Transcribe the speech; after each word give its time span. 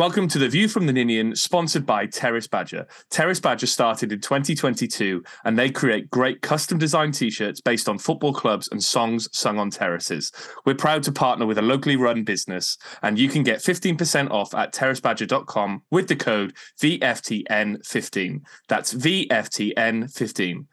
Welcome 0.00 0.28
to 0.28 0.38
The 0.38 0.48
View 0.48 0.66
from 0.66 0.86
the 0.86 0.94
Ninian, 0.94 1.36
sponsored 1.36 1.84
by 1.84 2.06
Terrace 2.06 2.46
Badger. 2.46 2.86
Terrace 3.10 3.38
Badger 3.38 3.66
started 3.66 4.10
in 4.10 4.22
2022 4.22 5.22
and 5.44 5.58
they 5.58 5.68
create 5.68 6.08
great 6.08 6.40
custom 6.40 6.78
designed 6.78 7.12
t 7.12 7.28
shirts 7.28 7.60
based 7.60 7.86
on 7.86 7.98
football 7.98 8.32
clubs 8.32 8.66
and 8.72 8.82
songs 8.82 9.28
sung 9.36 9.58
on 9.58 9.68
terraces. 9.68 10.32
We're 10.64 10.74
proud 10.74 11.02
to 11.02 11.12
partner 11.12 11.44
with 11.44 11.58
a 11.58 11.62
locally 11.62 11.96
run 11.96 12.24
business, 12.24 12.78
and 13.02 13.18
you 13.18 13.28
can 13.28 13.42
get 13.42 13.58
15% 13.58 14.30
off 14.30 14.54
at 14.54 14.72
terracebadger.com 14.72 15.82
with 15.90 16.08
the 16.08 16.16
code 16.16 16.56
VFTN15. 16.80 18.40
That's 18.68 18.94
VFTN15. 18.94 20.64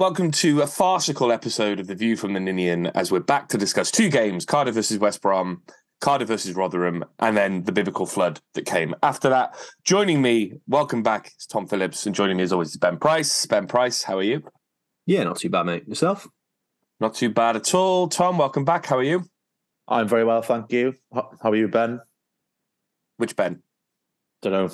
Welcome 0.00 0.30
to 0.30 0.62
a 0.62 0.66
farcical 0.66 1.32
episode 1.32 1.80
of 1.80 1.86
The 1.86 1.94
View 1.94 2.16
from 2.16 2.32
the 2.32 2.40
Ninian 2.40 2.86
as 2.94 3.12
we're 3.12 3.20
back 3.20 3.48
to 3.48 3.58
discuss 3.58 3.90
two 3.90 4.08
games 4.08 4.46
Cardiff 4.46 4.76
versus 4.76 4.98
West 4.98 5.20
Brom 5.20 5.60
Cardiff 6.00 6.28
versus 6.28 6.54
Rotherham, 6.54 7.04
and 7.18 7.36
then 7.36 7.64
the 7.64 7.72
biblical 7.72 8.06
flood 8.06 8.40
that 8.54 8.66
came 8.66 8.94
after 9.02 9.28
that. 9.30 9.56
Joining 9.84 10.22
me, 10.22 10.54
welcome 10.68 11.02
back, 11.02 11.32
is 11.38 11.46
Tom 11.46 11.66
Phillips, 11.66 12.06
and 12.06 12.14
joining 12.14 12.36
me 12.36 12.44
as 12.44 12.52
always 12.52 12.70
is 12.70 12.76
Ben 12.76 12.98
Price. 12.98 13.46
Ben 13.46 13.66
Price, 13.66 14.04
how 14.04 14.18
are 14.18 14.22
you? 14.22 14.42
Yeah, 15.06 15.24
not 15.24 15.38
too 15.38 15.50
bad, 15.50 15.66
mate. 15.66 15.88
Yourself? 15.88 16.28
Not 17.00 17.14
too 17.14 17.30
bad 17.30 17.56
at 17.56 17.74
all. 17.74 18.08
Tom, 18.08 18.38
welcome 18.38 18.64
back. 18.64 18.86
How 18.86 18.98
are 18.98 19.02
you? 19.02 19.24
I'm 19.88 20.06
very 20.06 20.24
well, 20.24 20.42
thank 20.42 20.70
you. 20.72 20.94
How 21.12 21.50
are 21.50 21.56
you, 21.56 21.68
Ben? 21.68 22.00
Which 23.16 23.34
Ben? 23.34 23.62
Don't 24.42 24.52
know. 24.52 24.70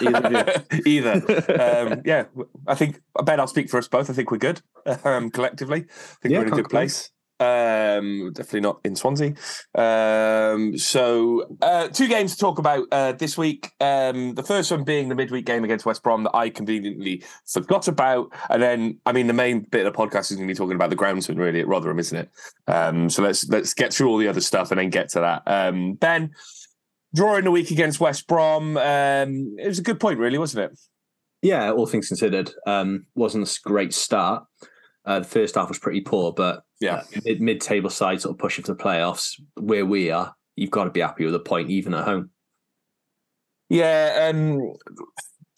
Either. 0.00 0.64
Either. 0.86 1.90
Um, 1.92 2.02
yeah, 2.06 2.24
I 2.66 2.74
think 2.74 3.00
Ben. 3.24 3.40
I'll 3.40 3.46
speak 3.46 3.68
for 3.68 3.78
us 3.78 3.88
both. 3.88 4.08
I 4.08 4.12
think 4.12 4.30
we're 4.30 4.38
good 4.38 4.62
um, 5.04 5.30
collectively. 5.30 5.80
I 5.88 6.16
think 6.22 6.32
Yeah, 6.32 6.38
we're 6.38 6.46
in 6.46 6.52
a 6.52 6.56
good 6.56 6.64
can't 6.64 6.70
place. 6.70 7.10
Um, 7.42 8.30
definitely 8.32 8.60
not 8.60 8.80
in 8.84 8.94
Swansea. 8.94 9.34
Um, 9.74 10.78
so, 10.78 11.56
uh, 11.60 11.88
two 11.88 12.06
games 12.06 12.34
to 12.34 12.38
talk 12.38 12.60
about 12.60 12.86
uh, 12.92 13.12
this 13.12 13.36
week. 13.36 13.70
Um, 13.80 14.34
the 14.34 14.44
first 14.44 14.70
one 14.70 14.84
being 14.84 15.08
the 15.08 15.16
midweek 15.16 15.44
game 15.44 15.64
against 15.64 15.84
West 15.84 16.04
Brom 16.04 16.22
that 16.22 16.36
I 16.36 16.50
conveniently 16.50 17.24
forgot 17.46 17.88
about, 17.88 18.32
and 18.48 18.62
then 18.62 19.00
I 19.06 19.12
mean 19.12 19.26
the 19.26 19.32
main 19.32 19.60
bit 19.60 19.84
of 19.84 19.92
the 19.92 19.98
podcast 19.98 20.30
is 20.30 20.36
going 20.36 20.46
to 20.46 20.54
be 20.54 20.56
talking 20.56 20.76
about 20.76 20.90
the 20.90 20.96
groundsman 20.96 21.36
really 21.36 21.60
at 21.60 21.66
Rotherham, 21.66 21.98
isn't 21.98 22.16
it? 22.16 22.30
Um, 22.68 23.10
so 23.10 23.22
let's 23.22 23.48
let's 23.48 23.74
get 23.74 23.92
through 23.92 24.08
all 24.08 24.18
the 24.18 24.28
other 24.28 24.40
stuff 24.40 24.70
and 24.70 24.78
then 24.78 24.90
get 24.90 25.08
to 25.10 25.20
that. 25.20 25.42
Um, 25.46 25.94
ben, 25.94 26.30
drawing 27.12 27.42
the 27.42 27.50
week 27.50 27.72
against 27.72 27.98
West 27.98 28.28
Brom, 28.28 28.76
um, 28.76 29.56
it 29.58 29.66
was 29.66 29.80
a 29.80 29.82
good 29.82 29.98
point, 29.98 30.20
really, 30.20 30.38
wasn't 30.38 30.70
it? 30.70 30.78
Yeah, 31.42 31.72
all 31.72 31.86
things 31.86 32.06
considered, 32.06 32.52
wasn't 33.16 33.48
a 33.48 33.58
great 33.64 33.92
start. 33.92 34.44
Uh, 35.04 35.18
the 35.18 35.24
first 35.24 35.54
half 35.56 35.68
was 35.68 35.78
pretty 35.78 36.00
poor, 36.00 36.32
but 36.32 36.62
Yeah. 36.80 36.96
uh, 36.96 37.04
mid 37.24 37.40
mid 37.40 37.60
table 37.60 37.90
side 37.90 38.20
sort 38.20 38.34
of 38.34 38.38
pushing 38.38 38.64
for 38.64 38.74
the 38.74 38.82
playoffs. 38.82 39.40
Where 39.56 39.84
we 39.84 40.10
are, 40.10 40.34
you've 40.56 40.70
got 40.70 40.84
to 40.84 40.90
be 40.90 41.00
happy 41.00 41.24
with 41.24 41.34
a 41.34 41.40
point, 41.40 41.70
even 41.70 41.94
at 41.94 42.04
home. 42.04 42.30
Yeah, 43.68 44.30
um, 44.30 44.74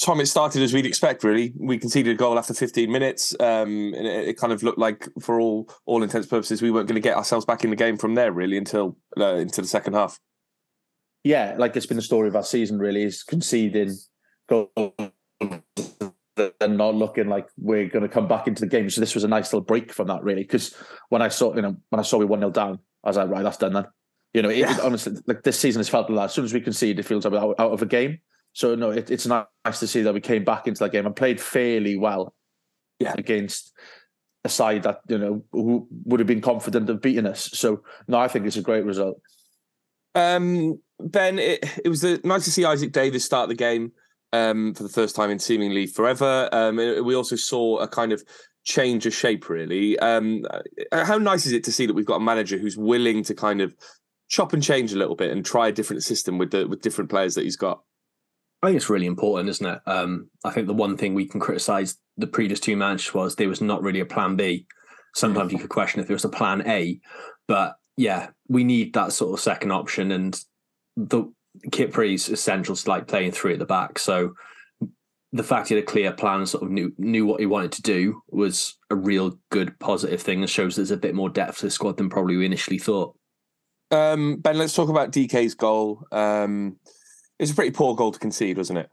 Tom, 0.01 0.21
it 0.21 0.27
started 0.27 0.63
as 0.63 0.73
we'd 0.73 0.87
expect. 0.87 1.25
Really, 1.25 1.53
we 1.59 1.79
conceded 1.79 2.15
a 2.15 2.17
goal 2.17 2.39
after 2.39 2.55
15 2.55 2.91
minutes, 2.91 3.35
um, 3.41 3.93
and 3.95 4.07
it, 4.07 4.29
it 4.29 4.39
kind 4.39 4.53
of 4.53 4.63
looked 4.63 4.79
like, 4.79 5.09
for 5.21 5.41
all 5.41 5.69
all 5.87 6.03
intents 6.03 6.27
and 6.27 6.31
purposes, 6.31 6.63
we 6.63 6.71
weren't 6.71 6.89
going 6.89 6.95
to 6.95 7.01
get 7.01 7.17
ourselves 7.17 7.45
back 7.45 7.65
in 7.65 7.71
the 7.71 7.77
game 7.77 7.97
from 7.97 8.15
there, 8.15 8.33
really, 8.33 8.57
until 8.57 8.97
uh, 9.19 9.35
into 9.37 9.61
the 9.61 9.69
second 9.69 9.95
half. 9.95 10.19
Yeah, 11.23 11.57
like 11.59 11.75
it's 11.77 11.87
been 11.87 11.97
the 11.97 12.03
story 12.03 12.29
of 12.29 12.37
our 12.37 12.45
season. 12.45 12.79
Really, 12.79 13.03
is 13.03 13.23
conceding 13.23 13.95
goals 14.49 14.71
and 16.61 16.77
not 16.77 16.95
looking 16.95 17.29
like 17.29 17.49
we're 17.57 17.89
going 17.89 18.03
to 18.03 18.09
come 18.09 18.29
back 18.29 18.47
into 18.49 18.61
the 18.61 18.69
game. 18.69 18.89
So 18.91 19.01
this 19.01 19.15
was 19.15 19.25
a 19.25 19.29
nice 19.29 19.53
little 19.53 19.65
break 19.65 19.93
from 19.93 20.09
that, 20.09 20.23
really. 20.23 20.43
Because 20.43 20.75
when 21.09 21.23
I 21.23 21.29
saw, 21.29 21.55
you 21.55 21.63
know, 21.63 21.77
when 21.91 22.01
I 22.01 22.03
saw 22.03 22.19
we 22.19 22.25
one 22.25 22.41
0 22.41 22.51
down, 22.51 22.79
I 23.05 23.09
was 23.11 23.17
like, 23.17 23.29
right, 23.29 23.43
that's 23.43 23.57
done 23.59 23.73
then. 23.75 23.87
You 24.33 24.43
know, 24.43 24.51
it, 24.51 24.61
it- 24.69 24.81
honestly, 24.81 25.15
like 25.27 25.43
this 25.43 25.59
season 25.59 25.81
has 25.81 25.89
felt 25.89 26.11
like 26.11 26.17
that. 26.19 26.25
As 26.25 26.35
soon 26.35 26.45
as 26.45 26.53
we 26.55 26.61
concede, 26.61 26.99
it 26.99 27.05
feels 27.05 27.25
like 27.25 27.35
out, 27.35 27.55
out 27.59 27.73
of 27.73 27.83
a 27.83 27.87
game. 27.87 28.19
So 28.53 28.75
no, 28.75 28.91
it, 28.91 29.11
it's 29.11 29.27
nice 29.27 29.45
to 29.81 29.87
see 29.87 30.03
that 30.03 30.15
we 30.15 30.21
came 30.21 30.45
back 30.45 30.67
into 30.67 30.79
that 30.85 30.93
game 30.93 31.07
and 31.07 31.17
played 31.17 31.41
fairly 31.41 31.97
well. 31.97 32.35
Yeah. 33.01 33.15
against 33.19 33.73
a 34.45 34.49
side 34.49 34.85
that 34.85 35.01
you 35.09 35.19
know 35.19 35.45
who 35.51 35.89
would 36.05 36.21
have 36.21 36.29
been 36.29 36.41
confident 36.41 36.89
of 36.89 37.03
beating 37.03 37.27
us. 37.27 37.51
So 37.53 37.83
no, 38.07 38.19
I 38.19 38.29
think 38.29 38.47
it's 38.47 38.57
a 38.57 38.63
great 38.63 38.85
result. 38.85 39.21
Um, 40.15 40.79
ben, 41.01 41.39
it, 41.41 41.65
it 41.85 41.89
was 41.89 42.05
uh 42.05 42.19
nice 42.23 42.45
to 42.45 42.53
see 42.53 42.65
Isaak 42.65 42.93
Davies 42.93 43.25
start 43.25 43.49
the 43.49 43.55
game 43.57 43.91
um, 44.35 44.75
for 44.75 44.83
the 44.83 44.89
first 44.89 45.15
time 45.15 45.31
in 45.31 45.39
seemingly 45.39 45.87
forever. 45.87 46.49
Um, 46.53 46.77
we 46.77 47.15
also 47.15 47.37
saw 47.37 47.79
a 47.79 47.89
kind 47.89 48.13
of 48.13 48.23
change 48.65 49.07
of 49.07 49.15
shape, 49.15 49.49
really. 49.49 49.99
Um, 50.01 50.45
uh, 50.91 51.05
how 51.05 51.19
nice 51.19 51.47
is 51.47 51.53
it 51.53 51.65
to 51.65 51.73
see 51.73 51.87
that 51.87 51.95
we've 51.95 52.05
got 52.05 52.17
a 52.17 52.25
manager 52.25 52.59
who's 52.59 52.77
willing 52.77 53.23
to 53.25 53.35
kind 53.35 53.61
of 53.61 53.75
chop 54.29 54.53
and 54.53 54.63
change 54.63 54.93
a 54.93 54.99
little 54.99 55.15
bit 55.15 55.31
and 55.31 55.45
try 55.45 55.69
a 55.69 55.73
different 55.73 56.03
system 56.03 56.39
with 56.39 56.51
the 56.51 56.67
with 56.67 56.83
different 56.83 57.11
players 57.11 57.35
that 57.37 57.45
he's 57.45 57.57
got? 57.57 57.83
I 58.63 58.69
think 58.69 58.77
it's 58.79 58.91
really 58.91 59.07
important, 59.07 59.51
isn't 59.51 59.67
it? 59.67 59.81
Um, 59.87 60.31
I 60.45 60.51
think 60.51 60.67
the 60.67 60.75
one 60.75 60.97
thing 60.97 61.15
we 61.15 61.27
can 61.27 61.39
criticise 61.39 61.97
the 62.17 62.27
previous 62.27 62.61
two 62.61 62.77
managers 62.77 63.13
was 63.15 63.37
there 63.37 63.49
was 63.49 63.61
not 63.61 63.83
really 63.83 64.01
a 64.01 64.07
plan 64.07 64.37
B. 64.37 64.67
Sometimes 65.15 65.53
you 65.53 65.59
could 65.59 65.71
question 65.71 66.01
if 66.01 66.09
there 66.09 66.15
was 66.15 66.25
a 66.25 66.31
plan 66.31 66.67
A, 66.67 66.99
but 67.47 67.77
yeah, 67.97 68.31
we 68.49 68.65
need 68.65 68.95
that 68.95 69.13
sort 69.13 69.35
of 69.35 69.41
second 69.41 69.71
option. 69.71 70.11
And 70.11 70.41
the 70.97 71.31
Kipri's 71.69 72.29
essential 72.29 72.77
to 72.77 72.89
like 72.91 73.07
playing 73.07 73.33
three 73.33 73.53
at 73.53 73.59
the 73.59 73.67
back. 73.67 73.99
So 73.99 74.35
the 75.33 75.43
fact 75.43 75.69
he 75.69 75.75
had 75.75 75.83
a 75.83 75.87
clear 75.87 76.13
plan, 76.13 76.47
sort 76.47 76.65
of 76.65 76.71
knew 76.71 76.93
knew 76.99 77.27
what 77.27 77.41
he 77.41 77.47
wanted 77.47 77.73
to 77.73 77.83
do, 77.83 78.23
was 78.29 78.77
a 78.91 78.95
real 78.95 79.39
good 79.51 79.79
positive 79.81 80.21
thing, 80.23 80.41
and 80.41 80.51
shows 80.51 80.77
there's 80.77 80.91
a 80.91 80.97
bit 80.97 81.15
more 81.15 81.29
depth 81.29 81.59
to 81.59 81.67
the 81.67 81.71
squad 81.71 81.97
than 81.97 82.09
probably 82.09 82.37
we 82.37 82.47
initially 82.47 82.79
thought. 82.79 83.17
Um, 83.91 84.37
ben, 84.37 84.59
let's 84.59 84.75
talk 84.75 84.89
about 84.89 85.13
Dike's 85.13 85.55
goal. 85.55 86.07
Um, 86.11 86.77
it's 87.39 87.51
a 87.51 87.55
pretty 87.55 87.71
poor 87.73 87.95
goal 87.95 88.13
to 88.13 88.19
concede, 88.19 88.57
wasn't 88.57 88.79
it? 88.81 88.91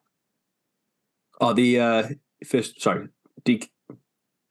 Oh, 1.40 1.54
the 1.54 1.80
uh, 1.80 2.08
first 2.46 2.82
sorry. 2.82 3.08
Dike, 3.44 3.72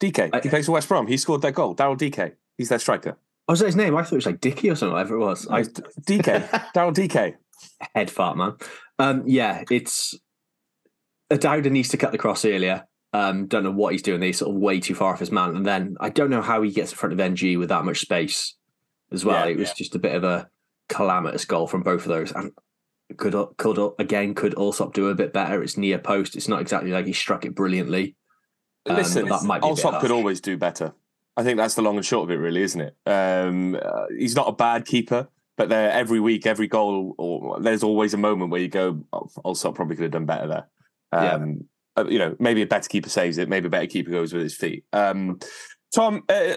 I- 0.03 0.41
he 0.43 0.49
plays 0.49 0.66
for 0.66 0.72
West 0.72 0.88
Brom. 0.88 1.06
He 1.06 1.16
scored 1.16 1.43
their 1.43 1.53
goal. 1.53 1.75
Daryl 1.76 1.97
Dike. 1.97 2.37
He's 2.56 2.69
their 2.69 2.78
striker. 2.78 3.16
Oh, 3.49 3.53
was 3.53 3.60
that 3.60 3.66
his 3.66 3.76
name? 3.76 3.97
I 3.97 4.03
thought 4.03 4.12
it 4.12 4.16
was 4.16 4.26
like 4.26 4.41
Dicky 4.41 4.70
or 4.70 4.75
something, 4.76 4.93
whatever 4.93 5.16
it 5.16 5.20
was. 5.20 5.47
I 5.49 5.62
Dike. 5.62 6.25
Daryl 6.75 6.94
Dike. 6.94 7.37
Head 7.94 8.10
fart 8.10 8.37
man. 8.37 8.54
Um, 8.98 9.25
yeah, 9.26 9.65
it's 9.71 10.19
Dowda 11.31 11.71
needs 11.71 11.88
to 11.91 11.97
cut 11.97 12.12
the 12.12 12.19
cross 12.19 12.44
earlier. 12.44 12.87
Um, 13.12 13.47
don't 13.47 13.65
know 13.65 13.72
what 13.72 13.93
he's 13.93 14.03
doing. 14.03 14.22
He's 14.22 14.38
sort 14.38 14.54
of 14.54 14.60
way 14.60 14.78
too 14.78 14.94
far 14.94 15.12
off 15.12 15.21
his 15.21 15.32
man, 15.32 15.56
and 15.56 15.66
then 15.66 15.97
I 16.00 16.10
don't 16.10 16.31
know 16.31 16.43
how 16.43 16.62
he 16.62 16.70
gets 16.70 16.93
in 16.93 16.97
front 16.99 17.12
of 17.12 17.20
Ng 17.20 17.59
with 17.59 17.70
that 17.70 17.84
much 17.84 18.00
space 18.00 18.54
as 19.10 19.25
well. 19.25 19.47
Yeah, 19.47 19.53
it 19.53 19.59
was 19.59 19.69
yeah. 19.69 19.75
just 19.76 19.94
a 19.94 19.99
bit 19.99 20.15
of 20.15 20.25
a 20.25 20.49
calamitous 20.88 21.44
goal 21.44 21.66
from 21.66 21.82
both 21.82 22.03
of 22.03 22.09
those, 22.09 22.32
and 22.32 22.53
could 23.16 23.34
could 23.56 23.93
again 23.99 24.34
could 24.34 24.54
Allsop 24.54 24.93
do 24.93 25.09
a 25.09 25.15
bit 25.15 25.32
better. 25.32 25.62
It's 25.62 25.76
near 25.76 25.99
post. 25.99 26.37
It's 26.37 26.49
not 26.49 26.60
exactly 26.60 26.91
like 26.93 27.06
he 27.06 27.12
struck 27.12 27.44
it 27.44 27.54
brilliantly. 27.54 28.16
Um, 28.87 28.97
Listen, 28.97 29.28
that 29.28 29.43
might 29.43 29.60
be 29.60 29.66
a 29.66 29.70
Allsop 29.70 30.00
could 30.00 30.12
always 30.12 30.41
do 30.41 30.56
better. 30.56 30.93
I 31.37 31.43
think 31.43 31.56
that's 31.56 31.75
the 31.75 31.82
long 31.82 31.97
and 31.97 32.04
short 32.04 32.25
of 32.25 32.31
it, 32.31 32.41
really, 32.41 32.62
isn't 32.62 32.81
it? 32.81 32.97
Um, 33.06 33.76
uh, 33.81 34.06
he's 34.16 34.37
not 34.37 34.49
a 34.49 34.53
bad 34.53 34.84
keeper, 34.84 35.28
but 35.60 35.69
there 35.69 35.91
every 35.93 36.21
week, 36.21 36.47
every 36.47 36.66
goal, 36.66 37.15
or 37.19 37.60
there's 37.60 37.82
always 37.82 38.15
a 38.15 38.16
moment 38.16 38.50
where 38.50 38.62
you 38.62 38.69
go, 38.69 39.04
oh, 39.12 39.28
Allsop 39.44 39.75
probably 39.75 39.94
could 39.94 40.04
have 40.04 40.12
done 40.12 40.25
better 40.25 40.48
there. 40.48 40.66
Um, 41.12 41.65
uh, 41.98 42.06
you 42.09 42.19
know, 42.19 42.34
maybe 42.38 42.62
a 42.62 42.66
better 42.66 42.88
keeper 42.88 43.10
saves 43.10 43.37
it, 43.37 43.47
maybe 43.47 43.66
a 43.66 43.70
better 43.70 43.87
keeper 43.87 44.10
goes 44.10 44.32
with 44.32 44.43
his 44.43 44.54
feet. 44.54 44.87
Um, 44.94 45.38
Tom, 45.94 46.22
uh, 46.31 46.54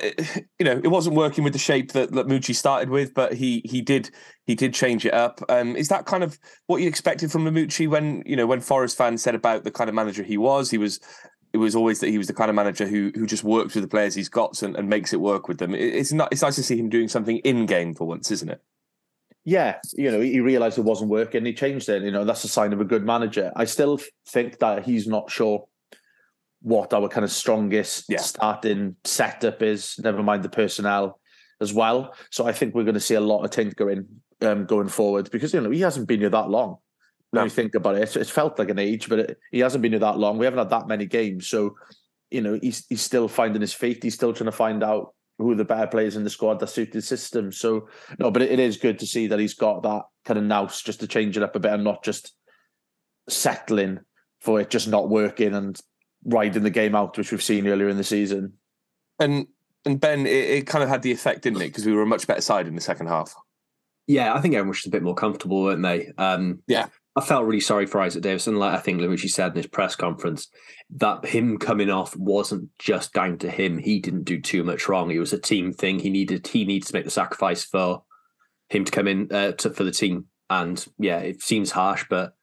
you 0.58 0.64
know, 0.64 0.80
it 0.82 0.88
wasn't 0.88 1.18
working 1.18 1.44
with 1.44 1.52
the 1.52 1.60
shape 1.60 1.92
that, 1.92 2.14
that 2.14 2.28
Mucci 2.28 2.56
started 2.56 2.90
with, 2.90 3.14
but 3.14 3.34
he 3.34 3.62
he 3.66 3.82
did 3.82 4.10
he 4.46 4.56
did 4.56 4.74
change 4.74 5.06
it 5.06 5.14
up. 5.14 5.42
Um, 5.50 5.76
is 5.76 5.90
that 5.90 6.06
kind 6.06 6.24
of 6.24 6.40
what 6.68 6.82
you 6.82 6.88
expected 6.88 7.30
from 7.30 7.44
Lamouchi 7.44 7.90
when 7.90 8.24
you 8.26 8.38
know 8.38 8.48
when 8.48 8.62
Forest 8.62 8.98
fans 8.98 9.22
said 9.22 9.36
about 9.36 9.66
the 9.66 9.72
kind 9.72 9.90
of 9.90 9.96
manager 9.96 10.24
he 10.24 10.38
was? 10.38 10.72
He 10.72 10.78
was 10.78 11.02
it 11.52 11.58
was 11.58 11.76
always 11.76 12.00
that 12.00 12.08
he 12.10 12.18
was 12.18 12.28
the 12.28 12.34
kind 12.34 12.50
of 12.50 12.56
manager 12.56 12.88
who 12.88 13.12
who 13.16 13.26
just 13.26 13.44
works 13.44 13.76
with 13.76 13.84
the 13.84 13.90
players 13.90 14.16
he's 14.16 14.30
got 14.30 14.62
and, 14.62 14.78
and 14.78 14.88
makes 14.88 15.12
it 15.12 15.20
work 15.20 15.50
with 15.50 15.58
them. 15.58 15.76
It- 15.76 15.94
it's 15.94 16.14
not 16.14 16.30
it's 16.32 16.42
nice 16.42 16.56
to 16.56 16.64
see 16.64 16.78
him 16.78 16.88
doing 16.88 17.10
something 17.10 17.40
in 17.40 17.66
game 17.66 17.94
for 17.94 18.08
once, 18.08 18.32
isn't 18.32 18.50
it? 18.50 18.62
Yeah, 19.46 19.78
you 19.94 20.10
know, 20.12 20.22
he 20.22 20.40
realized 20.40 20.78
it 20.78 20.82
wasn't 20.84 21.10
working. 21.10 21.46
He 21.46 21.54
changed 21.54 21.90
it. 21.90 22.04
You 22.04 22.12
know, 22.12 22.24
that's 22.24 22.44
a 22.44 22.48
sign 22.48 22.72
of 22.74 22.80
a 22.82 22.86
good 22.86 23.04
manager. 23.06 23.52
I 23.56 23.66
still 23.66 24.00
think 24.28 24.60
that 24.60 24.86
he's 24.86 25.08
not 25.08 25.30
sure 25.30 25.66
what 26.62 26.94
our 26.94 27.10
kind 27.10 27.26
of 27.26 27.32
strongest 27.32 28.06
Yeah. 28.10 28.20
starting 28.20 28.96
setup 29.04 29.62
is. 29.62 30.00
Never 30.02 30.24
mind 30.24 30.44
the 30.44 30.50
personnel 30.50 31.20
as 31.60 31.74
well. 31.74 32.16
So 32.32 32.46
I 32.48 32.54
think 32.54 32.74
we're 32.74 32.84
going 32.86 32.94
to 32.94 33.00
see 33.02 33.16
a 33.16 33.22
lot 33.22 33.44
of 33.44 33.52
tinkering 33.52 34.08
um, 34.42 34.66
going 34.66 34.88
forward 34.88 35.30
because 35.32 35.54
you 35.54 35.62
know 35.62 35.72
he 35.72 35.82
hasn't 35.82 36.08
been 36.08 36.20
here 36.22 36.30
that 36.30 36.50
long. 36.50 36.78
When 37.32 37.42
No. 37.42 37.44
you 37.46 37.50
think 37.50 37.76
about 37.76 37.96
it, 37.96 38.04
it's, 38.04 38.16
it's 38.16 38.30
felt 38.30 38.58
like 38.60 38.70
an 38.70 38.80
age, 38.80 39.10
but 39.10 39.20
it, 39.20 39.38
he 39.52 39.60
hasn't 39.60 39.82
been 39.82 39.92
here 39.92 40.00
that 40.00 40.20
long. 40.20 40.38
We 40.38 40.46
haven't 40.46 40.60
had 40.60 40.70
that 40.70 40.88
many 40.88 41.06
games, 41.06 41.48
so 41.48 41.76
you 42.32 42.42
know 42.42 42.58
he's 42.62 42.86
he's 42.88 43.02
still 43.02 43.28
finding 43.28 43.62
his 43.62 43.74
feet. 43.74 44.04
He's 44.04 44.14
still 44.16 44.34
trying 44.34 44.46
to 44.52 44.52
find 44.66 44.84
out 44.84 45.14
who 45.44 45.52
are 45.52 45.56
the 45.56 45.66
better 45.66 45.88
players 45.88 46.16
in 46.16 46.24
the 46.24 46.30
squad 46.30 46.60
that 46.60 46.68
suit 46.68 46.92
the 46.92 47.02
system. 47.02 47.52
So 47.52 47.88
no, 48.20 48.32
but 48.32 48.42
it, 48.42 48.52
it 48.52 48.60
is 48.60 48.78
good 48.78 49.00
to 49.00 49.08
see 49.08 49.28
that 49.28 49.40
he's 49.40 49.54
got 49.54 49.84
that 49.84 50.04
kind 50.26 50.38
of 50.38 50.46
nous 50.46 50.82
just 50.82 51.00
to 51.02 51.08
change 51.08 51.38
it 51.38 51.44
up 51.44 51.56
a 51.56 51.60
bit 51.60 51.74
and 51.74 51.84
not 51.84 52.04
just 52.04 52.34
settling 53.30 54.00
for 54.42 54.60
it 54.60 54.70
just 54.70 54.88
not 54.88 55.10
working 55.10 55.54
and 55.54 55.80
riding 56.26 56.64
the 56.64 56.70
game 56.70 56.96
out, 56.96 57.18
which 57.18 57.32
we've 57.32 57.44
seen 57.44 57.68
earlier 57.68 57.90
in 57.90 57.98
the 57.98 58.04
season. 58.04 58.54
And 59.20 59.48
and 59.86 60.00
Ben, 60.00 60.26
it, 60.26 60.30
it 60.30 60.68
kind 60.68 60.84
of 60.84 60.90
had 60.90 61.02
the 61.02 61.12
effect, 61.12 61.42
didn't 61.42 61.62
it? 61.62 61.68
Because 61.68 61.86
we 61.86 61.94
were 61.94 62.04
a 62.04 62.08
much 62.08 62.28
better 62.28 62.42
side 62.42 62.68
in 62.68 62.76
the 62.76 62.82
second 62.82 63.08
half. 63.08 63.34
Yeah, 64.08 64.34
I 64.34 64.42
think 64.42 64.54
everyone 64.54 64.70
was 64.70 64.78
just 64.78 64.88
a 64.88 64.92
bit 64.92 65.04
more 65.04 65.16
comfortable, 65.16 65.64
weren't 65.64 65.82
they? 65.82 66.12
Um, 66.18 66.62
yeah. 66.68 66.88
I 67.16 67.22
felt 67.22 67.46
really 67.46 67.60
sorry 67.60 67.86
for 67.86 68.04
Isak 68.04 68.24
Davison. 68.24 68.56
Like 68.56 68.74
I 68.74 68.80
think 68.80 69.00
Luigi 69.00 69.28
said 69.28 69.52
in 69.52 69.58
his 69.58 69.68
press 69.68 69.96
conference, 69.96 70.48
that 70.96 71.26
him 71.26 71.58
coming 71.58 71.90
off 71.90 72.16
wasn't 72.16 72.70
just 72.80 73.14
down 73.14 73.38
to 73.40 73.50
him. 73.50 73.78
He 73.78 74.00
didn't 74.00 74.24
do 74.24 74.42
too 74.42 74.64
much 74.64 74.88
wrong. 74.88 75.12
It 75.12 75.20
was 75.20 75.34
a 75.34 75.40
team 75.40 75.74
thing. 75.74 76.00
He 76.00 76.10
needed 76.10 76.48
he 76.48 76.66
needs 76.66 76.88
to 76.88 76.94
make 76.94 77.06
the 77.06 77.12
sacrifice 77.12 77.64
for 77.64 78.04
him 78.70 78.86
to 78.86 78.92
come 78.92 79.08
in 79.08 79.32
uh, 79.32 79.52
to, 79.54 79.70
for 79.70 79.84
the 79.84 79.92
team. 79.92 80.26
And 80.50 80.86
yeah, 80.98 81.20
it 81.20 81.42
seems 81.42 81.72
harsh, 81.72 82.06
but 82.10 82.36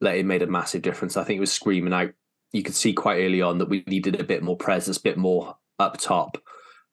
like, 0.00 0.18
it 0.18 0.26
made 0.26 0.42
a 0.42 0.46
massive 0.46 0.82
difference. 0.82 1.16
I 1.16 1.24
think 1.24 1.38
it 1.38 1.40
was 1.40 1.52
screaming 1.52 1.92
out. 1.92 2.10
You 2.52 2.62
could 2.62 2.74
see 2.74 2.92
quite 2.92 3.20
early 3.20 3.42
on 3.42 3.58
that 3.58 3.68
we 3.68 3.84
needed 3.86 4.20
a 4.20 4.24
bit 4.24 4.42
more 4.42 4.56
presence, 4.56 4.98
a 4.98 5.02
bit 5.02 5.18
more 5.18 5.56
up 5.78 5.98
top, 5.98 6.38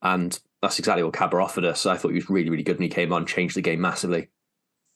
and 0.01 0.37
that's 0.61 0.79
exactly 0.79 1.03
what 1.03 1.13
Kaba 1.13 1.37
offered 1.37 1.65
us. 1.65 1.85
I 1.85 1.95
thought 1.95 2.09
he 2.09 2.15
was 2.15 2.29
really, 2.29 2.49
really 2.49 2.63
good 2.63 2.77
when 2.77 2.83
he 2.83 2.89
came 2.89 3.13
on, 3.13 3.25
changed 3.25 3.55
the 3.55 3.61
game 3.61 3.81
massively. 3.81 4.29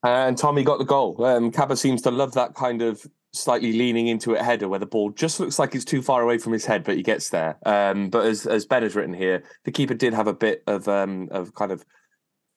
And 0.08 0.38
Tommy 0.38 0.64
got 0.64 0.80
the 0.80 0.86
goal. 0.86 1.24
Um, 1.26 1.52
Kaba 1.52 1.76
seems 1.76 2.02
to 2.04 2.12
love 2.12 2.34
that 2.34 2.54
kind 2.54 2.82
of 2.82 3.06
slightly 3.34 3.74
leaning 3.74 4.08
into 4.08 4.34
it 4.34 4.42
header 4.42 4.70
where 4.70 4.80
the 4.80 4.86
ball 4.86 5.10
just 5.12 5.40
looks 5.40 5.60
like 5.60 5.76
it's 5.76 5.84
too 5.84 6.02
far 6.02 6.22
away 6.22 6.38
from 6.38 6.54
his 6.54 6.66
head, 6.66 6.84
but 6.84 6.96
he 6.96 7.04
gets 7.04 7.30
there. 7.30 7.58
Um, 7.66 8.10
but 8.10 8.26
as 8.26 8.46
as 8.46 8.66
Ben 8.66 8.84
has 8.84 8.96
written 8.96 9.14
here, 9.14 9.44
the 9.66 9.72
keeper 9.72 9.94
did 9.94 10.14
have 10.14 10.28
a 10.28 10.34
bit 10.34 10.64
of 10.66 10.88
um, 10.88 11.28
of 11.32 11.54
kind 11.54 11.72
of 11.72 11.84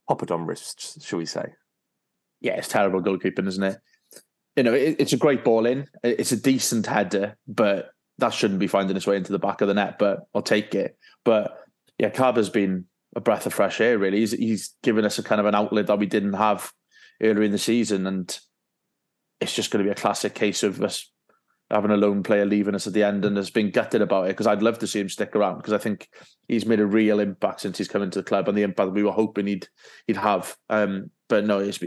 on 0.09 0.45
wrists, 0.45 1.05
shall 1.05 1.19
we 1.21 1.27
say? 1.27 1.53
Yeah, 2.41 2.55
it's 2.55 2.69
terrible 2.69 3.01
goalkeeping, 3.01 3.47
isn't 3.47 3.63
it? 3.63 3.79
You 4.57 4.65
know, 4.65 4.75
it, 4.75 4.97
it's 4.99 5.13
a 5.13 5.17
great 5.17 5.45
ball 5.45 5.67
in. 5.67 5.87
It's 6.03 6.33
a 6.33 6.37
decent 6.37 6.87
header, 6.87 7.37
but 7.47 7.91
that 8.19 8.35
shouldn't 8.35 8.59
be 8.59 8.67
finding 8.67 8.97
its 8.97 9.07
way 9.07 9.17
into 9.17 9.31
the 9.31 9.39
back 9.39 9.61
of 9.61 9.69
the 9.69 9.75
net. 9.75 9.99
But 10.01 10.27
I'll 10.35 10.43
take 10.43 10.75
it. 10.75 10.97
But 11.25 11.57
yeah, 11.99 12.11
Kaba's 12.11 12.51
been 12.51 12.87
a 13.15 13.21
breath 13.21 13.47
of 13.47 13.55
fresh 13.55 13.81
air. 13.81 13.99
Really, 13.99 14.19
he's 14.19 14.33
he's 14.33 14.75
given 14.83 15.05
us 15.05 15.19
a 15.19 15.23
kind 15.23 15.41
of 15.41 15.47
an 15.47 15.55
outlet 15.55 15.87
that 15.87 15.99
we 15.99 16.07
didn't 16.07 16.35
have 16.35 16.73
earlier 17.23 17.43
in 17.43 17.53
the 17.53 17.59
season, 17.59 18.07
and 18.07 18.39
it's 19.41 19.55
just 19.55 19.71
going 19.71 19.85
to 19.85 19.89
be 19.89 19.93
a 19.93 20.01
classic 20.01 20.35
case 20.35 20.63
of 20.63 20.83
us 20.83 21.11
having 21.71 21.91
a 21.91 21.97
lone 21.97 22.23
player 22.23 22.45
leaving 22.45 22.75
us 22.75 22.87
at 22.87 22.93
the 22.93 23.05
end 23.05 23.25
and 23.25 23.37
has 23.37 23.51
been 23.51 23.71
gutted 23.71 24.03
about 24.03 24.25
it 24.25 24.31
because 24.31 24.47
I'd 24.47 24.63
love 24.63 24.79
to 24.81 24.87
see 24.87 24.99
him 24.99 25.09
stick 25.09 25.37
around 25.37 25.59
because 25.59 25.73
I 25.73 25.79
think 25.79 26.09
he's 26.49 26.67
made 26.67 26.81
a 26.81 26.87
real 26.87 27.21
impact 27.21 27.61
since 27.61 27.79
he's 27.79 27.89
come 27.89 28.03
into 28.03 28.19
the 28.19 28.25
club 28.25 28.49
and 28.49 28.59
the 28.59 28.63
impact 28.63 28.91
we 28.91 29.05
were 29.05 29.13
hoping 29.13 29.47
he'd 29.47 29.69
he'd 30.07 30.17
have. 30.17 30.57
Um, 30.69 31.11
but 31.29 31.45
no, 31.45 31.61
it's 31.61 31.79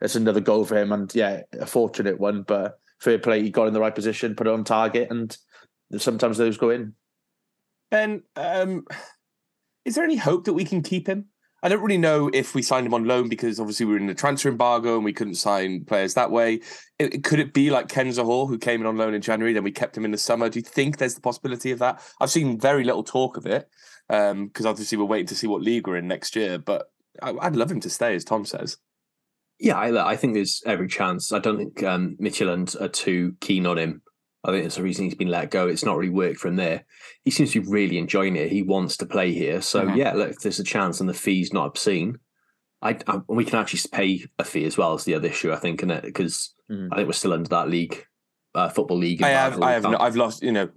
it's 0.00 0.14
another 0.14 0.40
goal 0.40 0.64
for 0.64 0.76
him 0.76 0.92
and 0.92 1.12
yeah, 1.14 1.42
a 1.58 1.66
fortunate 1.66 2.20
one. 2.20 2.42
But 2.42 2.78
fair 3.00 3.18
play, 3.18 3.42
he 3.42 3.50
got 3.50 3.66
in 3.66 3.74
the 3.74 3.80
right 3.80 3.94
position, 3.94 4.36
put 4.36 4.46
it 4.46 4.52
on 4.52 4.64
target, 4.64 5.08
and 5.10 5.36
sometimes 5.96 6.38
those 6.38 6.56
go 6.56 6.70
in. 6.70 6.94
And 7.90 8.22
um, 8.36 8.86
is 9.84 9.96
there 9.96 10.04
any 10.04 10.16
hope 10.16 10.44
that 10.44 10.54
we 10.54 10.64
can 10.64 10.82
keep 10.82 11.08
him? 11.08 11.26
I 11.62 11.68
don't 11.68 11.82
really 11.82 11.98
know 11.98 12.28
if 12.32 12.54
we 12.54 12.62
signed 12.62 12.86
him 12.86 12.94
on 12.94 13.04
loan 13.04 13.28
because 13.28 13.60
obviously 13.60 13.86
we 13.86 13.92
were 13.92 13.98
in 13.98 14.08
the 14.08 14.14
transfer 14.14 14.48
embargo 14.48 14.96
and 14.96 15.04
we 15.04 15.12
couldn't 15.12 15.36
sign 15.36 15.84
players 15.84 16.14
that 16.14 16.30
way. 16.30 16.60
It, 16.98 17.22
could 17.22 17.38
it 17.38 17.52
be 17.52 17.70
like 17.70 17.86
Kenza 17.86 18.24
Hall, 18.24 18.48
who 18.48 18.58
came 18.58 18.80
in 18.80 18.86
on 18.86 18.96
loan 18.96 19.14
in 19.14 19.22
January, 19.22 19.52
then 19.52 19.62
we 19.62 19.70
kept 19.70 19.96
him 19.96 20.04
in 20.04 20.10
the 20.10 20.18
summer? 20.18 20.48
Do 20.48 20.58
you 20.58 20.64
think 20.64 20.98
there's 20.98 21.14
the 21.14 21.20
possibility 21.20 21.70
of 21.70 21.78
that? 21.78 22.02
I've 22.20 22.30
seen 22.30 22.58
very 22.58 22.82
little 22.82 23.04
talk 23.04 23.36
of 23.36 23.46
it 23.46 23.68
because 24.08 24.32
um, 24.32 24.66
obviously 24.66 24.98
we're 24.98 25.04
waiting 25.04 25.26
to 25.26 25.36
see 25.36 25.46
what 25.46 25.62
league 25.62 25.86
we're 25.86 25.96
in 25.96 26.08
next 26.08 26.34
year. 26.34 26.58
But 26.58 26.86
I, 27.22 27.30
would 27.30 27.56
love 27.56 27.70
him 27.70 27.80
to 27.80 27.90
stay, 27.90 28.16
as 28.16 28.24
Tom 28.24 28.44
says. 28.44 28.78
Yeah, 29.60 29.76
I, 29.78 30.10
I 30.10 30.16
think 30.16 30.34
there's 30.34 30.62
every 30.66 30.88
chance. 30.88 31.32
I 31.32 31.38
don't 31.38 31.58
think 31.58 31.82
um, 31.84 32.16
Midtjylland 32.20 32.80
are 32.80 32.88
too 32.88 33.36
keen 33.40 33.66
on 33.66 33.78
him. 33.78 34.02
I 34.44 34.50
think 34.50 34.64
that's 34.64 34.76
the 34.76 34.82
reason 34.82 35.04
he's 35.04 35.14
been 35.14 35.28
let 35.28 35.50
go. 35.50 35.68
It's 35.68 35.84
not 35.84 35.96
really 35.96 36.12
worked 36.12 36.40
from 36.40 36.56
there. 36.56 36.84
He 37.24 37.30
seems 37.30 37.52
to 37.52 37.62
be 37.62 37.68
really 37.68 37.98
enjoying 37.98 38.34
it. 38.36 38.50
He 38.50 38.62
wants 38.62 38.96
to 38.98 39.06
play 39.06 39.32
here. 39.32 39.60
So 39.60 39.86
mm-hmm. 39.86 39.96
yeah, 39.96 40.14
look, 40.14 40.30
if 40.30 40.40
there's 40.40 40.58
a 40.58 40.64
chance 40.64 41.00
and 41.00 41.08
the 41.08 41.14
fee's 41.14 41.52
not 41.52 41.66
obscene, 41.66 42.18
I, 42.80 42.98
I, 43.06 43.20
we 43.28 43.44
can 43.44 43.60
actually 43.60 43.88
pay 43.92 44.24
a 44.38 44.44
fee 44.44 44.64
as 44.64 44.76
well 44.76 44.94
as 44.94 45.04
the 45.04 45.14
other 45.14 45.28
issue. 45.28 45.52
I 45.52 45.56
think, 45.56 45.82
in 45.82 45.90
it 45.92 46.02
because 46.02 46.54
mm-hmm. 46.70 46.92
I 46.92 46.96
think 46.96 47.06
we're 47.06 47.12
still 47.12 47.32
under 47.32 47.48
that 47.50 47.68
league, 47.68 48.04
uh, 48.56 48.68
football 48.68 48.98
league. 48.98 49.22
I 49.22 49.28
have, 49.28 49.62
I 49.62 49.72
have, 49.72 49.84
no, 49.84 49.96
I've 49.98 50.16
lost, 50.16 50.42
you 50.42 50.50
know, 50.50 50.68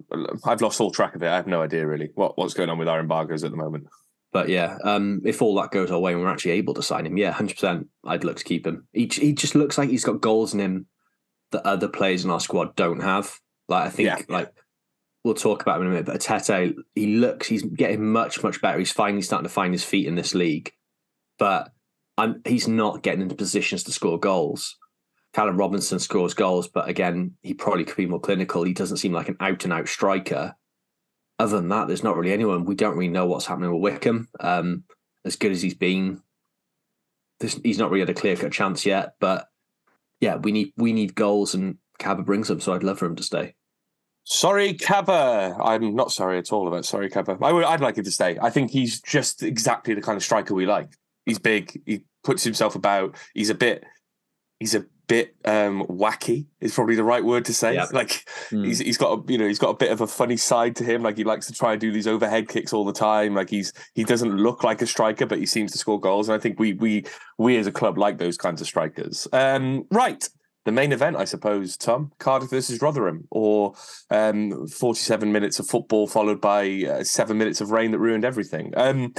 I've 0.44 0.62
lost 0.62 0.80
all 0.80 0.92
track 0.92 1.16
of 1.16 1.22
it. 1.24 1.28
I 1.28 1.34
have 1.34 1.48
no 1.48 1.60
idea 1.60 1.84
really 1.86 2.10
what 2.14 2.38
what's 2.38 2.54
going 2.54 2.70
on 2.70 2.78
with 2.78 2.88
our 2.88 3.00
embargoes 3.00 3.42
at 3.42 3.50
the 3.50 3.56
moment. 3.56 3.88
But 4.32 4.48
yeah, 4.48 4.78
um, 4.84 5.22
if 5.24 5.42
all 5.42 5.56
that 5.56 5.70
goes 5.72 5.90
our 5.90 5.98
way 5.98 6.12
and 6.12 6.20
we're 6.20 6.30
actually 6.30 6.52
able 6.52 6.74
to 6.74 6.82
sign 6.82 7.06
him, 7.06 7.16
yeah, 7.16 7.32
hundred 7.32 7.54
percent, 7.54 7.88
I'd 8.04 8.22
look 8.22 8.36
to 8.36 8.44
keep 8.44 8.66
him. 8.66 8.86
He 8.92 9.10
he 9.12 9.32
just 9.32 9.56
looks 9.56 9.76
like 9.76 9.88
he's 9.88 10.04
got 10.04 10.20
goals 10.20 10.54
in 10.54 10.60
him 10.60 10.86
that 11.50 11.66
other 11.66 11.88
players 11.88 12.24
in 12.24 12.30
our 12.30 12.38
squad 12.38 12.76
don't 12.76 13.00
have. 13.00 13.40
Like 13.68 13.86
I 13.86 13.90
think 13.90 14.06
yeah. 14.06 14.18
like 14.28 14.52
we'll 15.24 15.34
talk 15.34 15.62
about 15.62 15.80
him 15.80 15.82
in 15.82 15.88
a 15.88 15.90
minute, 15.90 16.06
but 16.06 16.20
Tete, 16.20 16.76
he 16.94 17.16
looks 17.16 17.48
he's 17.48 17.62
getting 17.62 18.12
much, 18.12 18.42
much 18.42 18.60
better. 18.62 18.78
He's 18.78 18.92
finally 18.92 19.22
starting 19.22 19.48
to 19.48 19.52
find 19.52 19.74
his 19.74 19.84
feet 19.84 20.06
in 20.06 20.14
this 20.14 20.34
league. 20.34 20.72
But 21.38 21.70
I'm, 22.16 22.40
he's 22.46 22.68
not 22.68 23.02
getting 23.02 23.22
into 23.22 23.34
positions 23.34 23.82
to 23.84 23.92
score 23.92 24.18
goals. 24.18 24.76
Callum 25.34 25.58
Robinson 25.58 25.98
scores 25.98 26.32
goals, 26.32 26.66
but 26.66 26.88
again, 26.88 27.34
he 27.42 27.52
probably 27.52 27.84
could 27.84 27.96
be 27.96 28.06
more 28.06 28.20
clinical. 28.20 28.62
He 28.62 28.72
doesn't 28.72 28.96
seem 28.96 29.12
like 29.12 29.28
an 29.28 29.36
out 29.38 29.64
and 29.64 29.72
out 29.72 29.88
striker. 29.88 30.54
Other 31.38 31.56
than 31.56 31.68
that, 31.68 31.88
there's 31.88 32.02
not 32.02 32.16
really 32.16 32.32
anyone. 32.32 32.64
We 32.64 32.74
don't 32.74 32.96
really 32.96 33.12
know 33.12 33.26
what's 33.26 33.44
happening 33.44 33.70
with 33.70 33.82
Wickham. 33.82 34.28
Um, 34.40 34.84
as 35.26 35.36
good 35.36 35.52
as 35.52 35.60
he's 35.60 35.74
been, 35.74 36.22
he's 37.40 37.78
not 37.78 37.90
really 37.90 38.00
had 38.00 38.10
a 38.10 38.14
clear 38.14 38.36
cut 38.36 38.52
chance 38.52 38.86
yet. 38.86 39.16
But 39.20 39.46
yeah, 40.20 40.36
we 40.36 40.52
need 40.52 40.72
we 40.78 40.94
need 40.94 41.14
goals, 41.14 41.54
and 41.54 41.76
Kaba 41.98 42.22
brings 42.22 42.50
him, 42.50 42.60
So 42.60 42.74
I'd 42.74 42.82
love 42.82 42.98
for 42.98 43.06
him 43.06 43.16
to 43.16 43.22
stay. 43.22 43.54
Sorry, 44.24 44.74
Kaba. 44.74 45.56
I'm 45.62 45.94
not 45.94 46.10
sorry 46.10 46.38
at 46.38 46.52
all 46.52 46.66
about 46.66 46.84
sorry, 46.84 47.08
Kaba. 47.08 47.38
I 47.40 47.52
would, 47.52 47.64
I'd 47.64 47.80
like 47.80 47.96
him 47.96 48.04
to 48.04 48.10
stay. 48.10 48.36
I 48.42 48.50
think 48.50 48.72
he's 48.72 49.00
just 49.00 49.44
exactly 49.44 49.94
the 49.94 50.02
kind 50.02 50.16
of 50.16 50.22
striker 50.22 50.52
we 50.52 50.66
like. 50.66 50.88
He's 51.26 51.38
big. 51.38 51.80
He 51.86 52.02
puts 52.24 52.42
himself 52.42 52.74
about. 52.74 53.14
He's 53.34 53.50
a 53.50 53.54
bit. 53.54 53.84
He's 54.58 54.74
a 54.74 54.84
bit 55.06 55.36
um, 55.44 55.86
wacky. 55.86 56.46
Is 56.60 56.74
probably 56.74 56.96
the 56.96 57.04
right 57.04 57.24
word 57.24 57.44
to 57.44 57.54
say. 57.54 57.74
Yep. 57.74 57.92
Like 57.92 58.28
mm. 58.50 58.66
he's 58.66 58.80
he's 58.80 58.98
got 58.98 59.16
a 59.16 59.32
you 59.32 59.38
know 59.38 59.46
he's 59.46 59.60
got 59.60 59.70
a 59.70 59.76
bit 59.76 59.92
of 59.92 60.00
a 60.00 60.08
funny 60.08 60.36
side 60.36 60.74
to 60.76 60.84
him. 60.84 61.02
Like 61.02 61.16
he 61.16 61.22
likes 61.22 61.46
to 61.46 61.52
try 61.52 61.72
and 61.72 61.80
do 61.80 61.92
these 61.92 62.08
overhead 62.08 62.48
kicks 62.48 62.72
all 62.72 62.84
the 62.84 62.92
time. 62.92 63.34
Like 63.34 63.50
he's 63.50 63.72
he 63.94 64.02
doesn't 64.02 64.36
look 64.36 64.64
like 64.64 64.82
a 64.82 64.86
striker, 64.86 65.26
but 65.26 65.38
he 65.38 65.46
seems 65.46 65.70
to 65.70 65.78
score 65.78 66.00
goals. 66.00 66.28
And 66.28 66.34
I 66.36 66.40
think 66.40 66.58
we 66.58 66.72
we 66.72 67.04
we 67.38 67.56
as 67.58 67.68
a 67.68 67.72
club 67.72 67.96
like 67.96 68.18
those 68.18 68.36
kinds 68.36 68.60
of 68.60 68.66
strikers. 68.66 69.28
Um, 69.32 69.86
right 69.92 70.28
the 70.66 70.72
main 70.72 70.92
event, 70.92 71.16
I 71.16 71.24
suppose, 71.24 71.76
Tom 71.76 72.12
Cardiff 72.18 72.50
versus 72.50 72.82
Rotherham, 72.82 73.26
or 73.30 73.74
um, 74.10 74.66
47 74.66 75.30
minutes 75.30 75.60
of 75.60 75.68
football 75.68 76.08
followed 76.08 76.40
by 76.40 76.82
uh, 76.90 77.04
seven 77.04 77.38
minutes 77.38 77.60
of 77.60 77.70
rain 77.70 77.92
that 77.92 78.00
ruined 78.00 78.24
everything. 78.24 78.74
Um, 78.76 79.14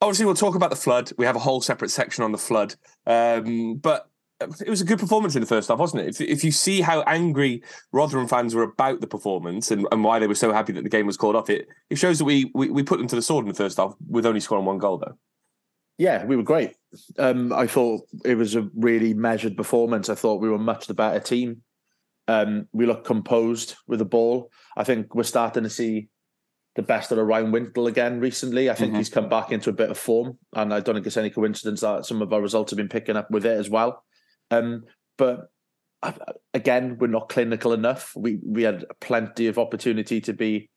obviously, 0.00 0.24
we'll 0.24 0.36
talk 0.36 0.54
about 0.54 0.70
the 0.70 0.76
flood. 0.76 1.10
We 1.18 1.26
have 1.26 1.34
a 1.34 1.40
whole 1.40 1.60
separate 1.60 1.90
section 1.90 2.22
on 2.22 2.30
the 2.30 2.38
flood, 2.38 2.76
um, 3.06 3.74
but 3.74 4.08
it 4.40 4.70
was 4.70 4.80
a 4.80 4.84
good 4.84 5.00
performance 5.00 5.34
in 5.34 5.40
the 5.40 5.48
first 5.48 5.68
half, 5.68 5.80
wasn't 5.80 6.02
it? 6.02 6.08
If, 6.08 6.20
if 6.20 6.44
you 6.44 6.52
see 6.52 6.80
how 6.80 7.02
angry 7.02 7.64
Rotherham 7.90 8.28
fans 8.28 8.54
were 8.54 8.62
about 8.62 9.00
the 9.00 9.08
performance 9.08 9.72
and, 9.72 9.88
and 9.90 10.04
why 10.04 10.20
they 10.20 10.28
were 10.28 10.34
so 10.36 10.52
happy 10.52 10.72
that 10.74 10.84
the 10.84 10.90
game 10.90 11.06
was 11.06 11.16
called 11.16 11.34
off, 11.34 11.50
it 11.50 11.66
it 11.90 11.96
shows 11.96 12.18
that 12.18 12.24
we, 12.24 12.52
we 12.54 12.70
we 12.70 12.84
put 12.84 12.98
them 12.98 13.08
to 13.08 13.16
the 13.16 13.22
sword 13.22 13.44
in 13.44 13.48
the 13.48 13.54
first 13.54 13.78
half 13.78 13.96
with 14.08 14.26
only 14.26 14.40
scoring 14.40 14.64
one 14.64 14.78
goal, 14.78 14.98
though. 14.98 15.18
Yeah, 15.98 16.24
we 16.24 16.36
were 16.36 16.42
great. 16.44 16.74
Um, 17.18 17.52
I 17.52 17.66
thought 17.66 18.02
it 18.24 18.36
was 18.36 18.54
a 18.54 18.68
really 18.74 19.14
measured 19.14 19.56
performance. 19.56 20.08
I 20.08 20.14
thought 20.14 20.40
we 20.40 20.48
were 20.48 20.58
much 20.58 20.86
the 20.86 20.94
better 20.94 21.20
team. 21.20 21.62
Um, 22.26 22.68
we 22.72 22.86
looked 22.86 23.06
composed 23.06 23.76
with 23.86 23.98
the 23.98 24.04
ball. 24.04 24.50
I 24.76 24.84
think 24.84 25.14
we're 25.14 25.24
starting 25.24 25.64
to 25.64 25.70
see 25.70 26.08
the 26.76 26.82
best 26.82 27.12
of 27.12 27.18
Ryan 27.18 27.52
Wintle 27.52 27.86
again 27.86 28.20
recently. 28.20 28.70
I 28.70 28.74
think 28.74 28.90
mm-hmm. 28.90 28.98
he's 28.98 29.08
come 29.08 29.28
back 29.28 29.52
into 29.52 29.70
a 29.70 29.74
bit 29.74 29.90
of 29.90 29.98
form, 29.98 30.38
and 30.54 30.72
I 30.72 30.80
don't 30.80 30.94
think 30.94 31.06
it's 31.06 31.16
any 31.16 31.30
coincidence 31.30 31.82
that 31.82 32.06
some 32.06 32.22
of 32.22 32.32
our 32.32 32.40
results 32.40 32.70
have 32.70 32.78
been 32.78 32.88
picking 32.88 33.16
up 33.16 33.30
with 33.30 33.46
it 33.46 33.58
as 33.58 33.70
well. 33.70 34.02
Um, 34.50 34.84
but 35.16 35.48
again, 36.52 36.98
we're 36.98 37.06
not 37.06 37.28
clinical 37.28 37.72
enough. 37.72 38.12
We 38.16 38.38
we 38.44 38.62
had 38.62 38.84
plenty 39.00 39.46
of 39.46 39.58
opportunity 39.58 40.20
to 40.22 40.32
be, 40.32 40.70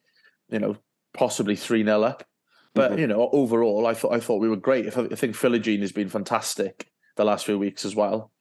you 0.49 0.59
know, 0.59 0.77
possibly 1.13 1.55
three 1.55 1.83
0 1.83 2.03
up. 2.03 2.23
But 2.77 2.91
mm-hmm. 2.91 2.99
you 2.99 3.07
know, 3.07 3.29
overall, 3.33 3.87
I 3.87 3.95
thought 3.95 4.13
I 4.13 4.19
thought 4.19 4.37
we 4.39 4.49
were 4.49 4.55
great. 4.55 4.85
I 4.85 4.91
think 4.91 5.35
Philogene 5.35 5.81
has 5.81 5.91
been 5.91 6.09
fantastic 6.09 6.91
the 7.15 7.25
last 7.25 7.45
few 7.45 7.57
weeks 7.57 7.85
as 7.85 7.95
well. 7.95 8.31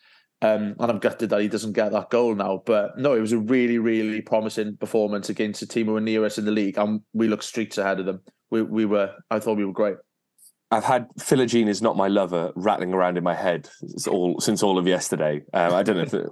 Um, 0.43 0.77
and 0.79 0.91
I'm 0.91 0.99
gutted 0.99 1.31
that 1.31 1.41
he 1.41 1.49
doesn't 1.49 1.73
get 1.73 1.93
that 1.93 2.11
goal 2.11 2.35
now. 2.35 2.63
But 2.67 2.99
no, 2.99 3.15
it 3.15 3.21
was 3.21 3.33
a 3.33 3.39
really, 3.39 3.79
really 3.79 4.21
promising 4.21 4.77
performance 4.77 5.31
against 5.31 5.63
a 5.63 5.67
team 5.67 5.87
who 5.87 5.95
were 5.95 6.03
near 6.03 6.27
us 6.27 6.37
in 6.37 6.45
the 6.45 6.51
league, 6.51 6.77
and 6.77 7.01
we 7.15 7.29
looked 7.29 7.45
streets 7.45 7.79
ahead 7.79 7.99
of 7.99 8.05
them. 8.05 8.21
We 8.51 8.61
we 8.61 8.85
were, 8.85 9.15
I 9.31 9.39
thought 9.39 9.57
we 9.57 9.65
were 9.65 9.73
great. 9.73 9.97
I've 10.71 10.85
had 10.85 11.09
Philogene 11.21 11.69
is 11.69 11.81
not 11.81 11.97
my 11.97 12.09
lover 12.09 12.53
rattling 12.57 12.93
around 12.93 13.17
in 13.17 13.23
my 13.23 13.35
head 13.35 13.69
all 14.09 14.41
since 14.41 14.65
all 14.65 14.79
of 14.79 14.87
yesterday. 14.87 15.43
Um, 15.55 15.73
I 15.73 15.83
don't 15.85 15.97
know 15.97 16.29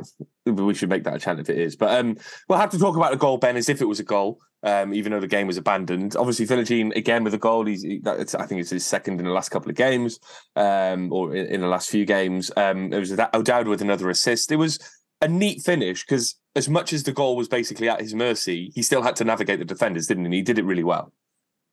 if 0.47 0.55
we 0.55 0.75
should 0.75 0.89
make 0.89 1.05
that 1.05 1.15
a 1.15 1.19
chant 1.21 1.39
if 1.39 1.49
it 1.49 1.57
is, 1.57 1.77
but 1.77 1.97
um, 1.99 2.17
we'll 2.49 2.59
have 2.59 2.71
to 2.71 2.79
talk 2.79 2.97
about 2.97 3.13
the 3.13 3.17
goal, 3.17 3.39
Ben, 3.39 3.57
as 3.57 3.69
if 3.69 3.81
it 3.81 3.85
was 3.85 4.01
a 4.01 4.05
goal, 4.05 4.41
um, 4.65 4.93
even 4.93 5.13
though 5.13 5.21
the 5.21 5.29
game 5.29 5.47
was 5.47 5.57
abandoned. 5.57 6.17
Obviously, 6.17 6.47
Philogene 6.47 6.95
again 6.97 7.23
with 7.23 7.35
a 7.35 7.39
goal. 7.39 7.65
He's 7.65 7.83
he, 7.83 8.03
I 8.05 8.25
think 8.25 8.61
it's 8.61 8.71
his 8.71 8.85
second 8.85 9.21
in 9.21 9.27
the 9.27 9.33
last 9.33 9.51
couple 9.51 9.71
of 9.71 9.77
games, 9.77 10.19
um, 10.57 11.13
or 11.13 11.35
in, 11.35 11.47
in, 11.47 11.61
the 11.61 11.69
last 11.69 11.89
few 11.89 12.05
games. 12.05 12.51
Um, 12.57 12.93
it 12.93 12.99
was 12.99 13.13
O'Dowda 13.13 13.69
with 13.69 13.83
another 13.83 14.11
assist. 14.11 14.51
It 14.51 14.57
was 14.57 14.81
a 15.21 15.29
neat 15.29 15.63
finish 15.63 16.05
because 16.05 16.35
as 16.57 16.69
much 16.69 16.93
as 16.93 17.05
the 17.05 17.13
goal 17.13 17.37
was 17.37 17.47
basically 17.47 17.89
at 17.89 18.01
his 18.01 18.15
mercy, 18.15 18.73
he 18.75 18.83
still 18.83 19.03
had 19.03 19.15
to 19.17 19.25
navigate 19.25 19.61
the 19.61 19.65
defenders, 19.65 20.09
didn't 20.09 20.25
he? 20.25 20.27
And 20.27 20.35
he 20.35 20.43
did 20.43 20.59
it 20.59 20.65
really 20.65 20.85
well. 20.85 21.13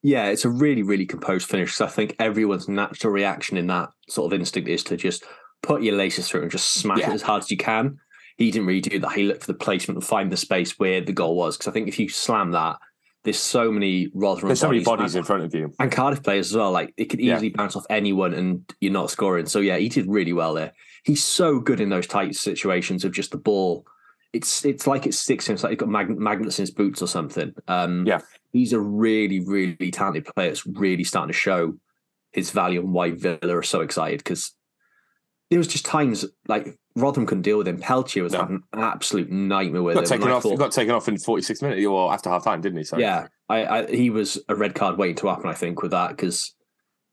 Yeah, 0.02 0.26
it's 0.26 0.44
a 0.44 0.50
really, 0.50 0.82
really 0.82 1.06
composed 1.06 1.48
finish. 1.48 1.74
So 1.74 1.84
I 1.84 1.88
think 1.88 2.16
everyone's 2.18 2.68
natural 2.68 3.12
reaction 3.12 3.56
in 3.56 3.68
that 3.68 3.90
sort 4.08 4.32
of 4.32 4.38
instinct 4.38 4.68
is 4.68 4.82
to 4.84 4.96
just 4.96 5.24
put 5.62 5.82
your 5.82 5.94
laces 5.96 6.28
through 6.28 6.42
and 6.42 6.50
just 6.50 6.70
smash 6.74 6.98
Yeah. 6.98 7.10
it 7.10 7.14
as 7.14 7.22
hard 7.22 7.42
as 7.44 7.50
you 7.50 7.56
can. 7.56 7.98
He 8.36 8.50
didn't 8.50 8.66
really 8.66 8.80
do 8.80 8.98
that. 8.98 9.12
He 9.12 9.24
looked 9.24 9.42
for 9.44 9.52
the 9.52 9.58
placement 9.58 9.96
and 9.98 10.04
find 10.04 10.32
the 10.32 10.36
space 10.36 10.78
where 10.78 11.00
the 11.00 11.12
goal 11.12 11.36
was. 11.36 11.56
Because 11.56 11.68
I 11.68 11.72
think 11.72 11.86
if 11.86 11.98
you 12.00 12.08
slam 12.08 12.50
that, 12.52 12.78
there's 13.24 13.38
so 13.38 13.70
many 13.70 14.08
Rotherham 14.14 14.48
There's 14.48 14.58
so 14.58 14.68
many 14.70 14.82
bodies, 14.82 15.14
in 15.14 15.22
front 15.22 15.44
of 15.44 15.54
you. 15.54 15.72
and 15.78 15.92
Cardiff 15.92 16.24
players 16.24 16.50
as 16.50 16.56
well. 16.56 16.72
Like 16.72 16.92
it 16.96 17.04
could 17.04 17.20
Yeah. 17.20 17.34
easily 17.36 17.50
bounce 17.50 17.76
off 17.76 17.86
anyone 17.88 18.34
and 18.34 18.64
you're 18.80 18.92
not 18.92 19.10
scoring. 19.12 19.46
So 19.46 19.60
yeah, 19.60 19.76
he 19.76 19.88
did 19.88 20.06
really 20.08 20.32
well 20.32 20.54
there. 20.54 20.72
He's 21.04 21.22
so 21.22 21.60
good 21.60 21.78
in 21.78 21.88
those 21.90 22.08
tight 22.08 22.34
situations 22.34 23.04
of 23.04 23.12
just 23.12 23.30
the 23.30 23.38
ball. 23.38 23.86
It's 24.32 24.64
it's 24.64 24.88
like 24.88 25.06
it 25.06 25.14
sticks 25.14 25.46
him. 25.48 25.54
It's 25.54 25.62
like 25.62 25.70
he's 25.70 25.78
got 25.78 25.88
mag- 25.90 26.18
magnets 26.18 26.58
in 26.58 26.62
his 26.64 26.70
boots 26.72 27.00
or 27.02 27.06
something. 27.06 27.52
Um, 27.68 28.04
Yeah. 28.06 28.22
He's 28.52 28.72
a 28.72 28.80
really 28.80 29.40
really 29.40 29.90
talented 29.90 30.26
player. 30.26 30.50
It's 30.50 30.66
really 30.66 31.04
starting 31.04 31.32
to 31.32 31.38
show 31.38 31.74
his 32.32 32.50
value 32.50 32.80
and 32.80 32.92
why 32.92 33.10
Villa 33.10 33.38
are 33.56 33.62
so 33.62 33.80
excited 33.82 34.18
because 34.18 34.54
there 35.50 35.58
was 35.58 35.68
just 35.68 35.84
times 35.84 36.24
like 36.48 36.78
Rotherham 36.96 37.26
couldn't 37.26 37.42
deal 37.42 37.58
with 37.58 37.68
him. 37.68 37.78
Peltier 37.78 38.22
was 38.22 38.32
No. 38.32 38.40
having 38.40 38.62
an 38.72 38.80
absolute 38.80 39.30
nightmare 39.30 39.82
with 39.82 39.94
Got 39.94 40.04
him. 40.04 40.08
taken 40.20 40.30
off. 40.32 40.42
thought- 40.42 40.58
got 40.58 40.72
taken 40.72 40.94
off 40.94 41.08
in 41.08 41.18
46 41.18 41.60
minutes 41.62 41.84
or 41.86 42.12
after 42.12 42.30
half 42.30 42.44
time, 42.44 42.60
didn't 42.62 42.78
he? 42.78 42.84
Sorry. 42.84 43.02
yeah, 43.02 43.26
I, 43.48 43.64
I 43.66 43.86
he 43.94 44.08
was 44.10 44.38
a 44.48 44.54
red 44.54 44.74
card 44.74 44.96
waiting 44.98 45.16
to 45.16 45.28
happen. 45.28 45.50
I 45.50 45.54
think 45.54 45.82
with 45.82 45.90
that 45.90 46.10
because 46.10 46.54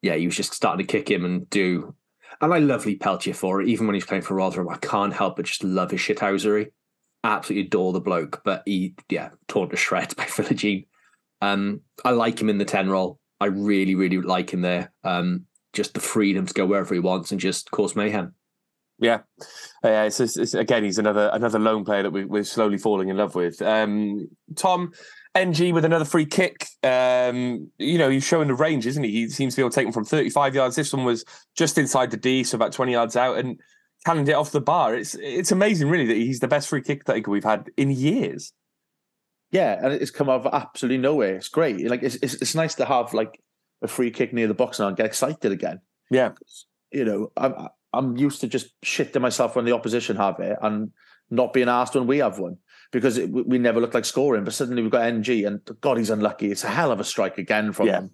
yeah, 0.01 0.15
he 0.15 0.25
was 0.25 0.36
just 0.38 0.53
starting 0.53 0.86
to 0.86 0.89
kick 0.91 1.10
him 1.12 1.25
and 1.25 1.50
do. 1.50 1.93
And 2.41 2.53
I 2.53 2.60
love 2.60 2.86
Lee 2.86 2.96
Peltier 2.96 3.34
for 3.34 3.62
it. 3.62 3.67
Even 3.67 3.86
when 3.88 3.96
he's 3.96 4.05
playing 4.05 4.24
for 4.24 4.36
Rotherham, 4.36 4.69
I 4.69 4.77
can't 4.77 5.12
help 5.12 5.36
but 5.36 5.46
just 5.46 5.63
love 5.65 5.91
his 5.91 6.00
shithousery. 6.00 6.67
Absolutely 7.25 7.67
adore 7.67 7.91
the 7.91 8.00
bloke, 8.00 8.41
but 8.46 8.63
he 8.65 8.96
yeah 9.10 9.29
torn 9.50 9.69
to 9.69 9.75
shreds 9.75 10.13
by 10.15 10.24
Philogene. 10.24 10.86
Um, 11.41 11.81
I 12.03 12.12
like 12.12 12.39
him 12.39 12.50
in 12.50 12.58
the 12.58 12.65
ten 12.65 12.89
role. 12.89 13.19
I 13.39 13.46
really 13.46 13.96
really 13.96 14.17
like 14.19 14.51
him 14.51 14.62
there. 14.62 14.91
Um, 15.03 15.46
just 15.74 15.93
the 15.93 16.00
freedom 16.00 16.46
to 16.46 16.53
go 16.53 16.65
wherever 16.65 16.93
he 16.93 17.00
wants 17.00 17.31
and 17.31 17.39
just 17.39 17.72
cause 17.72 17.96
mayhem. 17.96 18.34
Yeah, 19.01 19.19
yeah. 19.84 20.03
It's, 20.03 20.19
it's, 20.19 20.36
it's- 20.36 20.53
again, 20.53 20.84
he's 20.84 20.98
another 20.98 21.29
another 21.34 21.60
lone 21.60 21.86
player 21.86 22.03
that 22.03 22.12
we, 22.12 22.25
we're 22.25 22.43
slowly 22.43 22.77
falling 22.77 23.10
in 23.10 23.17
love 23.17 23.34
with. 23.36 23.62
Um, 23.62 24.27
Tom 24.55 24.91
Ng 25.36 25.74
with 25.74 25.86
another 25.86 26.05
free 26.05 26.25
kick. 26.25 26.65
Um, 26.84 27.72
you 27.77 27.98
know, 27.98 28.10
he's 28.10 28.25
showing 28.25 28.48
the 28.50 28.55
range, 28.55 28.86
isn't 28.88 29.03
he? 29.03 29.12
He 29.12 29.29
seems 29.29 29.53
to 29.53 29.60
be 29.60 29.62
able 29.62 29.69
to 29.69 29.75
take 29.75 29.86
them 29.86 29.93
from 29.93 30.05
35 30.05 30.55
yards. 30.55 30.75
This 30.75 30.91
one 30.91 31.05
was 31.05 31.24
just 31.55 31.77
inside 31.77 32.12
the 32.12 32.17
D, 32.17 32.43
so 32.43 32.55
about 32.55 32.74
20 32.74 32.91
yards 32.91 33.15
out, 33.15 33.38
and 33.38 33.60
cannoned 34.05 34.27
it 34.27 34.34
off 34.34 34.51
the 34.51 34.60
bar. 34.62 34.96
It's 34.96 35.15
it's 35.15 35.51
amazing, 35.51 35.89
really, 35.89 36.08
that 36.08 36.17
he's 36.17 36.39
the 36.39 36.48
best 36.50 36.67
free 36.67 36.81
kick 36.81 37.05
taker 37.05 37.31
we've 37.31 37.43
had 37.43 37.69
in 37.77 37.91
years. 37.91 38.51
Yeah, 39.51 39.79
and 39.84 39.94
it's 39.94 40.12
come 40.12 40.29
out 40.29 40.46
of 40.46 40.53
absolutely 40.53 41.00
nowhere. 41.00 41.36
It's 41.36 41.50
great. 41.50 41.89
Like 41.89 42.03
it's 42.03 42.15
it's, 42.15 42.36
it's 42.36 42.56
nice 42.56 42.75
to 42.75 42.86
have 42.86 43.13
like 43.13 43.39
a 43.82 43.88
free 43.88 44.12
kick 44.12 44.34
near 44.34 44.48
the 44.48 44.53
box 44.53 44.79
now 44.79 44.88
and 44.88 44.98
get 44.98 45.06
excited 45.06 45.51
again. 45.51 45.79
Yeah. 46.12 46.32
You 46.91 47.06
know, 47.06 47.32
I'm 47.38 47.68
I'm 47.94 48.18
used 48.18 48.41
to 48.41 48.48
just 48.48 48.79
shitting 48.82 49.22
myself 49.22 49.56
when 49.56 49.65
the 49.65 49.74
opposition 49.74 50.18
have 50.18 50.39
it 50.39 50.58
and 50.62 50.91
not 51.32 51.53
being 51.53 51.70
asked 51.70 51.96
when 51.96 52.08
we 52.08 52.20
have 52.20 52.38
one 52.39 52.58
because 52.91 53.18
it, 53.18 53.29
we 53.32 53.58
never 53.60 53.79
look 53.79 53.94
like 53.94 54.06
scoring. 54.06 54.44
But 54.44 54.53
suddenly 54.53 54.82
we've 54.82 54.91
got 54.91 55.08
Ng 55.08 55.46
and 55.46 55.62
God, 55.82 55.98
he's 55.98 56.10
unlucky. 56.10 56.51
It's 56.51 56.63
a 56.63 56.70
hell 56.70 56.91
of 56.91 57.00
a 57.00 57.03
strike 57.03 57.38
again 57.38 57.72
from 57.72 57.88
Yeah. 57.88 58.00
him. 58.01 58.12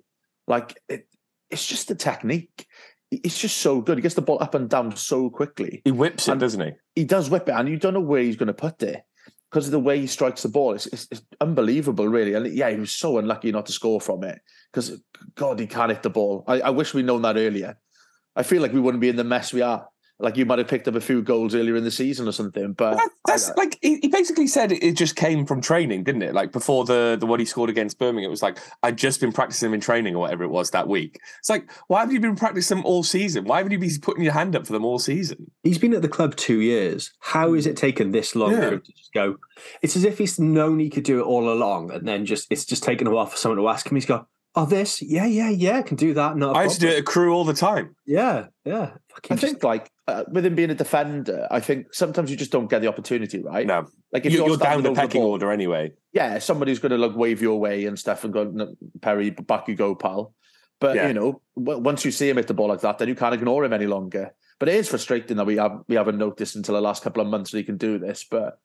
Like 0.48 0.77
it, 0.88 1.08
it's 1.50 1.65
just 1.65 1.88
the 1.89 1.96
technique. 1.96 2.65
It's 3.12 3.39
just 3.39 3.58
so 3.58 3.82
good. 3.82 3.98
He 3.98 4.01
gets 4.01 4.15
the 4.15 4.22
ball 4.22 4.42
up 4.42 4.56
and 4.56 4.70
down 4.70 4.96
so 4.96 5.30
quickly 5.30 5.82
He 5.86 5.92
whips 5.92 6.27
it, 6.27 6.32
And- 6.32 6.42
doesn't 6.42 6.62
he? 6.62 6.72
he 6.96 7.04
does 7.06 7.30
whip 7.30 7.48
it, 7.50 7.54
and 7.54 7.68
you 7.70 7.77
don't 7.77 7.94
know 7.94 8.00
where 8.00 8.22
he's 8.22 8.36
going 8.36 8.48
to 8.48 8.54
put 8.54 8.82
it 8.84 9.04
because 9.50 9.68
of 9.68 9.72
the 9.72 9.80
way 9.80 10.00
he 10.00 10.08
strikes 10.08 10.44
the 10.44 10.50
ball. 10.50 10.74
It's, 10.74 10.88
it's, 10.88 11.08
it's 11.12 11.22
unbelievable, 11.40 12.08
really. 12.08 12.34
And 12.34 12.48
yeah, 12.54 12.70
he 12.70 12.80
was 12.80 12.92
so 12.92 13.18
unlucky 13.18 13.52
not 13.52 13.66
to 13.68 13.72
score 13.72 14.02
from 14.02 14.24
it 14.24 14.40
because 14.72 15.02
God, 15.36 15.60
he 15.60 15.68
can't 15.68 15.92
hit 15.92 16.04
the 16.04 16.10
ball. 16.10 16.44
I, 16.48 16.62
I 16.62 16.70
wish 16.72 16.94
we'd 16.94 17.06
known 17.06 17.22
that 17.22 17.38
earlier. 17.38 17.78
I 18.36 18.44
feel 18.44 18.62
like 18.62 18.74
we 18.74 18.82
wouldn't 18.82 19.02
be 19.02 19.10
in 19.10 19.16
the 19.16 19.24
mess 19.24 19.54
we 19.54 19.62
are. 19.62 19.88
Like 20.17 20.38
you 20.38 20.45
might 20.45 20.60
have 20.60 20.69
picked 20.69 20.88
up 20.88 20.95
a 20.95 21.01
few 21.01 21.22
goals 21.22 21.53
earlier 21.53 21.75
in 21.75 21.84
the 21.84 21.91
season 21.91 22.25
or 22.25 22.31
something, 22.31 22.72
but 22.72 22.95
That- 22.95 23.10
that's 23.27 23.50
uh, 23.50 23.53
like 23.57 23.77
he, 23.81 23.98
he 24.01 24.07
basically 24.07 24.48
said 24.48 24.72
it, 24.72 24.81
it 24.81 24.95
just 24.95 25.17
came 25.17 25.45
from 25.45 25.60
training, 25.60 26.05
didn't 26.05 26.22
it? 26.22 26.34
Like 26.34 26.53
before 26.53 26.86
the 26.86 27.17
the 27.19 27.25
one 27.25 27.39
he 27.39 27.45
scored 27.45 27.69
against 27.69 28.00
Birmingham, 28.00 28.29
it 28.29 28.31
was 28.31 28.41
like 28.41 28.57
I'd 28.81 28.98
just 28.98 29.19
been 29.19 29.34
practicing 29.34 29.74
in 29.74 29.81
training 29.81 30.15
or 30.15 30.19
whatever 30.19 30.45
it 30.45 30.50
was 30.50 30.72
that 30.72 30.88
week. 30.88 31.19
It's 31.39 31.50
like 31.50 31.69
why 31.88 32.00
have 32.00 32.13
you 32.13 32.22
been 32.22 32.38
practicing 32.38 32.77
them 32.77 32.86
all 32.86 33.03
season? 33.03 33.43
Why 33.43 33.57
haven't 33.57 33.74
you 33.74 33.79
been 33.79 33.91
putting 34.01 34.24
your 34.24 34.31
hand 34.34 34.55
up 34.55 34.65
for 34.65 34.72
them 34.72 34.86
all 34.86 35.00
season? 35.00 35.51
He's 35.63 35.77
been 35.79 35.93
at 35.93 36.01
the 36.01 36.07
club 36.07 36.38
two 36.38 36.62
years. 36.62 37.12
How 37.19 37.53
is 37.53 37.67
it 37.67 37.75
taken 37.75 38.12
this 38.12 38.36
long 38.36 38.51
Yeah. 38.51 38.62
for 38.62 38.74
him 38.75 38.81
to 38.81 38.91
just 38.93 39.12
go? 39.13 39.36
It's 39.81 39.98
as 39.98 40.05
if 40.05 40.17
he's 40.17 40.39
known 40.39 40.79
he 40.79 40.89
could 40.89 41.03
do 41.03 41.19
it 41.19 41.24
all 41.24 41.51
along, 41.51 41.91
and 41.91 42.07
then 42.07 42.25
just 42.25 42.48
it's 42.50 42.63
just 42.63 42.84
taken 42.84 43.05
a 43.05 43.12
while 43.12 43.25
for 43.25 43.36
someone 43.36 43.57
to 43.57 43.67
ask 43.67 43.86
him. 43.89 43.95
He's 43.98 44.05
go, 44.05 44.27
"Oh, 44.55 44.65
this, 44.65 45.01
yeah, 45.01 45.25
yeah, 45.25 45.50
yeah, 45.50 45.81
can 45.81 45.98
do 45.98 46.13
that." 46.13 46.38
No, 46.38 46.53
I 46.53 46.63
used 46.63 46.75
to 46.79 46.88
do 46.88 46.93
it 46.93 47.00
at 47.00 47.05
Crewe 47.05 47.34
all 47.34 47.43
the 47.43 47.53
time. 47.53 47.95
Yeah, 48.05 48.45
yeah. 48.63 48.91
Fucking 49.10 49.31
I 49.31 49.36
just- 49.36 49.41
think 49.41 49.63
like 49.63 49.91
uh, 50.08 50.24
with 50.32 50.46
him 50.46 50.56
being 50.56 50.70
a 50.70 50.76
defender, 50.76 51.48
I 51.50 51.60
think 51.60 51.94
sometimes 51.94 52.30
you 52.30 52.38
just 52.38 52.52
don't 52.52 52.70
get 52.70 52.82
the 52.82 52.88
opportunity, 52.88 53.42
right? 53.42 53.66
No, 53.66 53.88
Like 54.12 54.26
if 54.26 54.32
you, 54.34 54.40
you're, 54.40 54.50
you're 54.50 54.58
down 54.58 54.84
the 54.84 54.90
over 54.90 55.02
pecking 55.02 55.22
ball, 55.22 55.32
order 55.32 55.52
anyway. 55.52 55.94
yeah, 56.14 56.38
somebody's 56.40 56.80
going 56.80 56.92
to 56.92 56.98
like 56.98 57.16
wave 57.16 57.42
your 57.42 57.60
way 57.60 57.86
and 57.86 57.98
stuff 57.98 58.24
and 58.24 58.32
go, 58.34 58.44
"No, 58.44 58.76
Perry, 59.02 59.32
back 59.32 59.68
you 59.68 59.76
go, 59.76 59.96
pal. 59.96 60.34
But 60.80 60.96
Yeah. 60.96 61.08
you 61.08 61.14
know, 61.14 61.42
w- 61.58 61.80
once 61.80 62.06
you 62.06 62.12
see 62.12 62.30
him 62.30 62.38
hit 62.38 62.48
the 62.48 62.54
ball 62.54 62.68
like 62.68 62.82
that, 62.82 62.98
then 63.00 63.08
you 63.08 63.16
can't 63.16 63.34
ignore 63.34 63.64
him 63.66 63.74
any 63.74 63.88
longer. 63.88 64.34
But 64.60 64.70
it 64.70 64.76
is 64.76 64.88
frustrating 64.90 65.38
that 65.38 65.46
we 65.46 65.58
have 65.58 65.80
we 65.88 65.96
haven't 65.96 66.18
noticed 66.18 66.56
until 66.56 66.76
the 66.76 66.82
last 66.82 67.02
couple 67.04 67.22
of 67.22 67.28
months 67.28 67.52
that 67.52 67.58
he 67.58 67.64
can 67.64 67.78
do 67.78 67.98
this. 67.98 68.26
But 68.30 68.60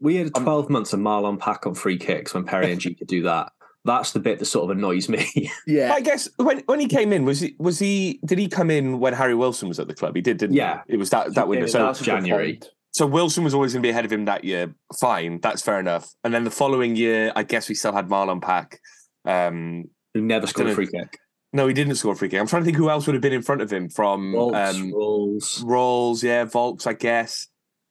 we 0.00 0.16
had 0.16 0.30
Um, 0.36 0.44
12 0.44 0.70
months 0.70 0.92
of 0.92 1.00
Marlon 1.00 1.38
Pack 1.38 1.66
on 1.66 1.74
free 1.74 1.98
kicks 1.98 2.32
when 2.32 2.44
Perry 2.44 2.72
Ng 2.72 2.80
could 2.96 3.06
do 3.08 3.22
that. 3.24 3.52
That's 3.88 4.12
the 4.12 4.20
bit 4.20 4.38
that 4.38 4.44
sort 4.44 4.70
of 4.70 4.76
annoys 4.76 5.08
me. 5.08 5.50
yeah, 5.66 5.92
I 5.92 6.00
guess 6.00 6.28
when 6.36 6.60
when 6.66 6.78
he 6.78 6.86
came 6.86 7.12
in, 7.12 7.24
was 7.24 7.40
he 7.40 7.56
was 7.58 7.78
he 7.78 8.20
did 8.24 8.38
he 8.38 8.46
come 8.48 8.70
in 8.70 9.00
when 9.00 9.14
Harry 9.14 9.34
Wilson 9.34 9.66
was 9.68 9.80
at 9.80 9.88
the 9.88 9.94
club? 9.94 10.14
He 10.14 10.20
did, 10.22 10.36
didn't 10.36 10.56
Yeah. 10.56 10.82
he? 10.86 10.94
It 10.94 10.96
was 10.98 11.10
that 11.10 11.34
that 11.34 11.48
window. 11.48 11.66
Yeah, 11.66 11.72
So 11.72 11.78
that's 11.86 12.00
January. 12.00 12.60
So 12.92 13.06
Wilson 13.06 13.44
was 13.44 13.54
always 13.54 13.72
going 13.72 13.82
to 13.82 13.86
be 13.86 13.90
ahead 13.90 14.04
of 14.04 14.12
him 14.12 14.24
that 14.26 14.44
year. 14.44 14.74
Fine, 15.00 15.40
that's 15.42 15.62
fair 15.62 15.78
enough. 15.78 16.08
And 16.24 16.32
then 16.34 16.44
the 16.44 16.50
following 16.50 16.96
year, 16.96 17.32
I 17.36 17.42
guess 17.42 17.68
we 17.68 17.74
still 17.74 17.92
had 17.92 18.08
Marlon 18.08 18.40
Pack. 18.42 18.80
Um, 19.24 19.84
Who 20.14 20.20
never 20.22 20.46
scored 20.46 20.68
a 20.68 20.74
free 20.74 20.86
kick. 20.86 21.18
no, 21.52 21.66
he 21.68 21.74
didn't 21.74 21.94
score 21.96 22.12
a 22.12 22.16
free 22.16 22.28
kick. 22.28 22.40
I'm 22.40 22.46
trying 22.46 22.62
to 22.62 22.64
think 22.64 22.76
who 22.76 22.88
else 22.90 23.06
would 23.06 23.14
have 23.14 23.22
been 23.22 23.32
in 23.32 23.42
front 23.42 23.60
of 23.62 23.70
him 23.70 23.88
from 23.88 24.32
Vaulks, 24.32 24.74
um, 24.74 24.92
Ralls. 24.92 25.62
Ralls, 25.64 26.22
yeah, 26.22 26.44
Vaulks, 26.46 26.86
I 26.86 26.94
guess. 26.94 27.46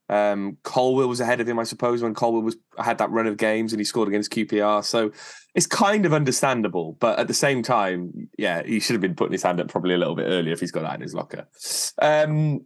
Um, 0.09 0.57
Colwill 0.63 1.07
was 1.07 1.19
ahead 1.19 1.41
of 1.41 1.47
him, 1.47 1.59
I 1.59 1.63
suppose, 1.63 2.01
when 2.01 2.13
Colwill 2.13 2.41
was 2.41 2.55
had 2.77 2.97
that 2.99 3.11
run 3.11 3.27
of 3.27 3.37
games 3.37 3.73
and 3.73 3.79
he 3.79 3.83
scored 3.83 4.07
against 4.07 4.31
QPR. 4.31 4.83
So 4.83 5.11
it's 5.53 5.65
kind 5.67 6.05
of 6.05 6.13
understandable, 6.13 6.97
but 6.99 7.19
at 7.19 7.27
the 7.27 7.33
same 7.33 7.63
time, 7.63 8.29
yeah, 8.37 8.63
he 8.63 8.79
should 8.79 8.93
have 8.93 9.01
been 9.01 9.15
putting 9.15 9.33
his 9.33 9.43
hand 9.43 9.59
up 9.59 9.67
probably 9.67 9.95
a 9.95 9.97
little 9.97 10.15
bit 10.15 10.27
earlier 10.27 10.53
if 10.53 10.59
he's 10.59 10.71
got 10.71 10.83
that 10.83 10.95
in 10.95 11.01
his 11.01 11.13
locker. 11.13 11.47
Um, 12.01 12.65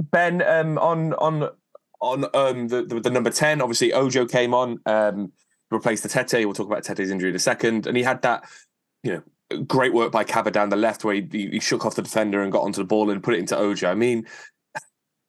ben, 0.00 0.42
um, 0.42 0.78
on 0.78 1.14
on 1.14 1.48
on 2.00 2.24
um, 2.34 2.68
the, 2.68 2.84
the 2.84 3.00
the 3.00 3.10
number 3.10 3.30
ten, 3.30 3.62
obviously 3.62 3.92
Ojo 3.92 4.26
came 4.26 4.54
on, 4.54 4.80
um, 4.86 5.32
replaced 5.70 6.02
the 6.02 6.08
Tete. 6.08 6.44
We'll 6.44 6.54
talk 6.54 6.66
about 6.66 6.84
Tete's 6.84 7.10
injury 7.10 7.30
in 7.30 7.36
a 7.36 7.40
second, 7.40 7.86
and 7.86 7.96
he 7.96 8.02
had 8.02 8.22
that, 8.22 8.44
you 9.02 9.12
know, 9.12 9.22
great 9.66 9.94
work 9.94 10.12
by 10.12 10.24
Kaba 10.24 10.50
down 10.50 10.68
the 10.68 10.76
left 10.76 11.04
where 11.04 11.14
he, 11.14 11.28
he, 11.30 11.48
he 11.52 11.60
shook 11.60 11.86
off 11.86 11.94
the 11.94 12.02
defender 12.02 12.42
and 12.42 12.52
got 12.52 12.62
onto 12.62 12.80
the 12.80 12.86
ball 12.86 13.10
and 13.10 13.22
put 13.22 13.34
it 13.34 13.38
into 13.38 13.56
Ojo. 13.56 13.88
I 13.88 13.94
mean, 13.94 14.26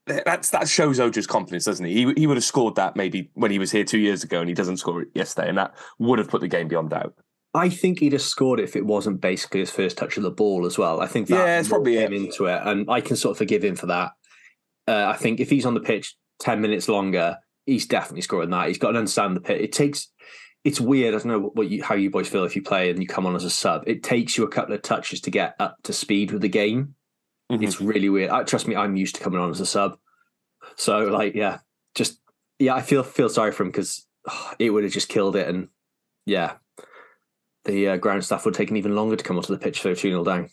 that's 0.07 0.49
that 0.51 0.67
shows 0.67 0.99
Ojo's 0.99 1.27
confidence, 1.27 1.65
doesn't 1.65 1.85
he? 1.85 1.93
He 1.93 2.13
he 2.17 2.27
would 2.27 2.37
have 2.37 2.43
scored 2.43 2.75
that 2.75 2.95
maybe 2.95 3.29
when 3.33 3.51
he 3.51 3.59
was 3.59 3.71
here 3.71 3.83
two 3.83 3.99
years 3.99 4.23
ago, 4.23 4.39
and 4.39 4.47
he 4.47 4.55
doesn't 4.55 4.77
score 4.77 5.01
it 5.01 5.09
yesterday, 5.13 5.49
and 5.49 5.57
that 5.57 5.75
would 5.99 6.19
have 6.19 6.29
put 6.29 6.41
the 6.41 6.47
game 6.47 6.67
beyond 6.67 6.91
doubt. 6.91 7.13
I 7.53 7.69
think 7.69 7.99
he'd 7.99 8.13
have 8.13 8.21
scored 8.21 8.59
it 8.59 8.63
if 8.63 8.75
it 8.75 8.85
wasn't 8.85 9.21
basically 9.21 9.61
his 9.61 9.71
first 9.71 9.97
touch 9.97 10.17
of 10.17 10.23
the 10.23 10.31
ball 10.31 10.65
as 10.65 10.77
well. 10.77 11.01
I 11.01 11.07
think 11.07 11.27
that 11.27 11.35
Yeah, 11.35 11.59
it's 11.59 11.69
probably 11.69 11.95
came 11.95 12.13
into 12.13 12.45
it, 12.45 12.61
and 12.63 12.89
I 12.89 13.01
can 13.01 13.15
sort 13.15 13.31
of 13.31 13.37
forgive 13.37 13.63
him 13.63 13.75
for 13.75 13.87
that. 13.87 14.11
Uh, 14.87 15.05
I 15.13 15.17
think 15.17 15.39
if 15.39 15.49
he's 15.49 15.65
on 15.65 15.73
the 15.73 15.79
pitch 15.79 16.15
ten 16.39 16.61
minutes 16.61 16.87
longer, 16.87 17.37
he's 17.65 17.85
definitely 17.85 18.21
scoring 18.21 18.49
that. 18.51 18.67
He's 18.67 18.77
got 18.77 18.91
to 18.91 18.97
understand 18.97 19.35
the 19.35 19.41
pitch. 19.41 19.61
It 19.61 19.71
takes. 19.71 20.11
It's 20.63 20.81
weird. 20.81 21.13
I 21.13 21.17
don't 21.19 21.27
know 21.27 21.51
what 21.53 21.69
you, 21.69 21.83
how 21.83 21.95
you 21.95 22.09
boys 22.09 22.27
feel 22.27 22.43
if 22.43 22.55
you 22.55 22.61
play 22.61 22.89
and 22.89 23.01
you 23.01 23.07
come 23.07 23.25
on 23.25 23.35
as 23.35 23.45
a 23.45 23.49
sub. 23.49 23.83
It 23.87 24.03
takes 24.03 24.37
you 24.37 24.43
a 24.43 24.49
couple 24.49 24.73
of 24.75 24.81
touches 24.81 25.21
to 25.21 25.31
get 25.31 25.55
up 25.59 25.77
to 25.83 25.93
speed 25.93 26.31
with 26.31 26.41
the 26.41 26.49
game. 26.49 26.95
Mhm. 27.51 27.63
It's 27.63 27.79
really 27.79 28.09
weird. 28.09 28.29
I, 28.29 28.43
trust 28.43 28.67
me, 28.67 28.75
I'm 28.75 28.95
used 28.95 29.15
to 29.15 29.23
coming 29.23 29.39
on 29.39 29.49
as 29.49 29.59
a 29.59 29.65
sub. 29.65 29.97
So 30.75 31.05
like, 31.05 31.33
yeah, 31.35 31.59
just 31.95 32.19
yeah, 32.59 32.75
I 32.75 32.81
feel 32.81 33.03
feel 33.03 33.29
sorry 33.29 33.51
for 33.51 33.63
him 33.63 33.69
because 33.69 34.05
it 34.59 34.69
would 34.69 34.83
have 34.83 34.93
just 34.93 35.09
killed 35.09 35.35
it, 35.35 35.47
and 35.47 35.69
yeah, 36.25 36.53
the 37.65 37.89
uh, 37.89 37.97
ground 37.97 38.25
staff 38.25 38.45
would 38.45 38.53
have 38.55 38.57
taken 38.57 38.77
even 38.77 38.95
longer 38.95 39.15
to 39.15 39.23
come 39.23 39.37
onto 39.37 39.53
the 39.53 39.59
pitch 39.59 39.79
for 39.81 39.89
a 39.91 39.95
2 39.95 40.09
0 40.09 40.23
down. 40.23 40.49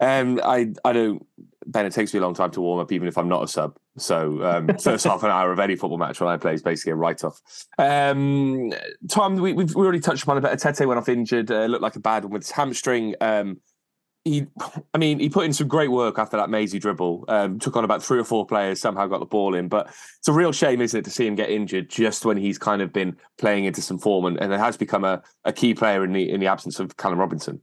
Um, 0.00 0.40
I 0.42 0.72
I 0.84 0.92
don't. 0.92 1.24
Ben, 1.68 1.86
it 1.86 1.92
takes 1.92 2.14
me 2.14 2.20
a 2.20 2.22
long 2.22 2.34
time 2.34 2.50
to 2.52 2.60
warm 2.60 2.80
up, 2.80 2.92
even 2.92 3.08
if 3.08 3.18
I'm 3.18 3.28
not 3.28 3.42
a 3.42 3.48
sub. 3.48 3.76
So 3.98 4.42
um, 4.44 4.68
first 4.82 5.04
half 5.04 5.22
an 5.22 5.30
hour 5.30 5.52
of 5.52 5.58
any 5.60 5.76
football 5.76 5.98
match 5.98 6.20
when 6.20 6.28
I 6.28 6.36
play 6.36 6.54
is 6.54 6.62
basically 6.62 6.92
a 6.92 6.96
write 6.96 7.24
off. 7.24 7.40
Um, 7.78 8.72
Tom, 9.08 9.36
we, 9.36 9.52
we've 9.52 9.74
we 9.74 9.82
already 9.82 10.00
touched 10.00 10.24
upon 10.24 10.38
it, 10.38 10.40
but 10.40 10.58
Tete 10.58 10.86
went 10.86 10.98
off 10.98 11.08
injured. 11.08 11.50
Uh, 11.50 11.66
looked 11.66 11.82
like 11.82 11.96
a 11.96 12.00
bad 12.00 12.24
one 12.24 12.32
with 12.32 12.42
his 12.42 12.50
hamstring. 12.50 13.14
Um, 13.20 13.60
he, 14.26 14.44
I 14.92 14.98
mean, 14.98 15.20
he 15.20 15.28
put 15.28 15.44
in 15.44 15.52
some 15.52 15.68
great 15.68 15.92
work 15.92 16.18
after 16.18 16.36
that 16.36 16.50
mazy 16.50 16.80
dribble. 16.80 17.26
Um, 17.28 17.60
took 17.60 17.76
on 17.76 17.84
about 17.84 18.02
three 18.02 18.18
or 18.18 18.24
four 18.24 18.44
players, 18.44 18.80
somehow 18.80 19.06
got 19.06 19.20
the 19.20 19.24
ball 19.26 19.54
in. 19.54 19.68
But 19.68 19.86
it's 20.18 20.26
a 20.26 20.32
real 20.32 20.50
shame, 20.50 20.80
isn't 20.80 20.98
it, 20.98 21.04
to 21.04 21.12
see 21.12 21.28
him 21.28 21.36
get 21.36 21.48
injured 21.48 21.88
just 21.88 22.24
when 22.24 22.36
he's 22.36 22.58
kind 22.58 22.82
of 22.82 22.92
been 22.92 23.16
playing 23.38 23.66
into 23.66 23.80
some 23.80 24.00
form 24.00 24.24
and, 24.24 24.36
and 24.40 24.52
has 24.52 24.76
become 24.76 25.04
a, 25.04 25.22
a 25.44 25.52
key 25.52 25.74
player 25.74 26.02
in 26.02 26.12
the 26.12 26.28
in 26.28 26.40
the 26.40 26.48
absence 26.48 26.80
of 26.80 26.96
Callum 26.96 27.20
Robinson. 27.20 27.60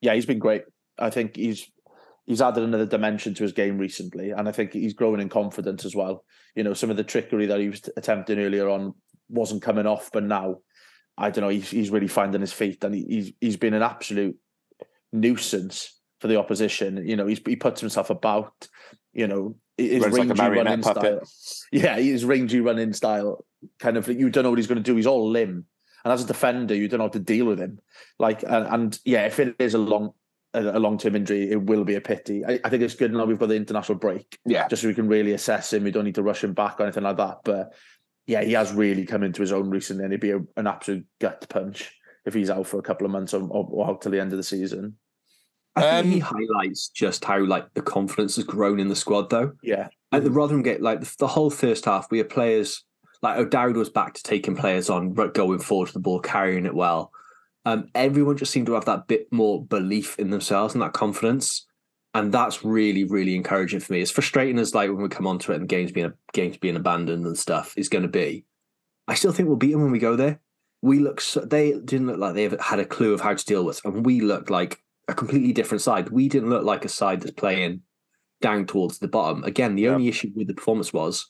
Yeah, 0.00 0.14
he's 0.14 0.26
been 0.26 0.40
great. 0.40 0.62
I 0.98 1.10
think 1.10 1.36
he's 1.36 1.70
he's 2.26 2.42
added 2.42 2.64
another 2.64 2.86
dimension 2.86 3.32
to 3.34 3.44
his 3.44 3.52
game 3.52 3.78
recently, 3.78 4.32
and 4.32 4.48
I 4.48 4.52
think 4.52 4.72
he's 4.72 4.94
growing 4.94 5.20
in 5.20 5.28
confidence 5.28 5.84
as 5.84 5.94
well. 5.94 6.24
You 6.56 6.64
know, 6.64 6.74
some 6.74 6.90
of 6.90 6.96
the 6.96 7.04
trickery 7.04 7.46
that 7.46 7.60
he 7.60 7.68
was 7.68 7.88
attempting 7.96 8.40
earlier 8.40 8.68
on 8.68 8.94
wasn't 9.28 9.62
coming 9.62 9.86
off, 9.86 10.10
but 10.12 10.24
now 10.24 10.56
I 11.16 11.30
don't 11.30 11.42
know. 11.42 11.50
He's 11.50 11.70
he's 11.70 11.90
really 11.90 12.08
finding 12.08 12.40
his 12.40 12.52
feet, 12.52 12.82
and 12.82 12.96
he, 12.96 13.04
he's 13.08 13.32
he's 13.40 13.56
been 13.56 13.74
an 13.74 13.82
absolute 13.82 14.36
nuisance 15.14 15.98
for 16.20 16.28
the 16.28 16.38
opposition. 16.38 17.06
You 17.06 17.16
know, 17.16 17.26
he's 17.26 17.40
he 17.46 17.56
puts 17.56 17.80
himself 17.80 18.10
about. 18.10 18.68
You 19.12 19.28
know, 19.28 19.56
his 19.78 20.02
Runs 20.04 20.36
like 20.36 20.38
running 20.52 20.82
puppet. 20.82 21.26
style. 21.26 21.68
Yeah, 21.70 21.96
his 21.96 22.24
rangy 22.24 22.60
running 22.60 22.92
style. 22.92 23.44
Kind 23.78 23.96
of, 23.96 24.08
you 24.08 24.28
don't 24.28 24.42
know 24.42 24.50
what 24.50 24.58
he's 24.58 24.66
going 24.66 24.82
to 24.82 24.90
do. 24.90 24.96
He's 24.96 25.06
all 25.06 25.30
limb, 25.30 25.66
and 26.04 26.12
as 26.12 26.24
a 26.24 26.26
defender, 26.26 26.74
you 26.74 26.88
don't 26.88 26.98
know 26.98 27.04
how 27.04 27.10
to 27.10 27.18
deal 27.20 27.46
with 27.46 27.60
him. 27.60 27.78
Like, 28.18 28.42
and, 28.42 28.66
and 28.66 28.98
yeah, 29.04 29.26
if 29.26 29.38
it 29.38 29.54
is 29.60 29.74
a 29.74 29.78
long 29.78 30.12
a 30.52 30.78
long 30.78 30.98
term 30.98 31.16
injury, 31.16 31.50
it 31.50 31.62
will 31.62 31.84
be 31.84 31.94
a 31.94 32.00
pity. 32.00 32.44
I, 32.44 32.60
I 32.64 32.68
think 32.70 32.82
it's 32.82 32.94
good 32.94 33.12
now 33.12 33.24
we've 33.24 33.38
got 33.38 33.48
the 33.48 33.56
international 33.56 33.98
break, 33.98 34.38
Yeah. 34.44 34.68
just 34.68 34.82
so 34.82 34.88
we 34.88 34.94
can 34.94 35.08
really 35.08 35.32
assess 35.32 35.72
him. 35.72 35.84
We 35.84 35.90
don't 35.90 36.04
need 36.04 36.14
to 36.16 36.22
rush 36.22 36.44
him 36.44 36.52
back 36.54 36.78
or 36.80 36.84
anything 36.84 37.02
like 37.04 37.16
that. 37.16 37.38
But 37.44 37.72
yeah, 38.26 38.42
he 38.42 38.52
has 38.52 38.72
really 38.72 39.04
come 39.06 39.22
into 39.22 39.40
his 39.42 39.52
own 39.52 39.70
recently, 39.70 40.04
and 40.04 40.12
it'd 40.12 40.20
be 40.20 40.30
a, 40.30 40.40
an 40.56 40.66
absolute 40.66 41.06
gut 41.20 41.46
punch 41.48 41.92
if 42.24 42.34
he's 42.34 42.50
out 42.50 42.66
for 42.66 42.78
a 42.78 42.82
couple 42.82 43.04
of 43.04 43.10
months 43.12 43.34
or, 43.34 43.42
or, 43.42 43.68
or 43.70 43.88
out 43.88 44.02
till 44.02 44.12
the 44.12 44.20
end 44.20 44.32
of 44.32 44.38
the 44.38 44.42
season. 44.44 44.96
I 45.76 45.80
think 45.80 46.06
Um, 46.06 46.10
he 46.12 46.18
highlights 46.20 46.88
just 46.88 47.24
how 47.24 47.44
like 47.44 47.72
the 47.74 47.82
confidence 47.82 48.36
has 48.36 48.44
grown 48.44 48.78
in 48.78 48.88
the 48.88 48.96
squad, 48.96 49.30
though. 49.30 49.52
Yeah, 49.62 49.88
Like, 50.12 50.22
the 50.22 50.30
Rotherham 50.30 50.62
get 50.62 50.80
like 50.82 51.00
the, 51.00 51.14
the 51.18 51.26
whole 51.26 51.50
first 51.50 51.84
half, 51.84 52.10
we 52.10 52.18
had 52.18 52.28
players 52.28 52.84
like 53.22 53.38
O'Dowda 53.38 53.76
was 53.76 53.88
back 53.88 54.12
to 54.14 54.22
taking 54.22 54.54
players 54.54 54.90
on, 54.90 55.14
going 55.14 55.58
forward 55.58 55.86
to 55.86 55.94
the 55.94 55.98
ball, 55.98 56.20
carrying 56.20 56.66
it 56.66 56.74
well. 56.74 57.10
Um, 57.64 57.88
everyone 57.94 58.36
just 58.36 58.52
seemed 58.52 58.66
to 58.66 58.74
have 58.74 58.84
that 58.84 59.06
bit 59.06 59.32
more 59.32 59.64
belief 59.64 60.18
in 60.18 60.28
themselves 60.28 60.74
and 60.74 60.82
that 60.82 60.92
confidence, 60.92 61.66
and 62.12 62.30
that's 62.30 62.62
really, 62.64 63.04
really 63.04 63.34
encouraging 63.34 63.80
for 63.80 63.94
me. 63.94 64.02
As 64.02 64.10
frustrating 64.10 64.58
as 64.58 64.74
like 64.74 64.90
when 64.90 65.02
we 65.02 65.08
come 65.08 65.26
onto 65.26 65.52
it 65.52 65.56
and 65.60 65.68
games 65.68 65.90
being 65.90 66.12
games 66.34 66.58
being 66.58 66.76
abandoned 66.76 67.24
and 67.24 67.38
stuff 67.38 67.72
is 67.78 67.88
going 67.88 68.02
to 68.02 68.08
be, 68.08 68.44
I 69.08 69.14
still 69.14 69.32
think 69.32 69.48
we'll 69.48 69.56
beat 69.56 69.72
them 69.72 69.82
when 69.82 69.92
we 69.92 69.98
go 69.98 70.14
there. 70.14 70.40
We 70.82 70.98
look 70.98 71.22
so, 71.22 71.40
they 71.40 71.72
didn't 71.72 72.08
look 72.08 72.18
like 72.18 72.34
they 72.34 72.54
had 72.60 72.78
a 72.78 72.84
clue 72.84 73.14
of 73.14 73.22
how 73.22 73.32
to 73.32 73.44
deal 73.44 73.64
with, 73.64 73.80
and 73.86 74.04
we 74.04 74.20
looked 74.20 74.50
like 74.50 74.83
a 75.08 75.14
completely 75.14 75.52
different 75.52 75.82
side. 75.82 76.10
We 76.10 76.28
didn't 76.28 76.50
look 76.50 76.64
like 76.64 76.84
a 76.84 76.88
side 76.88 77.20
that's 77.20 77.32
playing 77.32 77.82
down 78.40 78.66
towards 78.66 78.98
the 78.98 79.08
bottom. 79.08 79.44
Again, 79.44 79.74
the 79.74 79.88
only 79.88 80.08
issue 80.08 80.30
with 80.34 80.48
the 80.48 80.54
performance 80.54 80.92
was 80.92 81.28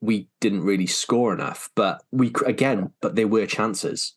we 0.00 0.28
didn't 0.40 0.62
really 0.62 0.86
score 0.86 1.32
enough, 1.32 1.70
but 1.74 2.02
we 2.12 2.32
again, 2.46 2.90
but 3.00 3.16
there 3.16 3.28
were 3.28 3.46
chances. 3.46 4.14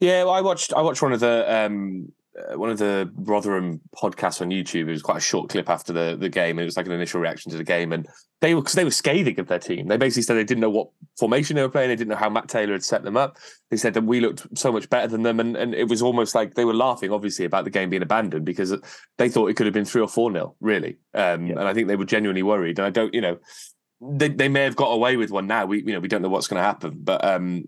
Yeah, 0.00 0.24
well, 0.24 0.34
I 0.34 0.40
watched 0.40 0.72
I 0.72 0.82
watched 0.82 1.02
one 1.02 1.12
of 1.12 1.20
the 1.20 1.66
um, 1.66 2.12
uh, 2.38 2.58
one 2.58 2.70
of 2.70 2.78
the 2.78 3.10
Rotherham 3.14 3.80
podcasts 3.94 4.40
on 4.40 4.48
YouTube. 4.48 4.88
It 4.88 4.92
was 4.92 5.02
quite 5.02 5.18
a 5.18 5.20
short 5.20 5.50
clip 5.50 5.68
after 5.68 5.92
the, 5.92 6.16
the 6.18 6.28
game, 6.28 6.58
and 6.58 6.60
it 6.60 6.64
was 6.64 6.76
like 6.76 6.86
an 6.86 6.92
initial 6.92 7.20
reaction 7.20 7.50
to 7.52 7.58
the 7.58 7.64
game. 7.64 7.92
And 7.92 8.08
they 8.40 8.54
were 8.54 8.62
because 8.62 8.74
they 8.74 8.84
were 8.84 8.90
scathing 8.90 9.38
of 9.38 9.48
their 9.48 9.58
team. 9.58 9.88
They 9.88 9.96
basically 9.98 10.22
said 10.22 10.36
they 10.36 10.44
didn't 10.44 10.62
know 10.62 10.70
what 10.70 10.88
formation 11.18 11.56
they 11.56 11.62
were 11.62 11.68
playing. 11.68 11.90
They 11.90 11.96
didn't 11.96 12.10
know 12.10 12.16
how 12.16 12.30
Matt 12.30 12.48
Taylor 12.48 12.72
had 12.72 12.84
set 12.84 13.02
them 13.02 13.16
up. 13.16 13.36
They 13.70 13.76
said 13.76 13.94
that 13.94 14.04
we 14.04 14.20
looked 14.20 14.46
so 14.56 14.72
much 14.72 14.88
better 14.88 15.08
than 15.08 15.22
them, 15.22 15.40
and, 15.40 15.56
and 15.56 15.74
it 15.74 15.88
was 15.88 16.00
almost 16.00 16.34
like 16.34 16.54
they 16.54 16.64
were 16.64 16.74
laughing, 16.74 17.12
obviously, 17.12 17.44
about 17.44 17.64
the 17.64 17.70
game 17.70 17.90
being 17.90 18.02
abandoned 18.02 18.46
because 18.46 18.74
they 19.18 19.28
thought 19.28 19.50
it 19.50 19.54
could 19.54 19.66
have 19.66 19.74
been 19.74 19.84
three 19.84 20.02
or 20.02 20.08
four 20.08 20.30
nil, 20.30 20.56
really. 20.60 20.96
Um, 21.14 21.46
Yeah. 21.46 21.58
And 21.58 21.68
I 21.68 21.74
think 21.74 21.88
they 21.88 21.96
were 21.96 22.04
genuinely 22.04 22.42
worried. 22.42 22.78
And 22.78 22.86
I 22.86 22.90
don't, 22.90 23.12
you 23.12 23.20
know, 23.20 23.38
they 24.00 24.28
they 24.28 24.48
may 24.48 24.64
have 24.64 24.76
got 24.76 24.90
away 24.90 25.16
with 25.16 25.30
one 25.30 25.46
now. 25.46 25.66
We 25.66 25.78
you 25.78 25.92
know 25.92 26.00
we 26.00 26.08
don't 26.08 26.22
know 26.22 26.28
what's 26.28 26.48
going 26.48 26.58
to 26.60 26.64
happen, 26.64 26.98
but 27.02 27.24
um, 27.24 27.64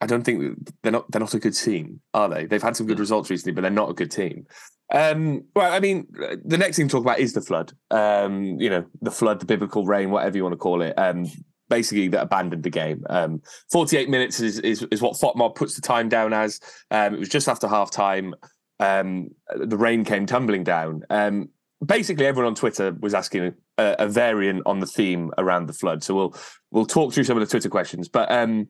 I 0.00 0.06
don't 0.06 0.22
think 0.22 0.56
they're 0.82 0.92
not 0.92 1.10
they're 1.10 1.20
not 1.20 1.34
a 1.34 1.38
good 1.38 1.56
team, 1.56 2.00
are 2.14 2.28
they? 2.28 2.46
They've 2.46 2.62
had 2.62 2.76
some 2.76 2.86
good 2.86 3.00
results 3.00 3.30
recently, 3.30 3.52
but 3.52 3.62
they're 3.62 3.70
not 3.70 3.90
a 3.90 3.94
good 3.94 4.10
team. 4.10 4.46
Um, 4.92 5.44
well, 5.54 5.72
I 5.72 5.80
mean, 5.80 6.06
the 6.44 6.58
next 6.58 6.76
thing 6.76 6.88
to 6.88 6.92
talk 6.92 7.04
about 7.04 7.20
is 7.20 7.32
the 7.32 7.40
flood. 7.40 7.72
Um, 7.90 8.42
you 8.60 8.70
know, 8.70 8.84
the 9.02 9.10
flood, 9.10 9.40
the 9.40 9.46
biblical 9.46 9.86
rain, 9.86 10.10
whatever 10.10 10.36
you 10.36 10.42
want 10.42 10.52
to 10.52 10.58
call 10.58 10.82
it. 10.82 10.94
Um, 10.96 11.26
basically, 11.68 12.08
that 12.08 12.22
abandoned 12.22 12.62
the 12.62 12.70
game. 12.70 13.04
Um, 13.10 13.42
Forty-eight 13.70 14.08
minutes 14.08 14.40
is, 14.40 14.58
is 14.60 14.86
is 14.90 15.02
what 15.02 15.14
Fotmob 15.14 15.54
puts 15.54 15.74
the 15.74 15.82
time 15.82 16.08
down 16.08 16.32
as. 16.32 16.60
Um, 16.90 17.14
it 17.14 17.18
was 17.18 17.28
just 17.28 17.48
after 17.48 17.68
half 17.68 17.90
time. 17.90 18.34
Um, 18.78 19.30
the 19.54 19.76
rain 19.76 20.04
came 20.04 20.26
tumbling 20.26 20.64
down. 20.64 21.02
Um, 21.10 21.50
basically, 21.84 22.26
everyone 22.26 22.48
on 22.48 22.54
Twitter 22.54 22.96
was 23.00 23.14
asking 23.14 23.54
a, 23.78 23.96
a 23.98 24.08
variant 24.08 24.62
on 24.66 24.80
the 24.80 24.86
theme 24.86 25.30
around 25.38 25.66
the 25.66 25.72
flood. 25.72 26.02
So 26.02 26.14
we'll 26.14 26.36
we'll 26.70 26.86
talk 26.86 27.12
through 27.12 27.24
some 27.24 27.36
of 27.36 27.40
the 27.40 27.50
Twitter 27.50 27.68
questions, 27.68 28.08
but. 28.08 28.30
Um, 28.30 28.68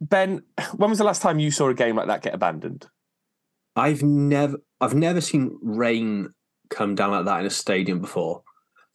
Ben, 0.00 0.42
when 0.76 0.90
was 0.90 0.98
the 0.98 1.04
last 1.04 1.22
time 1.22 1.38
you 1.38 1.50
saw 1.50 1.68
a 1.68 1.74
game 1.74 1.96
like 1.96 2.08
that 2.08 2.22
get 2.22 2.34
abandoned? 2.34 2.86
I've 3.74 4.02
never, 4.02 4.58
I've 4.80 4.94
never 4.94 5.20
seen 5.20 5.58
rain 5.62 6.30
come 6.70 6.94
down 6.94 7.10
like 7.10 7.24
that 7.26 7.40
in 7.40 7.46
a 7.46 7.50
stadium 7.50 8.00
before, 8.00 8.42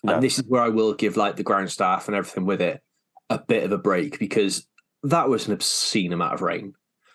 No. 0.04 0.14
and 0.14 0.24
this 0.24 0.38
is 0.40 0.46
where 0.48 0.62
I 0.62 0.70
will 0.70 0.94
give 0.94 1.18
like 1.18 1.36
the 1.36 1.44
ground 1.44 1.72
staff 1.72 2.08
and 2.08 2.16
everything 2.16 2.46
with 2.46 2.62
it 2.62 2.82
a 3.30 3.40
bit 3.40 3.64
of 3.64 3.72
a 3.72 3.78
break 3.78 4.20
because 4.20 4.68
that 5.04 5.30
was 5.30 5.48
an 5.48 5.54
obscene 5.54 6.14
amount 6.14 6.34
of 6.34 6.42
rain. 6.42 6.74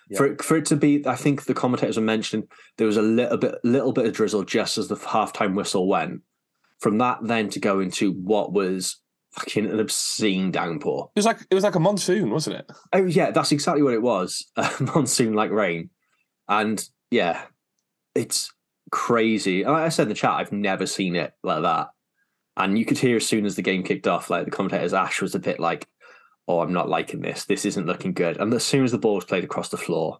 Yeah. 0.08 0.18
For 0.18 0.26
it, 0.26 0.42
for 0.42 0.56
it 0.56 0.66
to 0.66 0.76
be, 0.76 1.04
I 1.06 1.16
think 1.16 1.44
the 1.44 1.54
commentators 1.54 1.96
were 1.96 2.02
mentioning 2.02 2.48
there 2.78 2.86
was 2.86 2.96
a 2.96 3.02
little 3.02 3.36
bit, 3.36 3.56
little 3.64 3.92
bit 3.92 4.06
of 4.06 4.12
drizzle 4.14 4.44
just 4.44 4.78
as 4.78 4.88
the 4.88 4.96
halftime 4.96 5.54
whistle 5.54 5.88
went. 5.88 6.22
From 6.78 6.98
that, 6.98 7.18
then 7.22 7.48
to 7.50 7.60
go 7.60 7.80
into 7.80 8.12
what 8.12 8.52
was 8.52 9.00
fucking 9.36 9.66
an 9.66 9.80
obscene 9.80 10.50
downpour. 10.50 11.10
It 11.14 11.18
was 11.18 11.26
like 11.26 11.38
it 11.50 11.54
was 11.54 11.64
like 11.64 11.74
a 11.74 11.80
monsoon, 11.80 12.30
wasn't 12.30 12.56
it? 12.56 12.70
Oh 12.92 13.04
yeah, 13.04 13.30
that's 13.30 13.52
exactly 13.52 13.82
what 13.82 13.94
it 13.94 14.02
was. 14.02 14.50
Uh, 14.56 14.70
monsoon 14.80 15.34
like 15.34 15.50
rain, 15.50 15.90
and 16.48 16.86
yeah, 17.10 17.42
it's 18.14 18.52
crazy. 18.90 19.62
And 19.62 19.72
Like 19.72 19.82
I 19.84 19.88
said 19.90 20.04
in 20.04 20.08
the 20.10 20.14
chat, 20.14 20.32
I've 20.32 20.52
never 20.52 20.86
seen 20.86 21.16
it 21.16 21.32
like 21.42 21.62
that. 21.62 21.88
And 22.56 22.78
you 22.78 22.84
could 22.86 22.98
hear 22.98 23.16
as 23.16 23.26
soon 23.26 23.44
as 23.44 23.54
the 23.56 23.62
game 23.62 23.82
kicked 23.82 24.06
off, 24.06 24.30
like 24.30 24.46
the 24.46 24.50
commentators, 24.50 24.94
Ash 24.94 25.20
was 25.20 25.34
a 25.34 25.38
bit 25.38 25.60
like, 25.60 25.86
"Oh, 26.48 26.60
I'm 26.60 26.72
not 26.72 26.88
liking 26.88 27.20
this. 27.20 27.44
This 27.44 27.64
isn't 27.66 27.86
looking 27.86 28.14
good." 28.14 28.38
And 28.38 28.52
as 28.54 28.64
soon 28.64 28.84
as 28.84 28.92
the 28.92 28.98
ball 28.98 29.16
was 29.16 29.24
played 29.26 29.44
across 29.44 29.68
the 29.68 29.76
floor, 29.76 30.18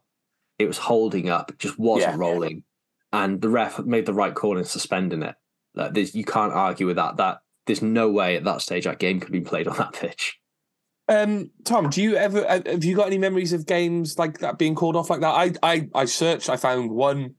it 0.59 0.67
was 0.67 0.79
holding 0.79 1.29
up, 1.31 1.51
it 1.51 1.59
just 1.59 1.79
wasn't 1.79 2.13
Yeah. 2.15 2.19
rolling. 2.19 2.65
And 3.13 3.41
the 3.41 3.49
ref 3.49 3.79
made 3.79 4.05
the 4.05 4.13
right 4.13 4.35
call 4.35 4.59
in 4.59 4.65
suspending 4.65 5.23
it. 5.23 5.35
Like, 5.75 5.97
you 6.15 6.25
can't 6.25 6.53
argue 6.53 6.87
with 6.87 6.97
that. 6.97 7.17
That 7.17 7.39
there's 7.67 7.83
no 7.83 8.11
way 8.11 8.37
at 8.37 8.45
that 8.45 8.61
stage 8.63 8.85
that 8.85 8.99
game 8.99 9.21
could 9.21 9.33
be 9.33 9.41
played 9.41 9.69
on 9.69 9.77
that 9.79 9.93
pitch. 9.93 10.39
Um, 11.09 11.51
Tom, 11.65 11.89
do 11.89 12.03
you 12.03 12.17
ever 12.17 12.45
uh, 12.49 12.61
have 12.67 12.83
you 12.85 12.97
got 12.97 13.07
any 13.07 13.19
memories 13.19 13.53
of 13.53 13.65
games 13.67 14.19
like 14.19 14.39
that 14.41 14.59
being 14.59 14.75
called 14.75 14.97
off 14.97 15.09
like 15.11 15.21
that? 15.21 15.35
I 15.35 15.53
I 15.63 15.89
I 15.95 16.05
searched, 16.05 16.49
I 16.51 16.57
found 16.57 16.91
one 16.91 17.35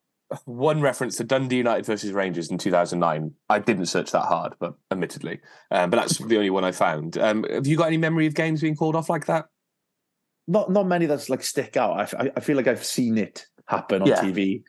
one 0.44 0.80
reference 0.80 1.16
to 1.18 1.24
Dundee 1.24 1.58
United 1.58 1.86
versus 1.86 2.10
Rangers 2.12 2.50
in 2.50 2.58
2009. 2.58 3.32
I 3.48 3.58
didn't 3.60 3.86
search 3.86 4.10
that 4.10 4.24
hard, 4.24 4.54
but 4.58 4.74
admittedly, 4.90 5.38
um, 5.70 5.90
but 5.90 5.98
that's 5.98 6.18
the 6.18 6.36
only 6.36 6.50
one 6.50 6.64
I 6.64 6.72
found. 6.72 7.16
Um, 7.18 7.44
have 7.48 7.66
you 7.66 7.76
got 7.76 7.86
any 7.88 7.96
memory 7.98 8.26
of 8.26 8.34
games 8.34 8.60
being 8.60 8.76
called 8.76 8.96
off 8.96 9.08
like 9.08 9.26
that? 9.26 9.46
not 10.48 10.72
not 10.72 10.88
many 10.88 11.06
that's 11.06 11.30
like 11.30 11.44
stick 11.44 11.76
out. 11.76 11.92
I, 12.14 12.24
I- 12.24 12.30
I 12.36 12.40
feel 12.40 12.56
like 12.56 12.66
I've 12.66 12.84
seen 12.84 13.16
it 13.18 13.46
happen 13.68 14.02
on 14.02 14.08
Yeah. 14.08 14.20
TV 14.20 14.64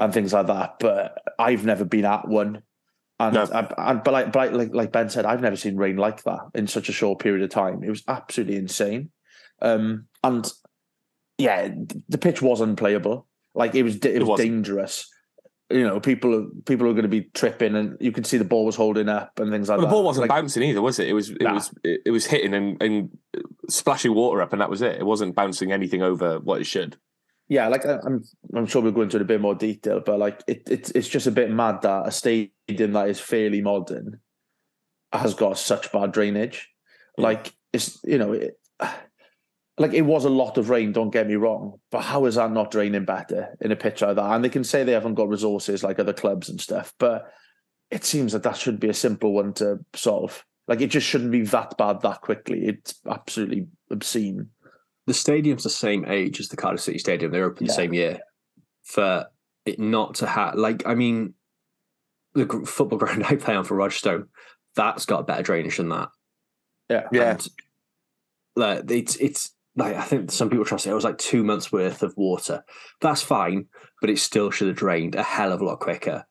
and 0.00 0.12
things 0.12 0.32
like 0.32 0.48
that, 0.48 0.80
but 0.80 1.16
I've 1.38 1.64
never 1.64 1.84
been 1.84 2.04
at 2.04 2.26
one. 2.26 2.62
And, 3.26 3.34
No. 3.34 3.42
I, 3.52 3.90
and 3.90 4.02
but 4.02 4.12
like 4.12 4.32
but 4.32 4.52
like, 4.52 4.74
like 4.74 4.92
Ben 4.92 5.08
said, 5.10 5.24
I've 5.24 5.40
never 5.42 5.56
seen 5.56 5.76
rain 5.76 5.96
like 5.96 6.22
that 6.24 6.40
in 6.54 6.66
such 6.66 6.88
a 6.88 6.92
short 6.92 7.18
period 7.20 7.42
of 7.44 7.50
time. 7.50 7.82
It 7.84 7.90
was 7.90 8.02
absolutely 8.08 8.56
insane. 8.56 9.10
Um, 9.60 10.06
and 10.24 10.50
yeah, 11.38 11.68
the 12.08 12.18
pitch 12.18 12.42
was 12.42 12.60
unplayable. 12.60 13.26
Like 13.54 13.74
it 13.74 13.82
was 13.82 13.96
it, 13.96 14.18
was 14.20 14.28
wasn't. 14.28 14.48
dangerous. 14.50 15.08
You 15.70 15.86
know, 15.86 16.00
people 16.00 16.50
people 16.66 16.86
are 16.88 16.92
going 16.92 17.02
to 17.04 17.08
be 17.08 17.30
tripping, 17.34 17.76
and 17.76 17.96
you 18.00 18.12
can 18.12 18.24
see 18.24 18.36
the 18.38 18.44
ball 18.44 18.66
was 18.66 18.76
holding 18.76 19.08
up 19.08 19.38
and 19.38 19.50
things 19.50 19.68
like 19.68 19.78
Well, 19.78 19.86
the 19.86 19.90
that. 19.90 19.92
ball 19.94 20.04
wasn't 20.04 20.28
Like, 20.28 20.40
bouncing 20.40 20.62
either, 20.64 20.82
was 20.82 20.98
it? 20.98 21.08
It 21.08 21.12
was 21.14 21.30
it 21.30 21.40
Nah. 21.42 21.54
was 21.54 21.74
it, 21.84 22.00
it 22.06 22.10
was 22.10 22.26
hitting 22.26 22.52
and, 22.54 22.82
and 22.82 23.10
splashing 23.70 24.14
water 24.14 24.42
up, 24.42 24.52
and 24.52 24.60
that 24.60 24.68
was 24.70 24.82
it. 24.82 24.96
It 24.96 25.06
wasn't 25.06 25.34
bouncing 25.34 25.72
anything 25.72 26.02
over 26.02 26.38
what 26.40 26.60
it 26.60 26.64
should. 26.64 26.96
Yeah, 27.48 27.68
like 27.68 27.84
I'm, 27.84 28.22
I'm 28.54 28.66
sure 28.66 28.80
we'll 28.80 28.92
go 28.92 29.02
into 29.02 29.16
it 29.16 29.22
a 29.22 29.26
bit 29.26 29.40
more 29.40 29.54
detail, 29.54 30.00
but 30.04 30.18
like 30.18 30.42
it, 30.46 30.62
it's 30.70 30.90
it's 30.92 31.08
just 31.08 31.26
a 31.26 31.32
bit 31.32 31.50
mad 31.50 31.82
that 31.82 32.06
a 32.08 32.10
stadium 32.10 32.92
that 32.92 33.08
is 33.08 33.20
fairly 33.20 33.60
modern 33.60 34.20
has 35.12 35.34
got 35.34 35.58
such 35.58 35.92
bad 35.92 36.12
drainage. 36.12 36.70
Yeah. 37.18 37.24
Like 37.24 37.54
it's 37.72 37.98
you 38.04 38.18
know, 38.18 38.32
it, 38.32 38.58
like 39.78 39.92
it 39.92 40.02
was 40.02 40.24
a 40.24 40.30
lot 40.30 40.56
of 40.56 40.70
rain. 40.70 40.92
Don't 40.92 41.10
get 41.10 41.28
me 41.28 41.34
wrong, 41.34 41.80
but 41.90 42.02
how 42.02 42.24
is 42.24 42.36
that 42.36 42.52
not 42.52 42.70
draining 42.70 43.04
better 43.04 43.56
in 43.60 43.72
a 43.72 43.76
pitch 43.76 44.00
like 44.00 44.16
that? 44.16 44.32
And 44.32 44.44
they 44.44 44.48
can 44.48 44.64
say 44.64 44.84
they 44.84 44.92
haven't 44.92 45.14
got 45.14 45.28
resources 45.28 45.82
like 45.82 45.98
other 45.98 46.14
clubs 46.14 46.48
and 46.48 46.60
stuff, 46.60 46.94
but 46.98 47.30
it 47.90 48.04
seems 48.04 48.32
that 48.32 48.44
that 48.44 48.56
should 48.56 48.80
be 48.80 48.88
a 48.88 48.94
simple 48.94 49.34
one 49.34 49.52
to 49.54 49.78
solve. 49.94 50.44
Like 50.68 50.80
it 50.80 50.88
just 50.88 51.06
shouldn't 51.06 51.32
be 51.32 51.42
that 51.42 51.76
bad 51.76 52.00
that 52.00 52.22
quickly. 52.22 52.66
It's 52.66 52.94
absolutely 53.06 53.66
obscene. 53.90 54.48
The 55.06 55.14
stadium's 55.14 55.64
the 55.64 55.70
same 55.70 56.04
age 56.06 56.40
as 56.40 56.48
the 56.48 56.56
Cardiff 56.56 56.80
City 56.80 56.98
Stadium. 56.98 57.32
They 57.32 57.40
opened 57.40 57.68
the 57.68 57.72
Yeah. 57.72 57.76
same 57.76 57.92
year. 57.94 58.20
For 58.84 59.26
it 59.64 59.78
not 59.78 60.16
to 60.16 60.26
have, 60.26 60.56
like, 60.56 60.86
I 60.86 60.94
mean, 60.94 61.34
the 62.34 62.46
football 62.66 62.98
ground 62.98 63.24
I 63.24 63.36
play 63.36 63.54
on 63.54 63.64
for 63.64 63.76
Rogerstone, 63.76 64.26
that's 64.74 65.06
got 65.06 65.26
better 65.26 65.42
drainage 65.42 65.76
than 65.76 65.88
that. 65.90 66.08
Yeah. 66.88 67.08
Yeah. 67.12 67.30
And, 67.32 67.48
like 68.54 68.90
it's 68.90 69.16
it's 69.16 69.50
like 69.76 69.96
I 69.96 70.02
think 70.02 70.30
some 70.30 70.50
people 70.50 70.64
try 70.66 70.76
to 70.76 70.82
say 70.82 70.90
it 70.90 70.94
was 70.94 71.04
like 71.04 71.16
two 71.18 71.42
months 71.42 71.72
worth 71.72 72.02
of 72.02 72.14
water. 72.16 72.64
That's 73.00 73.22
fine, 73.22 73.66
but 74.00 74.10
it 74.10 74.18
still 74.18 74.50
should 74.50 74.68
have 74.68 74.76
drained 74.76 75.14
a 75.14 75.22
hell 75.22 75.52
of 75.52 75.60
a 75.60 75.64
lot 75.64 75.80
quicker. 75.80 76.26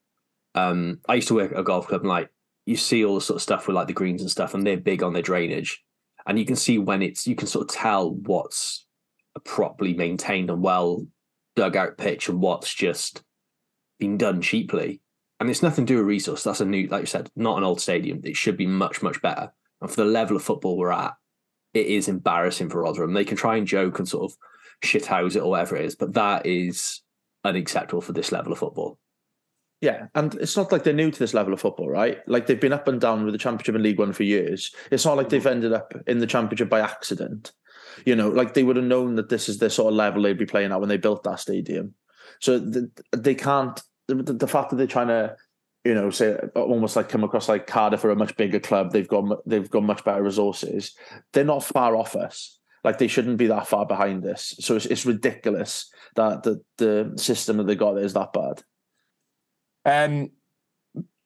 Um, 0.53 0.99
I 1.10 1.15
used 1.15 1.29
to 1.29 1.34
work 1.36 1.51
at 1.51 1.60
a 1.60 1.63
golf 1.63 1.88
club, 1.88 2.01
and 2.01 2.10
like 2.10 2.29
you 2.67 2.75
see 2.75 3.03
all 3.03 3.15
the 3.15 3.21
sort 3.21 3.38
of 3.38 3.41
stuff 3.41 3.65
with 3.65 3.75
like 3.75 3.88
the 3.88 3.93
greens 3.93 4.21
and 4.21 4.29
stuff, 4.29 4.53
and 4.53 4.65
they're 4.67 4.77
big 4.77 5.01
on 5.01 5.13
their 5.13 5.23
drainage, 5.23 5.84
and 6.27 6.38
you 6.38 6.45
can 6.45 6.55
see 6.55 6.77
when 6.77 7.01
it's 7.01 7.27
you 7.27 7.36
can 7.36 7.47
sort 7.47 7.69
of 7.69 7.75
tell 7.75 8.12
what's 8.12 8.86
a 9.36 9.39
properly 9.39 9.93
maintained 9.93 10.49
and 10.49 10.62
well 10.62 11.05
dug 11.55 11.75
out 11.75 11.97
pitch 11.97 12.29
and 12.29 12.41
what's 12.41 12.73
just 12.73 13.23
been 13.99 14.17
done 14.17 14.41
cheaply. 14.41 15.01
And 15.39 15.49
it's 15.49 15.63
nothing 15.63 15.86
to 15.86 15.93
do 15.93 15.97
with 15.97 16.07
resource. 16.07 16.43
That's 16.43 16.62
a 16.62 16.65
new, 16.65 16.88
like 16.88 17.01
you 17.01 17.07
said, 17.07 17.29
not 17.36 17.57
an 17.57 17.63
old 17.63 17.81
stadium. 17.81 18.21
It 18.23 18.36
should 18.36 18.57
be 18.57 18.67
much, 18.67 19.01
much 19.01 19.21
better. 19.21 19.51
And 19.81 19.89
for 19.89 19.97
the 19.97 20.05
level 20.05 20.36
of 20.36 20.43
football 20.43 20.77
we're 20.77 20.91
at, 20.91 21.13
it 21.73 21.88
is 21.88 22.07
embarrassing 22.07 22.69
for 22.69 22.81
Rotherham. 22.81 23.13
They 23.13 23.25
can 23.25 23.38
try 23.38 23.57
and 23.57 23.65
joke 23.65 23.97
and 23.97 24.07
sort 24.07 24.31
of 24.31 24.38
shithouse 24.84 25.36
it 25.36 25.39
or 25.39 25.49
whatever 25.49 25.77
it 25.77 25.86
is, 25.86 25.95
but 25.95 26.13
that 26.13 26.45
is 26.45 27.01
unacceptable 27.43 28.01
for 28.01 28.13
this 28.13 28.31
level 28.31 28.51
of 28.51 28.60
football. 28.60 28.99
Yeah, 29.82 30.08
and 30.13 30.36
it's 30.36 30.56
not 30.56 30.72
like 30.72 30.84
they're 30.84 30.94
new 30.94 31.10
to 31.10 31.20
this 31.20 31.34
level 31.34 31.54
of 31.54 31.60
football, 31.60 31.89
right? 31.89 32.20
Like 32.28 32.46
they've 32.46 32.60
been 32.60 32.72
up 32.72 32.88
and 32.88 33.02
down 33.02 33.26
with 33.26 33.34
the 33.34 33.39
Championship 33.39 33.74
and 33.74 33.84
League 33.84 33.98
One 33.98 34.13
for 34.13 34.22
years. 34.22 34.74
It's 34.91 35.06
not 35.06 35.17
like 35.17 35.30
they've 35.30 35.41
mm-hmm. 35.41 35.50
ended 35.50 35.74
up 35.74 35.94
in 36.06 36.20
the 36.20 36.28
Championship 36.28 36.70
by 36.70 36.82
accident. 36.82 37.52
You 38.06 38.15
know, 38.15 38.30
like 38.30 38.54
they 38.54 38.62
would 38.62 38.76
have 38.76 38.86
known 38.86 39.15
that 39.15 39.30
this 39.30 39.50
is 39.50 39.58
the 39.58 39.72
sort 39.72 39.91
of 39.91 39.98
level 39.98 40.22
they'd 40.22 40.38
be 40.38 40.46
playing 40.46 40.72
at 40.72 40.80
when 40.80 40.88
they 40.88 40.98
built 40.98 41.24
that 41.24 41.39
stadium. 41.39 41.96
So 42.39 42.60
the, 42.60 42.91
they 43.12 43.34
can't. 43.34 43.82
The, 44.08 44.15
the 44.15 44.48
fact 44.48 44.70
that 44.70 44.76
they're 44.76 44.88
trying 44.88 45.08
to, 45.08 45.36
you 45.84 45.96
know, 45.96 46.12
say 46.12 46.36
almost 46.56 46.96
like 46.96 47.10
come 47.10 47.24
across 47.24 47.50
like 47.50 47.65
Cardiff 47.65 48.06
are 48.06 48.12
a 48.12 48.15
much 48.15 48.38
bigger 48.38 48.60
club. 48.60 48.91
They've 48.91 49.08
got 49.08 49.39
they've 49.48 49.70
got 49.70 49.82
much 49.82 50.04
better 50.04 50.22
resources. 50.22 50.94
They're 51.34 51.44
not 51.44 51.63
far 51.63 51.96
off 51.96 52.15
us. 52.15 52.60
Like 52.84 53.00
they 53.00 53.08
shouldn't 53.08 53.38
be 53.38 53.48
that 53.48 53.67
far 53.67 53.88
behind 53.88 54.26
us. 54.28 54.56
So 54.60 54.76
it's, 54.76 54.86
it's 54.86 55.08
ridiculous 55.08 55.91
that 56.15 56.44
the 56.44 56.62
the 56.78 57.13
system 57.15 57.58
that 57.58 57.65
they 57.65 57.76
got 57.76 57.98
is 57.98 58.13
that 58.13 58.32
bad. 58.32 58.63
Um, 59.86 60.30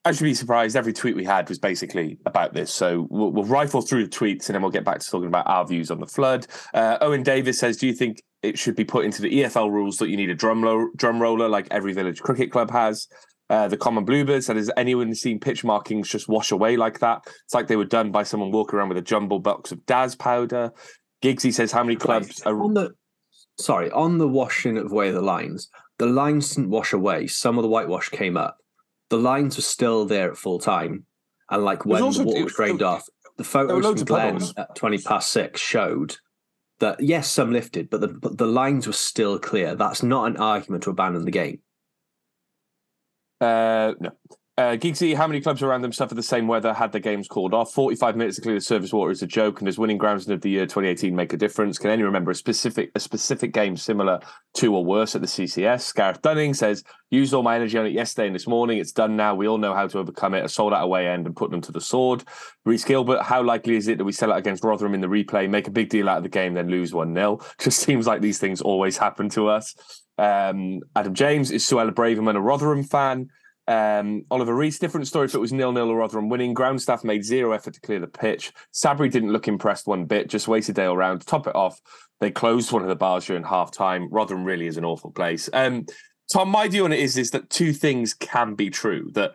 I 0.06 0.12
should 0.12 0.24
be 0.24 0.36
surprised. 0.36 0.76
Every 0.76 0.94
tweet 0.94 1.16
we 1.16 1.24
had 1.24 1.50
was 1.50 1.58
basically 1.58 2.20
about 2.28 2.54
this. 2.54 2.72
So 2.72 3.08
we'll, 3.10 3.32
we'll 3.32 3.44
rifle 3.44 3.82
through 3.82 4.04
the 4.04 4.10
tweets 4.10 4.48
and 4.48 4.54
then 4.54 4.62
we'll 4.62 4.72
get 4.72 4.86
back 4.86 5.00
to 5.00 5.10
talking 5.10 5.28
about 5.28 5.48
our 5.48 5.66
views 5.66 5.90
on 5.90 6.00
the 6.00 6.06
flood. 6.06 6.46
Uh, 6.76 7.00
Owen 7.02 7.24
Davis 7.24 7.58
says, 7.58 7.78
"Do 7.78 7.88
you 7.88 7.94
think 7.94 8.22
it 8.44 8.60
should 8.60 8.76
be 8.76 8.86
put 8.86 9.04
into 9.04 9.24
the 9.24 9.42
EFL 9.42 9.72
rules 9.72 9.98
that 9.98 10.10
you 10.10 10.16
need 10.16 10.30
a 10.30 10.36
drum 10.36 10.62
lo- 10.62 10.90
drum 10.96 11.20
roller 11.20 11.50
like 11.50 11.68
every 11.72 11.94
village 11.94 12.22
cricket 12.22 12.52
club 12.52 12.70
has?" 12.70 13.08
Uh, 13.50 13.68
the 13.68 13.78
common 13.78 14.06
bluebird 14.06 14.44
said, 14.44 14.58
"Has 14.58 14.70
anyone 14.78 15.16
seen 15.16 15.40
pitch 15.40 15.64
markings 15.64 16.08
just 16.08 16.30
wash 16.30 16.52
away 16.52 16.78
like 16.78 17.00
that? 17.00 17.22
It's 17.44 17.56
like 17.56 17.66
they 17.66 17.76
were 17.76 17.84
done 17.86 18.12
by 18.12 18.22
someone 18.22 18.52
walking 18.52 18.78
around 18.78 18.90
with 18.90 19.00
a 19.00 19.04
jumble 19.04 19.40
box 19.40 19.72
of 19.72 19.84
Daz 19.88 20.16
powder." 20.16 20.72
Giggsy 21.24 21.52
says, 21.52 21.72
"How 21.72 21.84
many 21.84 21.96
clubs 21.96 22.44
are?" 22.44 22.62
on 22.62 22.76
the 22.76 22.92
sorry 23.58 23.90
on 23.92 24.20
the 24.20 24.28
washing 24.28 24.78
away 24.78 25.10
the 25.12 25.22
lines 25.22 25.70
the 25.98 26.06
lines 26.06 26.56
didn't 26.56 26.70
wash 26.70 26.94
away. 26.94 27.28
Some 27.28 27.58
of 27.58 27.64
the 27.64 27.70
whitewash 27.70 28.10
came 28.10 28.38
up. 28.38 28.58
The 29.10 29.18
lines 29.18 29.56
were 29.56 29.64
still 29.64 30.06
there 30.06 30.32
at 30.32 30.38
full 30.38 30.60
time. 30.60 31.06
And 31.50 31.64
like 31.64 31.86
when 31.86 32.02
also- 32.02 32.20
the 32.24 32.26
water 32.26 32.44
was 32.44 32.54
drained 32.54 32.80
there- 32.80 32.88
off 32.88 33.08
the 33.38 33.44
photos 33.44 33.86
from 33.86 34.06
Glenn 34.06 34.42
at 34.58 34.76
20 34.76 34.98
past 35.00 35.32
six 35.32 35.60
showed 35.60 36.18
that 36.80 37.02
yes 37.02 37.30
some 37.30 37.52
lifted 37.52 37.90
but 37.90 38.02
the, 38.02 38.08
but 38.08 38.38
the 38.38 38.48
lines 38.48 38.88
were 38.88 38.94
still 38.94 39.38
clear. 39.40 39.76
That's 39.76 40.02
not 40.04 40.28
an 40.28 40.38
argument 40.38 40.84
to 40.84 40.90
abandon 40.90 41.26
the 41.26 41.32
game. 41.32 41.60
Uh, 43.42 43.94
no. 44.00 44.12
Uh, 44.58 44.78
how 45.18 45.28
many 45.28 45.42
clubs 45.42 45.62
around 45.62 45.82
them 45.82 45.92
suffered 45.92 46.16
the 46.16 46.24
same 46.24 46.48
weather, 46.48 46.74
had 46.74 46.94
their 46.94 47.02
games 47.02 47.28
called 47.28 47.54
off? 47.54 47.74
45 47.74 48.16
minutes 48.16 48.38
to 48.38 48.42
clear 48.42 48.56
the 48.56 48.62
surface 48.62 48.94
water 48.94 49.12
is 49.12 49.22
a 49.22 49.28
joke, 49.28 49.60
and 49.60 49.66
does 49.66 49.78
winning 49.78 50.00
groundsman 50.00 50.32
of 50.32 50.40
the 50.40 50.50
year 50.50 50.66
2018 50.66 51.14
make 51.14 51.34
a 51.34 51.38
difference? 51.38 51.78
Can 51.78 51.90
anyone 51.90 52.06
remember 52.06 52.32
a 52.32 52.36
specific 52.36 52.90
a 52.96 53.02
specific 53.02 53.52
game 53.52 53.76
similar 53.76 54.22
to 54.54 54.74
or 54.74 54.86
worse 54.86 55.14
at 55.14 55.20
the 55.20 55.28
CCS? 55.28 55.94
Gareth 55.94 56.22
Dunning 56.22 56.54
says, 56.54 56.86
used 57.12 57.34
all 57.34 57.44
my 57.44 57.58
energy 57.58 57.78
on 57.78 57.86
it 57.86 57.92
yesterday 57.92 58.28
and 58.28 58.36
this 58.36 58.48
morning. 58.48 58.78
It's 58.78 58.94
done 58.94 59.18
now. 59.18 59.36
We 59.36 59.46
all 59.46 59.58
know 59.58 59.74
how 59.74 59.88
to 59.88 60.00
overcome 60.00 60.34
it. 60.36 60.46
A 60.46 60.50
sold 60.50 60.74
out 60.74 60.86
away 60.86 61.08
end 61.10 61.26
and 61.26 61.36
put 61.36 61.52
them 61.52 61.60
to 61.60 61.74
the 61.74 61.82
sword. 61.82 62.24
Reese 62.64 62.86
Gilbert, 62.86 63.24
how 63.24 63.44
likely 63.44 63.76
is 63.76 63.90
it 63.90 63.98
that 63.98 64.06
we 64.06 64.14
sell 64.14 64.32
out 64.32 64.40
against 64.40 64.64
Rotherham 64.64 64.94
in 64.94 65.02
the 65.02 65.08
replay, 65.08 65.50
make 65.50 65.68
a 65.68 65.72
big 65.72 65.90
deal 65.90 66.08
out 66.08 66.18
of 66.18 66.24
the 66.24 66.30
game, 66.30 66.54
then 66.54 66.70
lose 66.70 66.94
1 66.94 67.14
0? 67.14 67.42
Just 67.60 67.80
seems 67.80 68.08
like 68.08 68.22
these 68.22 68.40
things 68.40 68.62
always 68.62 68.98
happen 68.98 69.28
to 69.32 69.50
us. 69.50 69.76
Um, 70.18 70.80
Adam 70.96 71.14
James, 71.14 71.52
is 71.52 71.66
Suella 71.66 71.92
Braverman 71.92 72.38
a 72.38 72.42
Rotherham 72.42 72.84
fan? 72.84 73.30
Um, 73.68 74.26
Oliver 74.30 74.56
Reese, 74.56 74.80
different 74.80 75.08
story 75.08 75.26
if 75.26 75.34
it 75.34 75.40
was 75.40 75.54
nil 75.54 75.72
nil 75.72 75.90
or 75.90 75.98
Rotherham 75.98 76.30
winning. 76.30 76.54
Ground 76.54 76.82
staff 76.82 77.04
made 77.04 77.24
zero 77.24 77.52
effort 77.52 77.74
to 77.74 77.82
clear 77.82 78.00
the 78.00 78.08
pitch. 78.08 78.52
Sabri 78.74 79.12
didn't 79.12 79.32
look 79.32 79.48
impressed 79.48 79.88
one 79.88 80.06
bit, 80.06 80.30
just 80.30 80.48
wasted 80.48 80.76
Dale 80.76 80.96
round. 80.96 81.22
To 81.22 81.28
top 81.28 81.48
it 81.48 81.56
off, 81.56 81.80
they 82.20 82.32
closed 82.32 82.72
one 82.72 82.84
of 82.84 82.90
the 82.90 82.96
bars 82.96 83.26
during 83.26 83.44
half 83.44 83.72
time. 83.72 84.08
Rotherham 84.12 84.46
really 84.46 84.68
is 84.68 84.78
an 84.78 84.86
awful 84.86 85.12
place. 85.12 85.50
Um, 85.54 85.86
Tom, 86.32 86.50
my 86.50 86.68
view 86.68 86.86
on 86.86 86.94
it 86.94 87.00
is, 87.00 87.18
is 87.18 87.32
that 87.32 87.50
two 87.50 87.74
things 87.74 88.14
can 88.14 88.56
be 88.56 88.70
true. 88.70 89.10
That 89.14 89.34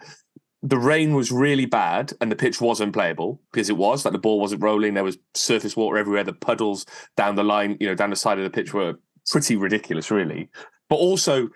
the 0.63 0.79
rain 0.79 1.15
was 1.15 1.33
really 1.33 1.67
bad 1.67 2.13
and 2.21 2.31
the 2.31 2.37
pitch 2.37 2.61
was 2.61 2.81
unplayable 2.81 3.41
because 3.53 3.71
it 3.71 3.77
was 3.77 4.05
like 4.05 4.13
the 4.13 4.19
ball 4.19 4.41
wasn't 4.41 4.63
rolling. 4.63 4.95
There 4.95 5.05
was 5.05 5.19
surface 5.35 5.77
water 5.77 5.97
everywhere. 5.97 6.25
The 6.25 6.33
puddles 6.33 6.85
down 7.17 7.37
the 7.37 7.45
line, 7.45 7.77
you 7.81 7.87
know, 7.87 7.95
down 7.95 8.11
the 8.11 8.17
side 8.17 8.39
of 8.39 8.45
the 8.45 8.51
pitch 8.51 8.75
were 8.75 8.95
pretty 9.31 9.57
ridiculous, 9.57 10.11
really. 10.11 10.51
But 10.89 10.97
also, 10.97 11.49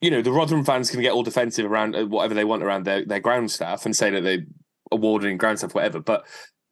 you 0.00 0.10
know, 0.10 0.22
the 0.22 0.32
Rotherham 0.32 0.64
fans 0.64 0.90
can 0.90 1.00
get 1.00 1.12
all 1.12 1.22
defensive 1.22 1.70
around 1.70 1.94
uh, 1.94 2.06
whatever 2.06 2.34
they 2.34 2.44
want 2.44 2.62
around 2.62 2.84
their, 2.84 3.04
their 3.04 3.20
ground 3.20 3.50
staff 3.50 3.84
and 3.84 3.94
say 3.94 4.10
that 4.10 4.22
they 4.22 4.44
awarding 4.90 5.36
ground 5.36 5.58
staff, 5.58 5.74
whatever. 5.74 6.00
But 6.00 6.26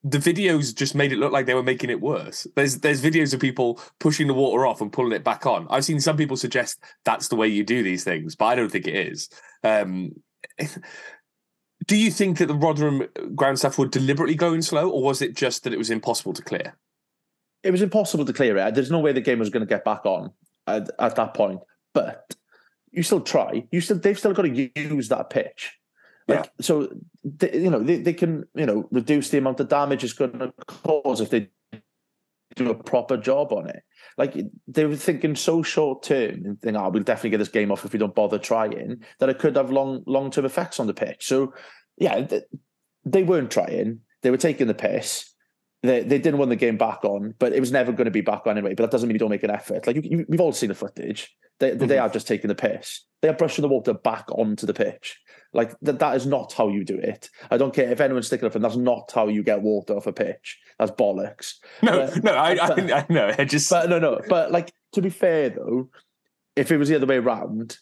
the 0.05 0.19
videos 0.19 0.75
just 0.75 0.95
made 0.95 1.13
it 1.13 1.19
look 1.19 1.33
like 1.33 1.47
they 1.47 1.55
were 1.55 1.63
making 1.63 1.91
it 1.91 2.01
worse. 2.01 2.47
There's 2.57 2.79
there's 2.79 3.03
videos 3.03 3.35
of 3.35 3.41
people 3.41 3.81
pushing 3.99 4.27
the 4.27 4.35
water 4.35 4.67
off 4.67 4.81
and 4.81 4.93
pulling 4.93 5.13
it 5.13 5.25
back 5.25 5.45
on. 5.45 5.67
I've 5.71 5.85
seen 5.85 6.01
some 6.01 6.17
people 6.17 6.37
suggest 6.37 6.83
that's 7.05 7.29
the 7.29 7.37
way 7.37 7.49
you 7.49 7.65
do 7.65 7.83
these 7.83 8.05
things, 8.05 8.37
but 8.37 8.47
I 8.47 8.55
don't 8.55 8.71
think 8.71 8.87
it 8.87 8.95
is. 8.95 9.29
Um, 9.65 10.13
do 11.87 11.97
you 11.97 12.11
think 12.11 12.39
that 12.39 12.47
the 12.47 12.55
Rotherham 12.55 13.09
ground 13.35 13.59
staff 13.59 13.79
were 13.79 13.87
deliberately 13.87 14.37
going 14.37 14.63
slow, 14.63 14.89
or 14.89 15.03
was 15.03 15.21
it 15.21 15.37
just 15.37 15.65
that 15.65 15.73
it 15.73 15.79
was 15.79 15.91
impossible 15.91 16.33
to 16.35 16.43
clear? 16.43 16.77
It 17.65 17.73
was 17.73 17.83
impossible 17.83 18.25
to 18.25 18.33
clear 18.33 18.57
it. 18.57 18.75
There's 18.75 18.91
no 18.91 19.01
way 19.01 19.13
the 19.13 19.21
game 19.21 19.41
was 19.41 19.51
going 19.51 19.67
to 19.67 19.75
get 19.75 19.85
back 19.85 20.07
on 20.07 20.33
at, 20.69 20.89
at 21.01 21.17
that 21.17 21.35
point. 21.35 21.61
But 21.93 22.37
you 22.93 23.03
still 23.03 23.21
try. 23.21 23.67
You 23.71 23.81
still 23.81 23.99
they've 23.99 24.19
still 24.19 24.35
got 24.35 24.43
to 24.43 24.71
use 24.75 25.09
that 25.09 25.31
pitch. 25.31 25.73
Like 26.27 26.51
so, 26.61 26.89
they, 27.25 27.59
you 27.59 27.71
know 27.71 27.81
they, 27.81 27.97
they 27.97 28.13
can 28.13 28.45
you 28.55 28.67
know 28.67 28.87
reduce 28.91 29.31
the 29.31 29.39
amount 29.39 29.61
of 29.61 29.69
damage 29.69 30.05
it's 30.05 30.13
going 30.13 30.39
to 30.39 30.53
cause 30.67 31.23
if 31.23 31.31
they 31.31 31.49
do 32.55 32.71
a 32.71 32.75
proper 32.75 33.17
job 33.17 33.53
on 33.53 33.69
it. 33.69 33.83
Like 34.19 34.37
they 34.67 34.85
were 34.85 34.97
thinking 34.97 35.37
so 35.37 35.63
short 35.63 36.03
term 36.03 36.45
and 36.45 36.61
think, 36.61 36.77
oh, 36.77 36.91
we'll 36.91 37.03
definitely 37.03 37.31
get 37.31 37.39
this 37.39 37.49
game 37.49 37.71
off 37.71 37.85
if 37.85 37.93
we 37.93 37.99
don't 37.99 38.15
bother 38.15 38.39
trying. 38.39 39.03
That 39.21 39.29
it 39.29 39.39
could 39.39 39.57
have 39.57 39.71
long 39.71 40.03
long 40.07 40.31
term 40.31 40.45
effects 40.45 40.81
on 40.81 40.87
the 40.87 40.95
pitch. 40.95 41.27
So 41.27 41.55
yeah, 41.97 42.21
th- 42.21 42.45
they 43.05 43.23
weren't 43.23 43.51
trying. 43.51 44.01
They 44.23 44.31
were 44.31 44.37
taking 44.37 44.67
the 44.67 44.75
piss. 44.75 45.28
They, 45.83 46.03
they 46.03 46.19
didn't 46.19 46.39
win 46.39 46.49
the 46.49 46.57
game 46.57 46.77
back 46.77 47.05
on, 47.05 47.35
but 47.39 47.53
it 47.53 47.61
was 47.61 47.71
never 47.71 47.93
going 47.93 48.07
to 48.07 48.11
be 48.11 48.21
back 48.21 48.47
on 48.47 48.59
anyway. 48.59 48.75
But 48.75 48.85
that 48.85 48.91
doesn't 48.91 49.07
mean 49.09 49.15
you 49.15 49.21
don't 49.21 49.31
make 49.31 49.45
an 49.45 49.51
effort. 49.51 49.87
Like 49.87 49.97
you, 49.97 50.03
you, 50.05 50.27
we've 50.29 50.41
all 50.41 50.53
seen 50.53 50.71
the 50.71 50.75
footage. 50.75 51.33
They, 51.61 51.71
they 51.71 51.87
mm-hmm. 51.87 52.05
are 52.05 52.09
just 52.09 52.27
taking 52.27 52.49
the 52.49 52.55
piss. 52.55 53.05
They 53.23 53.29
are 53.29 53.35
brushing 53.35 53.63
the 53.63 53.69
water 53.69 53.95
back 53.95 54.27
onto 54.33 54.67
the 54.67 54.75
pitch. 54.75 55.19
Like 55.53 55.79
that, 55.83 55.99
that 56.01 56.17
is 56.17 56.27
not 56.27 56.53
how 56.53 56.69
you 56.69 56.85
do 56.85 56.99
it. 56.99 57.31
I 57.51 57.57
don't 57.57 57.75
care 57.75 57.91
if 57.91 58.01
anyone's 58.01 58.27
sticking 58.27 58.47
up, 58.47 58.55
and 58.55 58.65
that's 58.65 58.77
not 58.77 59.11
how 59.15 59.29
you 59.29 59.43
get 59.43 59.63
water 59.63 59.97
off 59.97 60.07
a 60.07 60.13
pitch. 60.13 60.59
That's 60.79 60.91
bollocks. 60.91 61.55
No, 61.83 62.07
But- 62.07 62.25
no, 62.25 62.33
I, 62.33 62.55
I, 62.55 62.67
I 63.01 63.07
know. 63.09 63.35
I 63.39 63.45
just 63.45 63.71
But 63.71 63.89
no, 63.89 63.99
no. 63.99 64.21
But 64.29 64.53
like 64.53 64.73
to 64.93 65.03
be 65.03 65.11
fair 65.11 65.51
though, 65.51 65.91
if 66.55 66.71
it 66.71 66.77
was 66.77 66.89
the 66.89 66.97
other 66.97 67.07
way 67.07 67.17
around, 67.17 67.79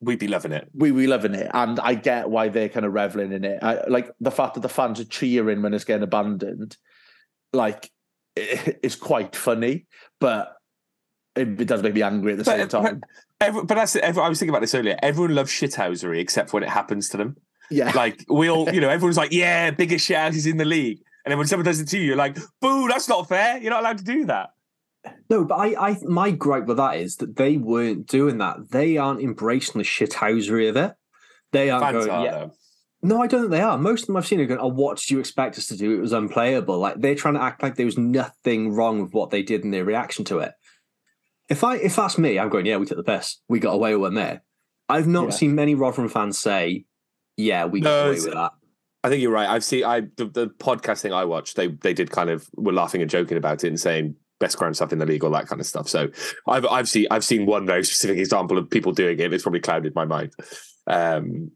we'd 0.00 0.18
be 0.18 0.28
loving 0.28 0.52
it. 0.52 0.68
we 0.74 0.92
we 0.92 1.06
loving 1.06 1.34
it, 1.34 1.50
and 1.54 1.80
I 1.80 1.94
get 1.94 2.30
why 2.30 2.48
they're 2.48 2.68
kind 2.68 2.86
of 2.86 2.92
reveling 2.92 3.32
in 3.32 3.44
it. 3.44 3.62
I, 3.62 3.84
like 3.88 4.10
the 4.20 4.30
fact 4.30 4.54
that 4.54 4.60
the 4.60 4.68
fans 4.68 5.00
are 5.00 5.04
cheering 5.04 5.62
when 5.62 5.74
it's 5.74 5.84
getting 5.84 6.02
abandoned, 6.02 6.76
like 7.52 7.90
it, 8.36 8.80
it's 8.82 8.96
quite 8.96 9.36
funny, 9.36 9.86
but 10.20 10.54
it, 11.36 11.60
it 11.60 11.66
does 11.66 11.82
make 11.82 11.94
me 11.94 12.02
angry 12.02 12.32
at 12.32 12.38
the 12.38 12.44
same 12.44 12.68
time. 12.68 13.00
but, 13.00 13.46
every, 13.46 13.64
but 13.64 13.74
that's 13.74 13.96
every, 13.96 14.22
I 14.22 14.28
was 14.28 14.38
thinking 14.38 14.50
about 14.50 14.60
this 14.60 14.74
earlier. 14.74 14.98
Everyone 15.02 15.34
loves 15.34 15.52
shithousery 15.52 16.20
except 16.20 16.52
when 16.52 16.62
it 16.62 16.68
happens 16.68 17.08
to 17.10 17.16
them. 17.16 17.36
Yeah, 17.70 17.92
Like 17.94 18.24
we 18.28 18.48
all, 18.48 18.70
you 18.70 18.80
know, 18.80 18.88
everyone's 18.90 19.18
like, 19.18 19.32
"Yeah, 19.32 19.70
biggest 19.70 20.08
shithouses 20.08 20.50
in 20.50 20.56
the 20.56 20.64
league," 20.64 21.00
and 21.24 21.32
then 21.32 21.38
when 21.38 21.46
someone 21.46 21.66
does 21.66 21.80
it 21.80 21.88
to 21.88 21.98
you, 21.98 22.04
you're 22.04 22.16
like, 22.16 22.38
"Boo, 22.60 22.88
that's 22.88 23.08
not 23.08 23.28
fair. 23.28 23.58
You're 23.58 23.70
not 23.70 23.80
allowed 23.80 23.98
to 23.98 24.04
do 24.04 24.24
that." 24.26 24.50
No, 25.30 25.44
but 25.44 25.56
I, 25.56 25.90
I, 25.90 25.96
my 26.04 26.30
gripe 26.30 26.66
with 26.66 26.78
that 26.78 26.96
is 26.96 27.16
that 27.16 27.36
they 27.36 27.56
weren't 27.56 28.06
doing 28.06 28.38
that. 28.38 28.70
They 28.70 28.96
aren't 28.96 29.20
embracing 29.20 29.78
the 29.78 29.84
shithousery 29.84 30.68
of 30.68 30.76
it. 30.76 30.94
They 31.52 31.70
aren't 31.70 31.84
Fans 31.84 32.06
going, 32.06 32.10
are 32.10 32.24
yeah. 32.24 32.30
though. 32.30 32.52
No, 33.02 33.22
I 33.22 33.26
don't 33.28 33.42
think 33.42 33.52
they 33.52 33.60
are. 33.60 33.78
Most 33.78 34.02
of 34.02 34.06
them 34.08 34.16
I've 34.16 34.26
seen 34.26 34.40
are 34.40 34.46
going, 34.46 34.60
oh, 34.60 34.66
what 34.68 34.98
did 34.98 35.10
you 35.10 35.20
expect 35.20 35.56
us 35.56 35.66
to 35.68 35.76
do? 35.76 35.96
It 35.96 36.00
was 36.00 36.12
unplayable. 36.12 36.78
Like 36.78 37.00
they're 37.00 37.14
trying 37.14 37.34
to 37.34 37.42
act 37.42 37.62
like 37.62 37.76
there 37.76 37.86
was 37.86 37.96
nothing 37.98 38.72
wrong 38.74 39.02
with 39.02 39.12
what 39.12 39.30
they 39.30 39.42
did 39.42 39.62
and 39.62 39.72
their 39.72 39.84
reaction 39.84 40.24
to 40.26 40.38
it. 40.40 40.52
If 41.48 41.62
I, 41.64 41.76
if 41.76 41.96
that's 41.96 42.18
me, 42.18 42.38
I'm 42.38 42.48
going, 42.48 42.66
yeah, 42.66 42.76
we 42.76 42.86
took 42.86 42.96
the 42.98 43.04
piss. 43.04 43.40
We 43.48 43.60
got 43.60 43.72
away 43.72 43.94
with 43.94 44.14
there. 44.14 44.42
I've 44.88 45.06
not 45.06 45.24
Yeah. 45.26 45.30
seen 45.30 45.54
many 45.54 45.74
Rotherham 45.74 46.08
fans 46.08 46.38
say, 46.38 46.86
yeah, 47.36 47.66
we 47.66 47.80
No, 47.80 47.88
got 47.90 48.06
away 48.06 48.14
with 48.20 48.34
that. 48.34 48.52
I 49.04 49.08
think 49.10 49.22
you're 49.22 49.30
right. 49.30 49.48
I've 49.48 49.62
seen 49.64 49.84
I 49.84 50.00
the, 50.16 50.24
the 50.26 50.46
podcast 50.48 51.00
thing 51.00 51.12
I 51.12 51.24
watched. 51.24 51.54
They 51.54 51.68
they 51.68 51.94
did 51.94 52.10
kind 52.10 52.30
of 52.30 52.48
were 52.56 52.72
laughing 52.72 53.00
and 53.00 53.08
joking 53.08 53.36
about 53.38 53.62
it 53.62 53.68
and 53.68 53.78
saying 53.78 54.16
best 54.40 54.58
ground 54.58 54.74
stuff 54.74 54.92
in 54.92 54.98
the 54.98 55.06
league, 55.06 55.22
all 55.22 55.30
that 55.30 55.46
kind 55.46 55.60
of 55.60 55.66
stuff. 55.68 55.88
So 55.88 56.08
I've 56.48 56.66
I've 56.66 56.88
seen 56.88 57.06
I've 57.10 57.24
seen 57.24 57.46
one 57.46 57.64
very 57.64 57.84
specific 57.84 58.18
example 58.18 58.58
of 58.58 58.68
people 58.68 58.90
doing 58.92 59.18
it. 59.20 59.32
It's 59.32 59.44
probably 59.44 59.60
clouded 59.60 59.94
my 59.94 60.04
mind. 60.04 60.32
Um, 60.88 61.52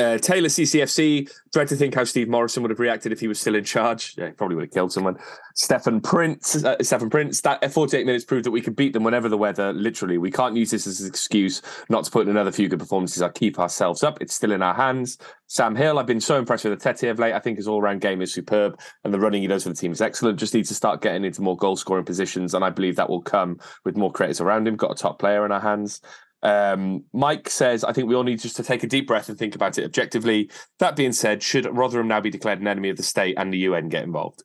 uh, 0.00 0.18
Taylor 0.18 0.48
CCFC. 0.48 1.30
Dread 1.52 1.68
to 1.68 1.76
think 1.76 1.94
how 1.94 2.04
Steve 2.04 2.28
Morison 2.28 2.62
would 2.62 2.70
have 2.70 2.80
reacted 2.80 3.12
if 3.12 3.20
he 3.20 3.28
was 3.28 3.40
still 3.40 3.54
in 3.54 3.64
charge. 3.64 4.14
Yeah, 4.16 4.26
he 4.26 4.32
probably 4.32 4.56
would 4.56 4.64
have 4.64 4.72
killed 4.72 4.92
someone. 4.92 5.18
Stefan 5.54 6.00
Prince. 6.00 6.64
Uh, 6.64 6.76
Stefan 6.82 7.10
Prince. 7.10 7.40
That 7.42 7.62
uh, 7.62 7.68
48 7.68 8.06
minutes 8.06 8.24
proved 8.24 8.44
that 8.46 8.50
we 8.50 8.60
could 8.60 8.76
beat 8.76 8.92
them 8.92 9.04
whenever 9.04 9.28
the 9.28 9.36
weather. 9.36 9.72
Literally, 9.72 10.18
we 10.18 10.30
can't 10.30 10.56
use 10.56 10.70
this 10.70 10.86
as 10.86 11.00
an 11.00 11.08
excuse 11.08 11.60
not 11.88 12.04
to 12.04 12.10
put 12.10 12.22
in 12.22 12.28
another 12.28 12.52
few 12.52 12.68
good 12.68 12.78
performances. 12.78 13.22
I 13.22 13.28
keep 13.28 13.58
ourselves 13.58 14.02
up. 14.02 14.20
It's 14.20 14.34
still 14.34 14.52
in 14.52 14.62
our 14.62 14.74
hands. 14.74 15.18
Sam 15.46 15.74
Hill. 15.74 15.98
I've 15.98 16.06
been 16.06 16.20
so 16.20 16.38
impressed 16.38 16.64
with 16.64 16.78
the 16.78 16.92
Tete 16.92 17.10
of 17.10 17.18
late. 17.18 17.34
I 17.34 17.40
think 17.40 17.56
his 17.56 17.66
all-round 17.66 18.00
game 18.00 18.22
is 18.22 18.32
superb, 18.32 18.78
and 19.02 19.12
the 19.12 19.18
running 19.18 19.42
he 19.42 19.48
does 19.48 19.64
for 19.64 19.70
the 19.70 19.74
team 19.74 19.90
is 19.90 20.00
excellent. 20.00 20.38
Just 20.38 20.54
needs 20.54 20.68
to 20.68 20.74
start 20.74 21.02
getting 21.02 21.24
into 21.24 21.42
more 21.42 21.56
goal-scoring 21.56 22.04
positions, 22.04 22.54
and 22.54 22.64
I 22.64 22.70
believe 22.70 22.96
that 22.96 23.10
will 23.10 23.22
come 23.22 23.58
with 23.84 23.96
more 23.96 24.12
creators 24.12 24.40
around 24.40 24.68
him. 24.68 24.76
Got 24.76 24.92
a 24.92 24.94
top 24.94 25.18
player 25.18 25.44
in 25.44 25.52
our 25.52 25.60
hands. 25.60 26.00
Um, 26.42 27.04
Mike 27.12 27.50
says, 27.50 27.84
I 27.84 27.92
think 27.92 28.08
we 28.08 28.14
all 28.14 28.22
need 28.22 28.40
just 28.40 28.56
to 28.56 28.62
take 28.62 28.82
a 28.82 28.86
deep 28.86 29.06
breath 29.06 29.28
and 29.28 29.38
think 29.38 29.54
about 29.54 29.78
it 29.78 29.84
objectively. 29.84 30.50
That 30.78 30.96
being 30.96 31.12
said, 31.12 31.42
should 31.42 31.66
Rotherham 31.66 32.08
now 32.08 32.20
be 32.20 32.30
declared 32.30 32.60
an 32.60 32.66
enemy 32.66 32.88
of 32.88 32.96
the 32.96 33.02
state 33.02 33.34
and 33.38 33.52
the 33.52 33.58
UN 33.58 33.88
get 33.88 34.04
involved? 34.04 34.42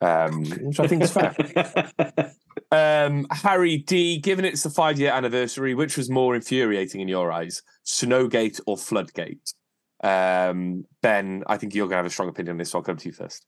Um, 0.00 0.44
which 0.44 0.78
I 0.78 0.86
think 0.86 1.02
is 1.02 1.12
fair. 1.12 1.34
Um, 2.70 3.26
Harry 3.30 3.78
D, 3.78 4.18
given 4.18 4.44
it's 4.44 4.62
the 4.62 4.70
five 4.70 4.98
year 4.98 5.12
anniversary, 5.12 5.74
which 5.74 5.96
was 5.96 6.10
more 6.10 6.34
infuriating 6.34 7.00
in 7.00 7.08
your 7.08 7.32
eyes, 7.32 7.62
Snowgate 7.86 8.60
or 8.66 8.76
Floodgate? 8.76 9.54
Um, 10.02 10.84
ben, 11.02 11.44
I 11.46 11.56
think 11.56 11.74
you're 11.74 11.86
going 11.86 11.92
to 11.92 11.98
have 11.98 12.06
a 12.06 12.10
strong 12.10 12.28
opinion 12.28 12.52
on 12.52 12.58
this, 12.58 12.70
so 12.70 12.78
I'll 12.78 12.84
come 12.84 12.96
to 12.96 13.08
you 13.08 13.12
first. 13.12 13.46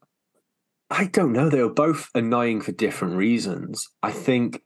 I 0.91 1.07
don't 1.07 1.33
know. 1.33 1.49
They 1.49 1.63
were 1.63 1.73
both 1.73 2.09
annoying 2.15 2.63
for 2.63 2.73
different 2.73 3.17
reasons. 3.17 3.87
I 4.03 4.11
think 4.11 4.63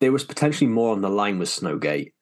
there 0.00 0.12
was 0.12 0.24
potentially 0.24 0.68
more 0.68 0.92
on 0.92 1.00
the 1.00 1.08
line 1.08 1.38
with 1.38 1.48
Snowgate, 1.48 2.12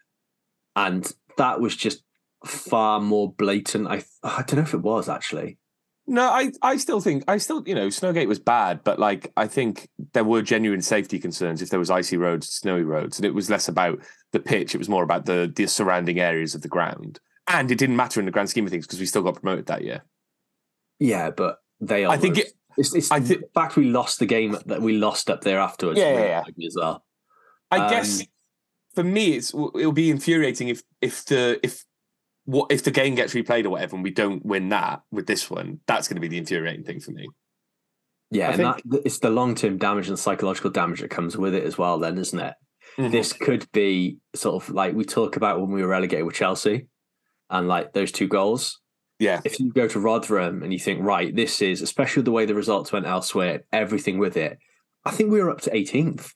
and 0.76 1.11
that 1.38 1.61
was 1.61 1.76
just 1.76 2.02
far 2.44 3.00
more 3.00 3.32
blatant. 3.32 3.87
I 3.88 4.02
I 4.22 4.42
don't 4.42 4.56
know 4.56 4.62
if 4.62 4.74
it 4.74 4.82
was 4.82 5.08
actually. 5.08 5.58
No, 6.04 6.22
I, 6.28 6.50
I 6.62 6.78
still 6.78 7.00
think 7.00 7.22
I 7.28 7.38
still 7.38 7.62
you 7.66 7.74
know 7.76 7.87
Snowgate 7.87 8.26
was 8.26 8.40
bad, 8.40 8.82
but 8.82 8.98
like 8.98 9.32
I 9.37 9.46
think 9.46 9.88
there 10.14 10.24
were 10.24 10.42
genuine 10.42 10.82
safety 10.82 11.18
concerns 11.20 11.62
if 11.62 11.70
there 11.70 11.78
was 11.78 11.90
icy 11.90 12.16
roads, 12.16 12.48
snowy 12.48 12.82
roads, 12.82 13.18
and 13.18 13.24
it 13.24 13.35
was 13.35 13.48
less 13.48 13.68
about 13.68 14.00
the 14.32 14.40
pitch; 14.40 14.74
it 14.74 14.78
was 14.78 14.88
more 14.88 15.04
about 15.04 15.26
the 15.26 15.50
the 15.54 15.66
surrounding 15.68 16.18
areas 16.18 16.54
of 16.56 16.62
the 16.62 16.68
ground. 16.68 17.20
And 17.48 17.70
it 17.70 17.78
didn't 17.78 17.96
matter 17.96 18.18
in 18.20 18.26
the 18.26 18.32
grand 18.32 18.50
scheme 18.50 18.64
of 18.64 18.70
things 18.70 18.87
because 18.87 19.00
we 19.00 19.06
still 19.06 19.22
got 19.22 19.40
promoted 19.40 19.66
that 19.66 19.82
year. 19.85 20.02
Yeah, 20.98 21.30
but 21.30 21.58
they. 21.80 22.04
Are. 22.04 22.12
I 22.12 22.16
think 22.16 22.38
it- 22.38 22.52
It's, 22.78 22.94
it's 22.94 23.11
I 23.12 23.18
the 23.18 23.42
fact 23.54 23.76
we 23.76 23.85
lost 23.90 24.18
the 24.18 24.24
game 24.26 24.56
that 24.66 24.80
we 24.80 24.94
lost 24.96 25.28
up 25.28 25.42
there 25.42 25.61
afterwards. 25.61 25.98
Yeah, 26.00 26.12
yeah, 26.14 26.42
yeah. 26.56 26.66
as 26.66 26.74
well. 26.78 27.04
I 27.70 27.78
Um, 27.78 27.90
guess 27.90 28.22
for 28.94 29.05
me, 29.05 29.37
it's 29.37 29.55
it'll 29.55 29.92
be 29.92 30.11
infuriating 30.11 30.68
if 30.68 30.83
if 31.00 31.24
the 31.26 31.61
if 31.62 31.85
what 32.44 32.70
if 32.70 32.85
the 32.85 32.90
game 32.90 33.14
gets 33.14 33.35
replayed 33.35 33.64
or 33.64 33.70
whatever, 33.70 33.96
and 33.96 34.02
we 34.02 34.11
don't 34.11 34.44
win 34.44 34.68
that 34.70 35.02
with 35.11 35.26
this 35.26 35.50
one. 35.50 35.81
That's 35.87 36.09
going 36.09 36.16
to 36.16 36.20
be 36.20 36.28
the 36.28 36.38
infuriating 36.38 36.85
thing 36.85 37.00
for 37.00 37.12
me. 37.12 37.28
Yeah, 38.31 38.48
I 38.48 38.52
and 38.52 38.57
think- 38.57 38.90
that, 38.90 39.02
it's 39.05 39.18
the 39.18 39.31
long 39.31 39.55
term 39.55 39.78
damage 39.78 40.09
and 40.09 40.18
psychological 40.18 40.70
damage 40.70 41.00
that 41.00 41.11
comes 41.11 41.37
with 41.37 41.55
it 41.55 41.64
as 41.64 41.78
well. 41.78 41.98
Then, 41.98 42.18
isn't 42.18 42.38
it? 42.38 42.55
Mm-hmm. 42.98 43.12
This 43.12 43.33
could 43.33 43.70
be 43.72 44.18
sort 44.35 44.62
of 44.62 44.70
like 44.70 44.94
we 44.94 45.05
talk 45.05 45.37
about 45.37 45.61
when 45.61 45.70
we 45.70 45.83
were 45.83 45.88
relegated 45.88 46.26
with 46.26 46.35
Chelsea, 46.35 46.88
and 47.50 47.68
like 47.68 47.92
those 47.92 48.12
two 48.12 48.28
goals. 48.28 48.81
Yeah, 49.18 49.40
if 49.44 49.61
you 49.61 49.72
go 49.72 49.87
to 49.87 50.00
Rotherham 50.00 50.62
and 50.62 50.72
you 50.72 50.78
think, 50.78 51.00
right, 51.02 51.35
this 51.35 51.62
is 51.62 51.81
especially 51.81 52.24
the 52.24 52.33
way 52.33 52.44
the 52.44 52.55
results 52.55 52.90
went 52.90 53.07
elsewhere, 53.07 53.62
everything 53.72 54.18
with 54.18 54.37
it. 54.37 54.59
I 55.05 55.11
think 55.11 55.31
we 55.31 55.40
were 55.40 55.50
up 55.50 55.61
to 55.62 55.70
18th, 55.70 56.33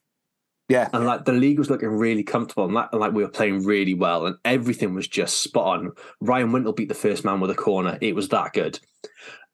yeah, 0.69 0.89
and 0.93 1.05
like 1.05 1.25
the 1.25 1.33
league 1.33 1.59
was 1.59 1.71
looking 1.71 1.89
really 1.91 2.23
comfortable, 2.25 2.65
and, 2.65 2.77
that, 2.77 2.89
and 2.93 3.01
like 3.01 3.13
we 3.13 3.23
were 3.23 3.29
playing 3.29 3.65
really 3.65 3.95
well, 3.95 4.27
and 4.27 4.37
everything 4.45 4.95
was 4.95 5.07
just 5.09 5.43
spot 5.43 5.79
on. 5.79 5.93
Ryan 6.21 6.53
Wintle 6.53 6.73
beat 6.73 6.89
the 6.89 6.95
first 6.95 7.25
man 7.25 7.41
with 7.41 7.51
a 7.51 7.55
corner; 7.55 7.99
it 8.01 8.15
was 8.15 8.29
that 8.29 8.53
good. 8.53 8.79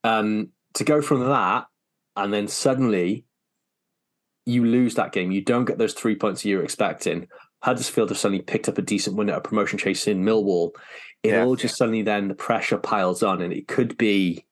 Um, 0.05 0.49
to 0.75 0.85
go 0.85 1.03
from 1.03 1.21
that, 1.21 1.67
and 2.17 2.33
then 2.33 2.49
suddenly 2.49 3.25
you 4.47 4.65
lose 4.65 4.95
that 4.97 5.13
game, 5.13 5.31
you 5.31 5.41
don't 5.41 5.67
get 5.67 5.79
those 5.79 5.95
three 5.95 6.17
points 6.17 6.45
you're 6.45 6.65
expecting. 6.65 7.29
Huddersfield 7.63 8.09
have 8.09 8.19
suddenly 8.19 8.43
picked 8.43 8.69
up 8.69 8.79
a 8.79 8.83
decent 8.83 9.17
win 9.17 9.31
at 9.31 9.37
a 9.39 9.41
promotion 9.41 9.79
chase 9.79 10.09
in 10.09 10.25
Millwall. 10.25 10.73
It 11.23 11.31
Yeah. 11.31 11.45
all 11.45 11.55
just 11.55 11.77
suddenly 11.77 12.03
then 12.03 12.27
the 12.27 12.35
pressure 12.35 12.79
piles 12.79 13.23
on, 13.23 13.41
and 13.41 13.53
it 13.53 13.69
could 13.69 13.97
be, 13.97 14.45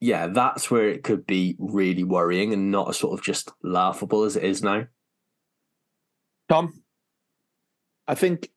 yeah, 0.00 0.26
that's 0.26 0.70
where 0.70 0.88
it 0.88 1.02
could 1.02 1.26
be 1.26 1.56
really 1.58 2.04
worrying 2.04 2.52
and 2.52 2.70
not 2.70 2.90
as 2.90 2.98
sort 2.98 3.18
of 3.18 3.24
just 3.24 3.50
laughable 3.62 4.24
as 4.24 4.36
it 4.36 4.44
is 4.44 4.62
now. 4.62 4.86
Tom. 6.48 6.82
I 8.06 8.14
think 8.14 8.48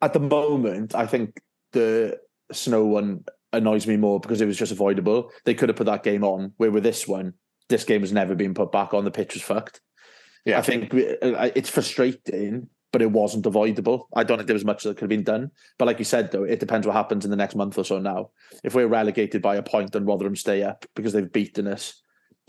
at 0.00 0.12
the 0.12 0.20
moment, 0.20 0.94
I 0.94 1.06
think 1.06 1.40
the 1.72 2.18
snow 2.52 2.84
one 2.84 3.24
annoys 3.52 3.86
me 3.86 3.96
more 3.96 4.20
because 4.20 4.40
it 4.40 4.46
was 4.46 4.56
just 4.56 4.72
avoidable. 4.72 5.30
They 5.44 5.54
could 5.54 5.68
have 5.68 5.76
put 5.76 5.86
that 5.86 6.02
game 6.02 6.24
on. 6.24 6.52
Where 6.56 6.70
with 6.70 6.82
this 6.82 7.06
one, 7.06 7.34
this 7.68 7.84
game 7.84 8.00
has 8.00 8.12
never 8.12 8.34
been 8.34 8.54
put 8.54 8.72
back 8.72 8.94
on. 8.94 9.04
The 9.04 9.10
pitch 9.10 9.34
was 9.34 9.42
fucked. 9.42 9.80
Yeah. 10.44 10.58
I 10.58 10.62
think 10.62 10.90
it's 10.92 11.70
frustrating, 11.70 12.68
but 12.92 13.02
it 13.02 13.10
wasn't 13.10 13.46
avoidable. 13.46 14.08
I 14.14 14.24
don't 14.24 14.38
think 14.38 14.48
there 14.48 14.54
was 14.54 14.64
much 14.64 14.82
that 14.82 14.96
could 14.96 15.02
have 15.02 15.08
been 15.08 15.22
done. 15.22 15.50
But 15.78 15.86
like 15.86 15.98
you 15.98 16.04
said, 16.04 16.32
though, 16.32 16.44
it 16.44 16.60
depends 16.60 16.86
what 16.86 16.96
happens 16.96 17.24
in 17.24 17.30
the 17.30 17.36
next 17.36 17.54
month 17.54 17.78
or 17.78 17.84
so. 17.84 17.98
Now, 17.98 18.30
if 18.64 18.74
we're 18.74 18.88
relegated 18.88 19.40
by 19.40 19.56
a 19.56 19.62
point 19.62 19.94
and 19.94 20.06
Rotherham 20.06 20.36
stay 20.36 20.62
up 20.62 20.84
because 20.96 21.12
they've 21.12 21.32
beaten 21.32 21.68
us 21.68 22.02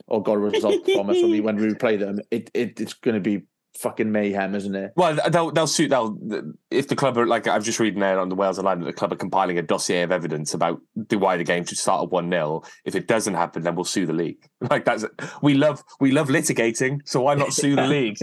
or 0.07 0.23
got 0.23 0.33
a 0.33 0.39
result 0.39 0.89
from 0.91 1.09
us 1.09 1.21
when 1.21 1.31
we 1.31 1.39
when 1.39 1.55
we 1.55 1.75
play 1.75 1.97
them, 1.97 2.19
it, 2.31 2.49
it 2.53 2.79
it's 2.81 2.93
going 2.93 3.15
to 3.15 3.21
be 3.21 3.43
fucking 3.77 4.11
mayhem, 4.11 4.55
isn't 4.55 4.75
it? 4.75 4.91
Well, 4.95 5.17
they'll 5.29 5.51
they'll 5.51 5.67
suit 5.67 5.89
they'll 5.89 6.17
if 6.71 6.87
the 6.87 6.95
club 6.95 7.17
are 7.17 7.25
like 7.25 7.47
I've 7.47 7.63
just 7.63 7.79
reading 7.79 7.99
there 7.99 8.19
on 8.19 8.29
the 8.29 8.35
Wales 8.35 8.57
Online 8.59 8.79
that 8.81 8.85
the 8.85 8.93
club 8.93 9.11
are 9.13 9.15
compiling 9.17 9.57
a 9.57 9.61
dossier 9.61 10.01
of 10.03 10.11
evidence 10.11 10.53
about 10.53 10.79
the 10.95 11.17
why 11.17 11.37
the 11.37 11.43
game 11.43 11.65
should 11.65 11.77
start 11.77 12.03
at 12.03 12.09
one 12.11 12.29
0 12.29 12.61
If 12.85 12.95
it 12.95 13.07
doesn't 13.07 13.33
happen, 13.33 13.63
then 13.63 13.75
we'll 13.75 13.85
sue 13.85 14.05
the 14.05 14.13
league. 14.13 14.37
Like 14.69 14.85
that's 14.85 15.03
we 15.41 15.55
love 15.55 15.83
we 15.99 16.11
love 16.11 16.29
litigating, 16.29 16.99
so 17.05 17.21
why 17.21 17.35
not 17.35 17.51
sue 17.53 17.75
the 17.75 17.87
league? 17.87 18.17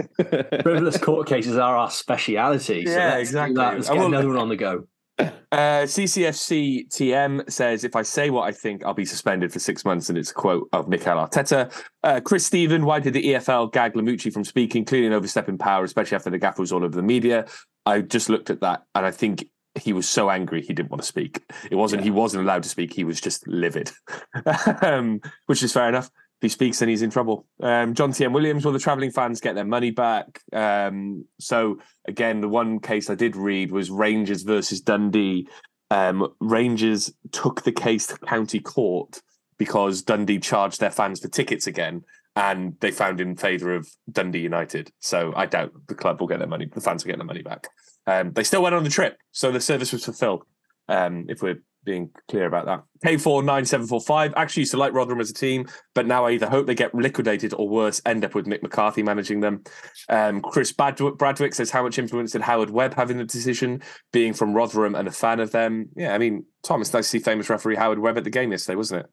Frivolous 0.63 0.97
court 0.97 1.27
cases 1.27 1.55
are 1.57 1.75
our 1.77 1.91
speciality. 1.91 2.85
So 2.85 2.91
Yeah, 2.91 3.05
let's 3.09 3.15
do 3.15 3.19
exactly. 3.21 3.55
That. 3.55 3.73
Let's 3.75 3.89
I 3.89 3.93
get 3.93 3.99
will- 3.99 4.07
another 4.07 4.27
one 4.29 4.37
on 4.37 4.49
the 4.49 4.55
go. 4.55 4.87
Uh, 5.51 5.83
CCFC 5.83 6.87
TM 6.87 7.51
says, 7.51 7.83
if 7.83 7.93
I 7.93 8.03
say 8.03 8.29
what 8.29 8.43
I 8.43 8.53
think, 8.53 8.85
I'll 8.85 8.93
be 8.93 9.03
suspended 9.03 9.51
for 9.51 9.59
six 9.59 9.83
months. 9.83 10.07
And 10.07 10.17
it's 10.17 10.31
a 10.31 10.33
quote 10.33 10.69
of 10.71 10.87
Mikel 10.87 11.17
Arteta. 11.17 11.69
Uh, 12.01 12.21
Chris 12.21 12.45
Stephen, 12.45 12.85
why 12.85 13.01
did 13.01 13.11
the 13.11 13.21
EFL 13.21 13.69
gag 13.73 13.93
Lamouchi 13.93 14.31
from 14.31 14.45
speaking? 14.45 14.85
Clearly 14.85 15.07
an 15.07 15.13
overstepping 15.13 15.57
power, 15.57 15.83
especially 15.83 16.15
after 16.15 16.29
the 16.29 16.37
gaffer 16.37 16.61
was 16.61 16.71
all 16.71 16.85
over 16.85 16.95
the 16.95 17.03
media. 17.03 17.47
I 17.85 17.99
just 17.99 18.29
looked 18.29 18.49
at 18.49 18.61
that 18.61 18.83
and 18.95 19.05
I 19.05 19.11
think 19.11 19.45
he 19.75 19.91
was 19.91 20.07
so 20.07 20.29
angry 20.29 20.61
he 20.61 20.73
didn't 20.73 20.89
want 20.89 21.01
to 21.01 21.07
speak. 21.07 21.41
It 21.69 21.75
wasn't, 21.75 22.03
he 22.03 22.11
wasn't 22.11 22.43
allowed 22.43 22.63
to 22.63 22.69
speak. 22.69 22.93
He 22.93 23.03
was 23.03 23.19
just 23.19 23.45
livid, 23.45 23.91
um, 24.81 25.19
which 25.47 25.63
is 25.63 25.73
fair 25.73 25.89
enough. 25.89 26.09
He 26.41 26.49
speaks, 26.49 26.79
then 26.79 26.89
he's 26.89 27.03
in 27.03 27.11
trouble. 27.11 27.45
Um, 27.61 27.93
John 27.93 28.11
T. 28.11 28.25
M. 28.25 28.33
Williams, 28.33 28.65
will 28.65 28.71
the 28.71 28.79
travelling 28.79 29.11
fans 29.11 29.39
get 29.39 29.53
their 29.53 29.63
money 29.63 29.91
back? 29.91 30.41
Um, 30.51 31.25
so 31.39 31.79
again, 32.07 32.41
the 32.41 32.49
one 32.49 32.79
case 32.79 33.11
I 33.11 33.15
did 33.15 33.35
read 33.35 33.71
was 33.71 33.91
Rangers 33.91 34.41
versus 34.41 34.81
Dundee. 34.81 35.47
Um, 35.91 36.33
Rangers 36.39 37.13
took 37.31 37.63
the 37.63 37.71
case 37.71 38.07
to 38.07 38.17
county 38.17 38.59
court 38.59 39.21
because 39.59 40.01
Dundee 40.01 40.39
charged 40.39 40.79
their 40.79 40.89
fans 40.89 41.19
for 41.19 41.27
tickets 41.27 41.67
again, 41.67 42.03
and 42.35 42.75
they 42.79 42.89
found 42.89 43.21
in 43.21 43.35
favour 43.35 43.75
of 43.75 43.87
Dundee 44.11 44.39
United. 44.39 44.91
So 44.99 45.33
I 45.35 45.45
doubt 45.45 45.73
the 45.87 45.95
club 45.95 46.19
will 46.19 46.27
get 46.27 46.39
their 46.39 46.47
money. 46.47 46.65
The 46.65 46.81
fans 46.81 47.03
will 47.03 47.11
get 47.11 47.17
their 47.17 47.25
money 47.25 47.43
back. 47.43 47.67
Um, 48.07 48.33
they 48.33 48.43
still 48.43 48.63
went 48.63 48.73
on 48.73 48.83
the 48.83 48.89
trip, 48.89 49.17
so 49.31 49.51
the 49.51 49.61
service 49.61 49.93
was 49.93 50.03
fulfilled. 50.03 50.43
Um, 50.87 51.27
if 51.29 51.43
we're 51.43 51.61
being 51.83 52.09
clear 52.29 52.45
about 52.45 52.65
that. 52.65 52.83
K49745 53.05 54.33
actually 54.35 54.61
used 54.61 54.71
to 54.71 54.77
like 54.77 54.93
Rotherham 54.93 55.19
as 55.19 55.29
a 55.29 55.33
team, 55.33 55.67
but 55.95 56.05
now 56.05 56.25
I 56.25 56.31
either 56.31 56.49
hope 56.49 56.67
they 56.67 56.75
get 56.75 56.93
liquidated 56.93 57.53
or 57.53 57.67
worse, 57.67 58.01
end 58.05 58.23
up 58.23 58.35
with 58.35 58.45
Mick 58.45 58.61
McCarthy 58.61 59.03
managing 59.03 59.39
them. 59.39 59.63
Um, 60.09 60.41
Chris 60.41 60.71
Bradwick, 60.71 61.17
Bradwick 61.17 61.53
says, 61.53 61.71
How 61.71 61.83
much 61.83 61.97
influence 61.97 62.31
did 62.31 62.41
Howard 62.41 62.69
Webb 62.69 62.93
have 62.95 63.09
in 63.11 63.17
the 63.17 63.23
decision, 63.23 63.81
being 64.13 64.33
from 64.33 64.53
Rotherham 64.53 64.95
and 64.95 65.07
a 65.07 65.11
fan 65.11 65.39
of 65.39 65.51
them? 65.51 65.89
Yeah, 65.95 66.13
I 66.13 66.17
mean, 66.17 66.45
Tom, 66.63 66.81
it's 66.81 66.93
nice 66.93 67.05
to 67.05 67.09
see 67.09 67.19
famous 67.19 67.49
referee 67.49 67.75
Howard 67.75 67.99
Webb 67.99 68.17
at 68.17 68.23
the 68.23 68.29
game 68.29 68.51
yesterday, 68.51 68.75
wasn't 68.75 69.05
it? 69.05 69.09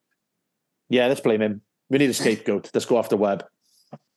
Yeah, 0.90 1.07
let's 1.07 1.20
blame 1.20 1.42
him. 1.42 1.62
We 1.90 1.98
need 1.98 2.11
a 2.11 2.14
scapegoat. 2.14 2.70
Let's 2.74 2.87
go 2.87 2.98
after 2.98 3.16
Webb. 3.16 3.44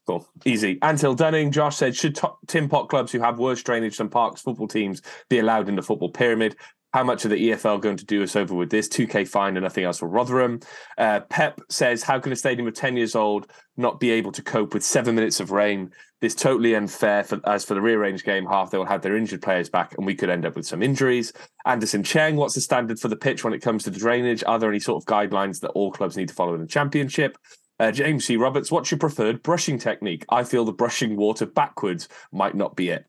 Cool. 0.08 0.28
Easy. 0.46 0.80
Until 0.82 1.14
Dunning, 1.14 1.52
Josh 1.52 1.78
said, 1.78 1.96
should 1.96 2.16
to- 2.16 2.34
Tim 2.48 2.68
Pot 2.68 2.90
clubs 2.90 3.12
who 3.12 3.20
have 3.20 3.38
worse 3.38 3.62
drainage 3.62 3.98
than 3.98 4.10
Parks 4.10 4.42
football 4.42 4.68
teams 4.68 5.02
be 5.30 5.40
allowed 5.40 5.70
in 5.70 5.76
the 5.76 5.82
football 5.82 6.10
pyramid? 6.10 6.56
How 6.94 7.04
much 7.06 7.24
are 7.24 7.30
the 7.30 7.52
EFL 7.52 7.80
going 7.80 7.96
to 7.98 8.06
do 8.06 8.22
us 8.22 8.36
over 8.36 8.54
with 8.54 8.70
this? 8.70 8.90
2K 8.90 9.26
fine 9.28 9.56
and 9.56 9.64
nothing 9.64 9.86
else 9.86 10.00
for 10.00 10.10
Rotherham. 10.10 10.60
Uh, 10.98 11.22
Pep 11.22 11.62
says, 11.70 12.04
How 12.04 12.20
can 12.20 12.34
a 12.34 12.36
stadium 12.36 12.68
of 12.68 12.74
10 12.74 12.98
years 12.98 13.16
old 13.16 13.48
not 13.78 14.00
be 14.00 14.12
able 14.12 14.34
to 14.34 14.42
cope 14.42 14.74
with 14.74 14.84
seven 14.84 15.16
minutes 15.16 15.40
of 15.40 15.52
rain? 15.52 15.92
This 16.20 16.36
totally 16.36 16.76
unfair. 16.76 17.24
For, 17.24 17.40
as 17.46 17.64
for 17.64 17.76
the 17.76 17.82
rearranged 17.82 18.26
game 18.26 18.46
half, 18.46 18.72
they 18.72 18.78
will 18.78 18.86
have 18.86 19.02
their 19.02 19.16
injured 19.16 19.42
players 19.42 19.70
back 19.70 19.96
and 19.98 20.06
we 20.06 20.16
could 20.16 20.30
end 20.30 20.46
up 20.46 20.56
with 20.56 20.68
some 20.68 20.84
injuries. 20.84 21.32
Anderson 21.66 22.04
Cheng, 22.04 22.36
what's 22.36 22.56
the 22.56 22.62
standard 22.62 23.00
for 23.00 23.08
the 23.08 23.16
pitch 23.16 23.44
when 23.44 23.54
it 23.54 23.62
comes 23.62 23.86
to 23.86 23.90
the 23.90 24.00
drainage? 24.00 24.44
Are 24.46 24.60
there 24.60 24.70
any 24.70 24.80
sort 24.80 25.02
of 25.02 25.08
guidelines 25.08 25.62
that 25.62 25.72
all 25.72 25.92
clubs 25.92 26.18
need 26.18 26.28
to 26.28 26.34
follow 26.34 26.56
in 26.56 26.62
the 26.62 26.68
championship? 26.68 27.38
Uh, 27.80 27.92
James 27.92 28.26
C. 28.26 28.36
Roberts, 28.36 28.70
what's 28.70 28.92
your 28.92 29.00
preferred 29.00 29.42
brushing 29.42 29.80
technique? 29.80 30.26
I 30.30 30.44
feel 30.44 30.66
the 30.66 30.74
brushing 30.74 31.16
water 31.16 31.48
backwards 31.48 32.10
might 32.32 32.54
not 32.54 32.76
be 32.76 32.90
it. 32.90 33.06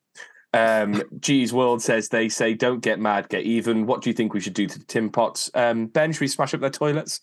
Um, 0.55 1.03
G's 1.19 1.53
World 1.53 1.83
says 1.83 2.09
they 2.09 2.29
say 2.29 2.55
don't 2.55 2.81
get 2.81 3.01
mad, 3.01 3.29
get 3.29 3.43
even. 3.45 3.87
What 3.87 4.03
do 4.03 4.11
you 4.11 4.15
think 4.15 4.35
we 4.35 4.41
should 4.41 4.55
do 4.55 4.67
to 4.67 4.79
the 4.79 4.85
Tim 4.85 5.11
Pots? 5.11 5.51
Um, 5.55 5.87
ben, 5.87 6.13
should 6.13 6.21
we 6.21 6.29
smash 6.29 6.53
up 6.55 6.61
their 6.61 6.71
toilets? 6.71 7.21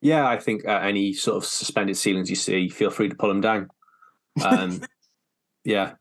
Yeah, 0.00 0.26
I 0.26 0.38
think 0.38 0.66
uh, 0.66 0.80
any 0.82 1.12
sort 1.12 1.36
of 1.36 1.44
suspended 1.44 1.96
ceilings 1.96 2.28
you 2.28 2.34
see, 2.36 2.68
feel 2.68 2.90
free 2.90 3.08
to 3.08 3.14
pull 3.14 3.28
them 3.28 3.40
down. 3.40 3.68
Um, 4.44 4.82
yeah, 5.64 5.92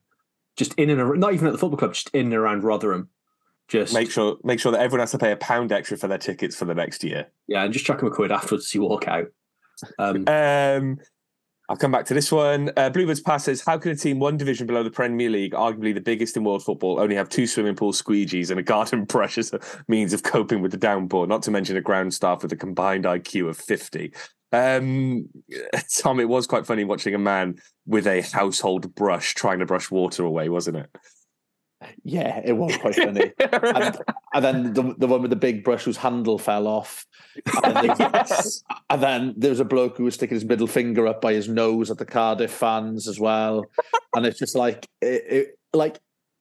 just 0.58 0.74
in 0.76 0.90
and 0.90 1.00
around, 1.00 1.20
not 1.20 1.34
even 1.34 1.48
at 1.48 1.52
the 1.52 1.60
football 1.60 1.78
club, 1.78 1.94
just 1.94 2.10
in 2.14 2.26
and 2.26 2.34
around 2.34 2.64
Rotherham. 2.64 3.10
Just 3.68 3.94
Make 3.94 4.12
sure 4.12 4.38
make 4.44 4.60
sure 4.60 4.72
that 4.74 4.82
everyone 4.82 5.02
has 5.02 5.12
to 5.12 5.18
pay 5.18 5.32
a 5.32 5.38
pound 5.38 5.72
extra 5.72 5.96
for 5.98 6.08
their 6.08 6.18
tickets 6.18 6.56
for 6.58 6.66
the 6.66 6.74
next 6.74 7.04
year. 7.04 7.28
yeah, 7.48 7.64
and 7.64 7.72
just 7.72 7.86
chuck 7.86 8.00
them 8.00 8.08
a 8.08 8.12
quid 8.12 8.32
afterwards 8.32 8.66
as 8.66 8.74
you 8.74 8.82
walk 8.82 9.08
out. 9.08 9.28
Um, 9.98 10.28
Um, 10.28 10.98
I'll 11.72 11.78
come 11.78 11.92
back 11.92 12.04
to 12.08 12.14
this 12.14 12.34
one. 12.34 12.70
Uh, 12.76 12.90
Bluebirds 12.90 13.22
Pass 13.22 13.46
says, 13.46 13.64
How 13.66 13.78
can 13.78 13.92
a 13.92 13.96
team 13.96 14.20
one 14.20 14.36
division 14.36 14.68
below 14.68 14.84
the 14.84 14.92
Premier 14.92 15.30
League, 15.30 15.54
arguably 15.54 15.94
the 15.94 16.02
biggest 16.02 16.36
in 16.36 16.44
world 16.44 16.66
football, 16.66 17.00
only 17.00 17.16
have 17.16 17.30
two 17.30 17.48
swimming 17.48 17.78
pool 17.78 17.94
squeegees 17.94 18.50
and 18.50 18.60
a 18.60 18.64
garden 18.64 19.06
brush 19.06 19.38
as 19.38 19.54
a 19.54 19.60
means 19.88 20.12
of 20.12 20.22
coping 20.22 20.62
with 20.62 20.72
the 20.72 20.78
downpour, 20.78 21.28
not 21.28 21.44
to 21.44 21.52
mention 21.52 21.78
a 21.78 21.82
ground 21.82 22.14
staff 22.14 22.42
with 22.44 22.52
a 22.52 22.58
combined 22.58 23.06
IQ 23.06 23.48
of 23.48 23.58
50? 23.58 24.12
Um, 24.52 25.30
Tom, 25.98 26.20
it 26.20 26.28
was 26.28 26.46
quite 26.46 26.68
funny 26.68 26.84
watching 26.84 27.16
a 27.16 27.18
man 27.18 27.56
with 27.86 28.06
a 28.06 28.20
household 28.20 28.94
brush 28.94 29.34
trying 29.34 29.60
to 29.60 29.66
brush 29.66 29.90
water 29.90 30.26
away, 30.26 30.50
wasn't 30.50 30.76
it? 30.76 30.90
Yeah, 32.04 32.42
it 32.44 32.54
was 32.54 32.78
quite 32.78 32.96
funny. 32.96 33.32
and, 33.40 33.98
and 34.34 34.46
then 34.46 34.74
the, 34.74 34.96
the 34.98 35.08
one 35.08 35.22
with 35.22 35.32
the 35.32 35.36
big 35.36 35.64
brush 35.64 35.84
whose 35.84 35.98
handle 35.98 36.38
fell 36.38 36.68
off. 36.68 37.06
And 37.64 37.76
then, 37.76 37.96
yes. 38.00 38.64
and 38.90 39.02
then 39.02 39.34
there 39.38 39.50
was 39.50 39.60
a 39.60 39.66
bloke 39.66 39.98
who 39.98 40.04
was 40.04 40.16
sticking 40.16 40.36
his 40.36 40.46
middle 40.46 40.68
finger 40.68 41.08
up 41.08 41.22
by 41.22 41.34
his 41.34 41.48
nose 41.48 41.90
at 41.90 41.98
the 41.98 42.06
Cardiff 42.06 42.52
fans 42.52 43.08
as 43.08 43.20
well. 43.20 43.66
And 44.16 44.26
it's 44.26 44.40
just 44.40 44.56
like, 44.56 44.88
it, 45.02 45.24
it, 45.28 45.60
like 45.74 46.00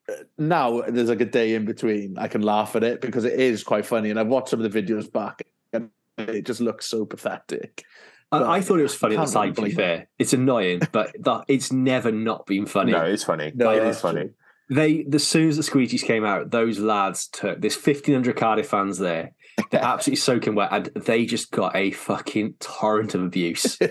uh, 0.08 0.14
now 0.38 0.82
there's 0.82 1.08
like 1.08 1.20
a 1.20 1.26
day 1.26 1.54
in 1.54 1.64
between. 1.64 2.18
I 2.18 2.28
can 2.28 2.42
laugh 2.42 2.76
at 2.76 2.84
it 2.84 3.00
because 3.00 3.24
it 3.24 3.38
is 3.38 3.62
quite 3.64 3.86
funny. 3.86 4.10
And 4.10 4.18
I've 4.18 4.28
watched 4.28 4.48
some 4.50 4.60
of 4.60 4.70
the 4.70 4.82
videos 4.82 5.10
back 5.10 5.42
and 5.72 5.90
it 6.18 6.46
just 6.46 6.60
looks 6.60 6.86
so 6.86 7.04
pathetic. 7.06 7.84
I, 8.32 8.56
I 8.56 8.60
thought 8.60 8.78
it 8.78 8.84
was 8.84 8.94
funny 8.94 9.16
at 9.16 9.18
the 9.18 9.22
Can't 9.22 9.32
side. 9.32 9.56
To 9.56 9.62
be 9.62 9.72
fair, 9.72 10.08
it's 10.18 10.32
annoying, 10.32 10.82
but 10.92 11.12
that, 11.20 11.44
it's 11.48 11.72
never 11.72 12.12
not 12.12 12.46
been 12.46 12.66
funny. 12.66 12.92
No, 12.92 13.04
it's 13.04 13.24
funny. 13.24 13.52
No, 13.54 13.70
it 13.70 13.80
that's 13.80 14.00
funny. 14.00 14.30
They, 14.70 15.04
as 15.12 15.26
soon 15.26 15.48
as 15.48 15.56
the 15.56 15.62
squeegees 15.64 16.04
came 16.04 16.24
out, 16.24 16.50
those 16.50 16.78
lads 16.78 17.26
took. 17.26 17.60
There's 17.60 17.74
1,500 17.74 18.36
Cardiff 18.36 18.68
fans 18.68 18.98
there. 18.98 19.32
They're 19.70 19.84
absolutely 19.84 20.20
soaking 20.20 20.54
wet, 20.54 20.68
and 20.72 20.86
they 20.94 21.26
just 21.26 21.50
got 21.50 21.74
a 21.74 21.90
fucking 21.90 22.54
torrent 22.60 23.14
of 23.14 23.22
abuse. 23.22 23.78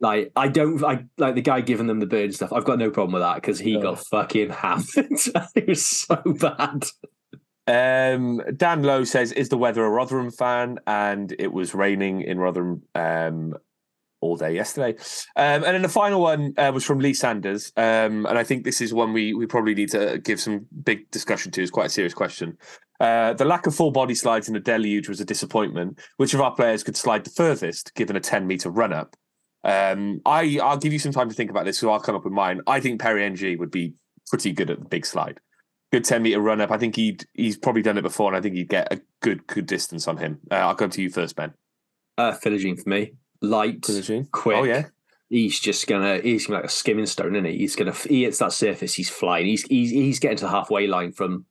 Like 0.00 0.30
I 0.36 0.48
don't, 0.48 0.82
I 0.84 1.06
like 1.16 1.34
the 1.34 1.42
guy 1.42 1.60
giving 1.60 1.88
them 1.88 1.98
the 1.98 2.06
bird 2.06 2.26
and 2.26 2.34
stuff. 2.34 2.52
I've 2.52 2.64
got 2.64 2.78
no 2.78 2.90
problem 2.90 3.14
with 3.14 3.22
that 3.22 3.36
because 3.36 3.58
he 3.58 3.80
got 3.80 3.98
fucking 3.98 4.50
hammered. 4.50 4.86
it 5.56 5.66
was 5.66 5.84
so 5.84 6.22
bad. 6.24 6.84
Um, 7.66 8.40
Dan 8.56 8.84
Lowe 8.84 9.04
says, 9.04 9.32
"Is 9.32 9.48
the 9.48 9.58
weather 9.58 9.84
a 9.84 9.90
Rotherham 9.90 10.30
fan?" 10.30 10.78
And 10.86 11.34
it 11.38 11.52
was 11.52 11.74
raining 11.74 12.20
in 12.20 12.38
Rotherham 12.38 12.82
um, 12.94 13.54
all 14.20 14.36
day 14.36 14.54
yesterday. 14.54 14.98
Um, 15.36 15.64
and 15.64 15.74
then 15.74 15.82
the 15.82 15.88
final 15.88 16.20
one 16.20 16.54
uh, 16.56 16.70
was 16.72 16.84
from 16.84 16.98
Lee 16.98 17.14
Sanders, 17.14 17.72
um, 17.76 18.26
and 18.26 18.38
I 18.38 18.44
think 18.44 18.64
this 18.64 18.80
is 18.80 18.92
one 18.92 19.12
we 19.12 19.34
we 19.34 19.46
probably 19.46 19.74
need 19.74 19.90
to 19.90 20.18
give 20.18 20.40
some 20.40 20.66
big 20.82 21.10
discussion 21.10 21.52
to. 21.52 21.62
It's 21.62 21.70
quite 21.70 21.86
a 21.86 21.90
serious 21.90 22.14
question. 22.14 22.56
Uh, 23.00 23.32
the 23.34 23.44
lack 23.44 23.66
of 23.66 23.74
full 23.74 23.92
body 23.92 24.14
slides 24.14 24.48
in 24.48 24.54
the 24.54 24.60
deluge 24.60 25.08
was 25.08 25.20
a 25.20 25.24
disappointment. 25.24 25.98
Which 26.16 26.34
of 26.34 26.40
our 26.40 26.54
players 26.54 26.82
could 26.82 26.96
slide 26.96 27.24
the 27.24 27.30
furthest, 27.30 27.94
given 27.94 28.16
a 28.16 28.20
ten 28.20 28.46
meter 28.46 28.70
run 28.70 28.92
up? 28.92 29.16
Um, 29.64 30.20
I 30.26 30.58
I'll 30.62 30.78
give 30.78 30.92
you 30.92 30.98
some 30.98 31.12
time 31.12 31.28
to 31.28 31.34
think 31.34 31.50
about 31.50 31.64
this, 31.64 31.78
so 31.78 31.90
I'll 31.90 32.00
come 32.00 32.16
up 32.16 32.24
with 32.24 32.32
mine. 32.32 32.60
I 32.66 32.80
think 32.80 33.00
Perry 33.00 33.24
Ng 33.24 33.58
would 33.58 33.70
be 33.70 33.94
pretty 34.28 34.52
good 34.52 34.70
at 34.70 34.78
the 34.78 34.84
big 34.84 35.06
slide 35.06 35.40
good 35.92 36.04
10 36.04 36.22
meter 36.22 36.40
run 36.40 36.60
up. 36.60 36.70
I 36.70 36.78
think 36.78 36.96
he'd 36.96 37.24
he's 37.34 37.56
probably 37.56 37.82
done 37.82 37.98
it 37.98 38.02
before, 38.02 38.28
and 38.28 38.36
I 38.36 38.40
think 38.40 38.54
he'd 38.54 38.68
get 38.68 38.92
a 38.92 39.00
good 39.20 39.46
good 39.46 39.66
distance 39.66 40.08
on 40.08 40.16
him. 40.16 40.38
Uh, 40.50 40.56
I'll 40.56 40.74
come 40.74 40.90
to 40.90 41.02
you 41.02 41.10
first, 41.10 41.36
Ben. 41.36 41.54
Uh, 42.16 42.32
Philogene 42.32 42.82
for 42.82 42.88
me, 42.88 43.12
light, 43.40 43.86
oh, 43.88 44.24
quick. 44.32 44.56
Oh 44.56 44.64
yeah, 44.64 44.86
He's 45.28 45.60
just 45.60 45.86
gonna. 45.86 46.20
He's 46.20 46.46
gonna 46.46 46.58
be 46.58 46.62
like 46.62 46.70
a 46.70 46.72
skimming 46.72 47.06
stone, 47.06 47.36
isn't 47.36 47.44
he? 47.44 47.58
He's 47.58 47.76
gonna. 47.76 47.92
He 47.92 48.24
hits 48.24 48.38
that 48.38 48.52
surface. 48.52 48.94
He's 48.94 49.10
flying. 49.10 49.46
He's 49.46 49.62
he's 49.64 49.90
he's 49.90 50.18
getting 50.18 50.38
to 50.38 50.44
the 50.44 50.50
halfway 50.50 50.86
line 50.86 51.12
from. 51.12 51.44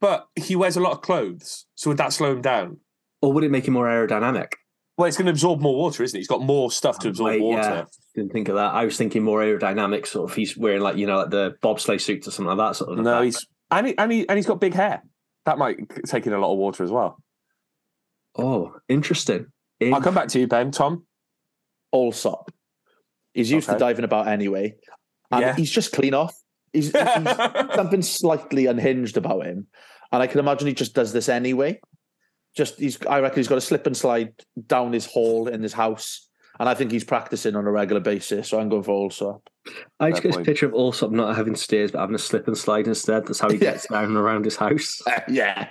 but 0.00 0.26
he 0.36 0.54
wears 0.54 0.76
a 0.76 0.80
lot 0.80 0.92
of 0.92 1.00
clothes, 1.00 1.66
so 1.74 1.90
would 1.90 1.96
that 1.96 2.12
slow 2.12 2.32
him 2.32 2.42
down? 2.42 2.78
Or 3.22 3.32
would 3.32 3.44
it 3.44 3.50
make 3.50 3.66
him 3.66 3.74
more 3.74 3.86
aerodynamic? 3.86 4.52
Well, 4.98 5.08
it's 5.08 5.16
going 5.16 5.26
to 5.26 5.32
absorb 5.32 5.60
more 5.60 5.76
water, 5.76 6.02
isn't 6.02 6.16
it? 6.16 6.20
He's 6.20 6.28
got 6.28 6.42
more 6.42 6.70
stuff 6.70 6.98
to 7.00 7.08
oh, 7.08 7.10
absorb 7.10 7.28
Wait, 7.28 7.42
water. 7.42 7.62
yeah. 7.62 7.84
Didn't 8.14 8.32
think 8.32 8.48
of 8.48 8.54
that. 8.54 8.74
I 8.74 8.84
was 8.84 8.96
thinking 8.96 9.22
more 9.22 9.40
aerodynamic. 9.40 10.06
Sort 10.06 10.30
of. 10.30 10.36
He's 10.36 10.56
wearing 10.56 10.82
like 10.82 10.96
you 10.96 11.06
know 11.06 11.16
like 11.16 11.30
the 11.30 11.56
bobsleigh 11.62 12.00
suits 12.00 12.28
or 12.28 12.32
something 12.32 12.54
like 12.54 12.68
that. 12.68 12.76
Sort 12.76 12.98
of. 12.98 13.02
No, 13.02 13.22
he's 13.22 13.46
and 13.70 13.86
he, 13.86 13.96
and 13.96 14.12
he 14.12 14.28
and 14.28 14.36
he's 14.36 14.46
got 14.46 14.60
big 14.60 14.74
hair. 14.74 15.02
That 15.46 15.56
might 15.56 15.78
take 16.06 16.26
in 16.26 16.34
a 16.34 16.38
lot 16.38 16.52
of 16.52 16.58
water 16.58 16.84
as 16.84 16.90
well. 16.90 17.18
Oh, 18.36 18.74
interesting. 18.88 19.46
I'll 19.82 20.02
come 20.02 20.14
back 20.14 20.28
to 20.28 20.40
you, 20.40 20.46
Ben. 20.46 20.70
Tom. 20.70 21.05
Allsop. 21.92 22.50
He's 23.34 23.50
used 23.50 23.68
Okay. 23.68 23.76
to 23.76 23.80
diving 23.80 24.04
about 24.04 24.28
anyway. 24.28 24.76
And 25.30 25.40
Yeah. 25.42 25.54
he's 25.56 25.70
just 25.70 25.92
clean 25.92 26.14
off. 26.14 26.34
He's, 26.72 26.86
he's 26.86 26.92
something 27.74 28.02
slightly 28.02 28.66
unhinged 28.66 29.16
about 29.16 29.44
him. 29.46 29.66
And 30.12 30.22
I 30.22 30.26
can 30.26 30.40
imagine 30.40 30.66
he 30.68 30.74
just 30.74 30.94
does 30.94 31.12
this 31.12 31.28
anyway. 31.28 31.80
Just 32.56 32.78
he's 32.78 32.98
I 33.06 33.20
reckon 33.20 33.38
he's 33.38 33.48
got 33.48 33.58
a 33.58 33.60
slip 33.62 33.86
and 33.86 33.96
slide 33.96 34.32
down 34.66 34.92
his 34.92 35.04
hall 35.06 35.48
in 35.48 35.62
his 35.62 35.72
house. 35.74 36.28
And 36.58 36.68
I 36.70 36.74
think 36.74 36.90
he's 36.90 37.04
practicing 37.04 37.54
on 37.54 37.66
a 37.66 37.70
regular 37.70 38.00
basis. 38.00 38.48
So 38.48 38.58
I'm 38.58 38.70
going 38.70 38.82
for 38.82 38.92
Allsop. 38.92 39.42
I 40.00 40.10
just 40.10 40.22
get 40.22 40.30
a 40.30 40.34
point. 40.36 40.46
picture 40.46 40.64
of 40.66 40.72
Allsop 40.72 41.10
not 41.10 41.36
having 41.36 41.54
stairs 41.56 41.90
but 41.90 42.00
having 42.00 42.14
a 42.14 42.18
slip 42.18 42.46
and 42.46 42.56
slide 42.56 42.86
instead. 42.86 43.26
That's 43.26 43.40
how 43.40 43.50
he 43.50 43.56
Yeah. 43.60 43.72
gets 43.72 43.88
down 43.88 44.04
and 44.04 44.16
around 44.16 44.44
his 44.46 44.56
house. 44.56 45.02
yeah. 45.28 45.68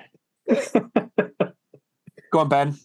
Go 2.32 2.40
on, 2.40 2.50
Ben. 2.50 2.76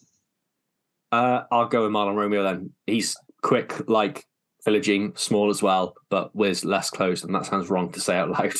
Uh, 1.12 1.42
I'll 1.50 1.66
go 1.66 1.82
with 1.82 1.92
Marlon 1.92 2.16
Romeo 2.16 2.42
then. 2.42 2.70
He's 2.86 3.16
quick, 3.42 3.88
like 3.88 4.24
Philogene, 4.66 5.18
small 5.18 5.50
as 5.50 5.62
well, 5.62 5.94
but 6.08 6.34
with 6.34 6.64
less 6.64 6.90
clothes, 6.90 7.24
and 7.24 7.34
that 7.34 7.46
sounds 7.46 7.70
wrong 7.70 7.90
to 7.92 8.00
say 8.00 8.16
out 8.16 8.30
loud. 8.30 8.52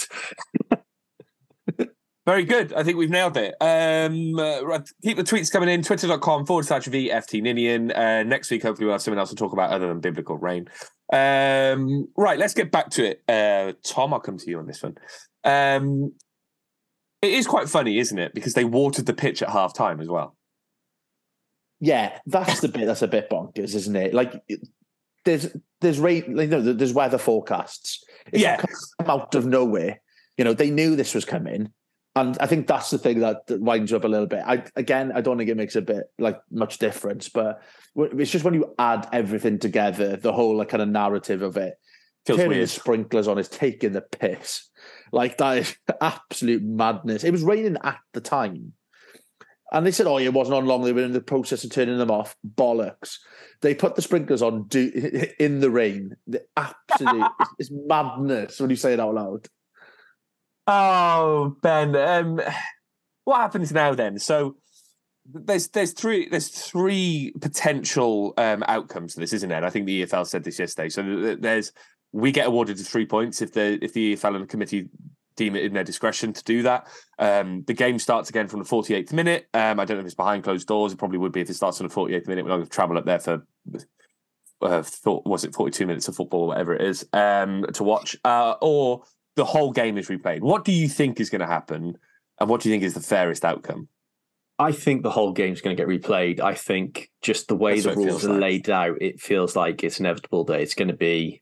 Very 2.27 2.45
good. 2.45 2.73
I 2.75 2.83
think 2.83 2.97
we've 2.99 3.11
nailed 3.11 3.37
it. 3.37 3.55
Um, 3.61 4.39
uh, 4.39 4.79
keep 5.03 5.17
the 5.17 5.25
tweets 5.25 5.51
coming 5.51 5.69
in. 5.69 5.83
Twitter.com 5.83 6.47
forward 6.47 6.67
slash 6.67 6.85
VFT 6.85 7.43
Ninian. 7.43 7.91
Uh, 7.91 8.23
next 8.23 8.51
week, 8.51 8.63
hopefully, 8.63 8.87
we'll 8.87 8.95
have 8.95 9.03
something 9.03 9.19
else 9.19 9.31
to 9.31 9.37
talk 9.37 9.53
about 9.53 9.71
other 9.71 9.89
than 9.89 10.01
biblical 10.01 10.37
rain. 10.37 10.69
Um, 11.13 12.07
right, 12.17 12.39
let's 12.39 12.55
get 12.55 12.71
back 12.71 12.91
to 12.91 13.05
it. 13.05 13.23
Uh, 13.27 13.73
Tom, 13.83 14.13
I'll 14.13 14.21
come 14.21 14.37
to 14.37 14.51
you 14.51 14.59
on 14.59 14.67
this 14.67 14.83
one. 14.83 14.97
Um, 15.45 16.13
it 17.23 17.33
is 17.33 17.47
quite 17.47 17.69
funny, 17.69 17.99
isn't 17.99 18.19
it? 18.19 18.35
Because 18.35 18.55
they 18.55 18.65
watered 18.65 19.07
the 19.07 19.15
pitch 19.15 19.43
at 19.43 19.51
half 19.51 19.75
time 19.75 20.01
as 20.01 20.09
well. 20.09 20.37
Yeah, 21.81 22.19
that's 22.27 22.61
the 22.61 22.69
bit 22.69 22.87
that's 22.87 23.03
a 23.03 23.09
bit 23.09 23.31
bonkers, 23.31 23.75
isn't 23.75 23.97
it? 23.97 24.13
Like 24.15 24.43
there's 25.25 25.55
there's 25.81 25.99
rain, 25.99 26.37
like, 26.37 26.49
no, 26.51 26.61
there's 26.61 26.93
weather 26.93 27.19
forecasts. 27.19 28.05
It's 28.33 28.43
Yeah. 28.43 28.57
come 28.59 29.11
out 29.11 29.35
of 29.35 29.47
nowhere. 29.47 30.01
You 30.37 30.45
know, 30.45 30.53
they 30.55 30.71
knew 30.71 30.95
this 30.97 31.15
was 31.15 31.25
coming, 31.25 31.73
and 32.17 32.37
I 32.41 32.47
think 32.47 32.67
that's 32.67 32.91
the 32.91 32.99
thing 32.99 33.21
that, 33.21 33.47
that 33.47 33.61
winds 33.61 33.93
up 33.93 34.05
a 34.05 34.09
little 34.09 34.27
bit. 34.27 34.43
I 34.47 34.65
again, 34.77 35.13
I 35.15 35.21
don't 35.21 35.39
think 35.39 35.51
it 35.51 35.57
makes 35.57 35.77
a 35.77 35.83
bit 35.83 36.05
like 36.19 36.39
much 36.51 36.79
difference, 36.79 37.29
but 37.29 37.63
it's 37.97 38.31
just 38.31 38.45
when 38.45 38.55
you 38.55 38.75
add 38.79 39.09
everything 39.13 39.59
together, 39.59 40.17
the 40.17 40.33
whole 40.33 40.57
like 40.57 40.69
kind 40.69 40.83
of 40.83 40.89
narrative 40.89 41.43
of 41.43 41.57
it. 41.57 41.75
Feels 42.27 42.37
turning 42.39 42.51
weird. 42.51 42.65
the 42.65 42.73
sprinklers 42.73 43.29
on 43.29 43.39
is 43.39 43.49
taking 43.49 43.93
the 43.93 44.03
piss. 44.03 44.69
Like 45.13 45.39
that 45.39 45.59
is 45.59 45.77
absolute 46.03 46.63
madness. 46.63 47.25
It 47.25 47.31
was 47.31 47.43
raining 47.43 47.79
at 47.83 47.99
the 48.13 48.21
time. 48.21 48.75
And 49.73 49.87
they 49.87 49.93
said, 49.93 50.07
oh, 50.07 50.19
it 50.19 50.33
wasn't 50.33 50.57
on 50.57 50.67
long. 50.67 50.83
They 50.83 50.93
were 50.93 51.03
in 51.03 51.13
the 51.13 51.21
process 51.21 51.63
of 51.65 51.71
turning 51.71 51.99
them 51.99 52.11
off. 52.11 52.37
Bollocks. 52.47 53.19
They 53.61 53.75
put 53.75 53.95
the 53.95 54.03
sprinklers 54.03 54.43
on 54.43 54.65
do, 54.65 54.91
in 55.39 55.61
the 55.61 55.71
rain. 55.71 56.17
The 56.27 56.45
absolute, 56.57 57.31
it's, 57.41 57.51
it's 57.59 57.71
madness 57.73 58.61
when 58.61 58.71
you 58.71 58.77
say 58.77 58.95
it 58.95 59.01
out 59.01 59.15
loud. 59.15 59.49
Oh, 60.67 61.57
Ben. 61.63 61.95
Um, 61.97 62.41
what 63.25 63.39
happens 63.39 63.73
now 63.73 63.95
then? 63.95 64.19
So 64.19 64.57
there's 65.33 65.69
there's 65.69 65.93
three 65.93 66.29
there's 66.29 66.49
three 66.49 67.33
potential 67.41 68.35
um, 68.37 68.65
outcomes 68.67 69.15
to 69.15 69.21
this, 69.21 69.33
isn't 69.33 69.49
there? 69.49 69.59
And 69.59 69.67
I 69.67 69.71
think 69.71 69.87
the 69.87 70.05
EFL 70.05 70.27
said 70.27 70.45
this 70.45 70.59
yesterday. 70.59 70.89
So 70.89 71.37
there's 71.37 71.73
we 72.13 72.33
get 72.33 72.47
awarded 72.47 72.77
the 72.79 72.85
three 72.85 73.07
points 73.07 73.43
if 73.43 73.53
the 73.53 73.79
if 73.83 73.93
the 73.93 74.15
EFL 74.17 74.35
and 74.35 74.43
the 74.45 74.49
committee 74.49 74.89
deem 75.41 75.57
it 75.57 75.65
in 75.65 75.73
their 75.73 75.85
discretion 75.85 76.33
to 76.35 76.45
do 76.45 76.63
that. 76.63 76.87
Um, 77.19 77.65
the 77.67 77.73
game 77.73 77.99
starts 77.99 78.29
again 78.29 78.47
from 78.47 78.61
the 78.61 78.69
48th 78.69 79.13
minute. 79.13 79.49
Um, 79.55 79.81
I 79.81 79.85
don't 79.85 79.97
know 79.97 80.01
if 80.01 80.07
it's 80.07 80.15
behind 80.15 80.45
closed 80.45 80.69
doors. 80.69 80.93
It 80.93 80.99
probably 80.99 81.19
would 81.19 81.33
be 81.33 81.41
if 81.41 81.49
it 81.49 81.55
starts 81.55 81.81
on 81.81 81.89
the 81.89 81.95
48th 81.95 82.29
minute. 82.29 82.45
We're 82.45 82.51
not 82.51 82.57
going 82.57 82.67
to 82.67 82.71
travel 82.71 82.99
up 82.99 83.07
there 83.07 83.19
for. 83.19 83.47
Uh, 84.63 84.83
thought 84.83 85.25
was 85.25 85.43
it 85.43 85.55
42 85.55 85.87
minutes 85.87 86.07
of 86.07 86.15
football 86.15 86.43
or 86.43 86.49
whatever 86.49 86.75
it 86.75 86.83
is 86.83 87.07
um, 87.15 87.65
to 87.73 87.83
watch 87.83 88.15
uh, 88.27 88.57
or 88.61 89.03
the 89.35 89.45
whole 89.45 89.73
game 89.73 89.97
is 89.97 90.09
replayed 90.09 90.43
what 90.43 90.67
do 90.67 90.73
you 90.73 90.87
think 90.87 91.19
is 91.19 91.31
going 91.31 91.41
to 91.41 91.47
happen 91.47 91.97
and 92.39 92.51
what 92.51 92.61
do 92.61 92.69
you 92.69 92.75
think 92.75 92.85
is 92.85 92.93
the 92.93 93.01
fairest 93.01 93.43
outcome 93.43 93.89
I 94.59 94.73
think 94.73 95.03
the 95.03 95.11
whole 95.11 95.33
game's 95.33 95.63
going 95.63 95.75
to 95.75 95.83
get 95.83 95.89
replayed. 95.89 96.39
I 96.39 96.53
think 96.53 97.11
just 97.23 97.49
the 97.49 97.57
way 97.57 97.81
That's 97.81 97.97
the 97.97 98.03
rules 98.03 98.27
are 98.27 98.33
like. 98.33 98.41
laid 98.43 98.69
out, 98.69 99.01
it 99.01 99.19
feels 99.19 99.57
like 99.57 99.83
it's 99.83 99.99
inevitable 99.99 100.45
that 100.45 100.61
it's 100.61 100.75
going 100.75 100.89
to 100.89 100.95
be 100.95 101.41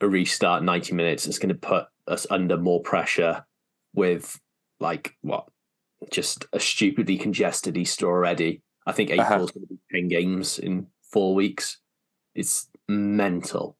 a 0.00 0.08
restart 0.08 0.62
90 0.62 0.94
minutes. 0.94 1.26
It's 1.26 1.38
going 1.38 1.50
to 1.50 1.54
put 1.54 1.88
us 2.08 2.26
under 2.30 2.56
more 2.56 2.80
pressure 2.82 3.44
with 3.94 4.40
like 4.80 5.16
what 5.22 5.48
just 6.12 6.46
a 6.52 6.60
stupidly 6.60 7.18
congested 7.18 7.76
Easter 7.76 8.06
already. 8.06 8.62
I 8.86 8.92
think 8.92 9.10
Uh-huh. 9.10 9.34
April's 9.34 9.50
going 9.50 9.66
to 9.66 9.74
be 9.74 10.00
10 10.00 10.08
games 10.08 10.58
in 10.58 10.86
four 11.02 11.34
weeks. 11.34 11.78
It's 12.34 12.68
mental. 12.88 13.76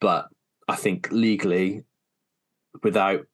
But 0.00 0.28
I 0.68 0.76
think 0.76 1.08
legally, 1.10 1.84
without 2.82 3.26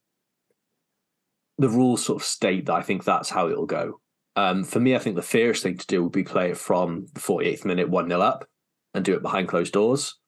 the 1.58 1.68
rules 1.68 2.04
sort 2.04 2.20
of 2.22 2.26
state 2.26 2.66
that 2.66 2.74
I 2.74 2.82
think 2.82 3.04
that's 3.04 3.30
how 3.30 3.48
it'll 3.48 3.66
go. 3.66 4.00
Um, 4.36 4.64
for 4.64 4.80
me, 4.80 4.96
I 4.96 4.98
think 4.98 5.14
the 5.14 5.22
fairest 5.22 5.62
thing 5.62 5.76
to 5.76 5.86
do 5.86 6.02
would 6.02 6.12
be 6.12 6.24
play 6.24 6.50
it 6.50 6.58
from 6.58 7.06
the 7.12 7.20
48th 7.20 7.64
minute 7.64 7.88
1 7.88 8.08
0 8.08 8.20
up 8.20 8.46
and 8.92 9.04
do 9.04 9.14
it 9.14 9.22
behind 9.22 9.48
closed 9.48 9.72
doors. 9.72 10.18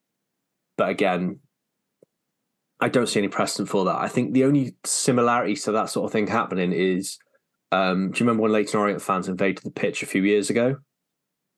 But 0.76 0.90
again, 0.90 1.40
I 2.80 2.88
don't 2.88 3.06
see 3.08 3.20
any 3.20 3.28
precedent 3.28 3.68
for 3.68 3.84
that. 3.86 3.96
I 3.96 4.08
think 4.08 4.32
the 4.34 4.44
only 4.44 4.76
similarity 4.84 5.54
to 5.56 5.72
that 5.72 5.90
sort 5.90 6.04
of 6.06 6.12
thing 6.12 6.26
happening 6.26 6.72
is 6.72 7.18
um, 7.72 8.10
do 8.10 8.18
you 8.18 8.26
remember 8.26 8.42
when 8.42 8.52
Leyton 8.52 8.78
Orient 8.78 9.02
fans 9.02 9.28
invaded 9.28 9.64
the 9.64 9.70
pitch 9.70 10.02
a 10.02 10.06
few 10.06 10.22
years 10.22 10.50
ago? 10.50 10.76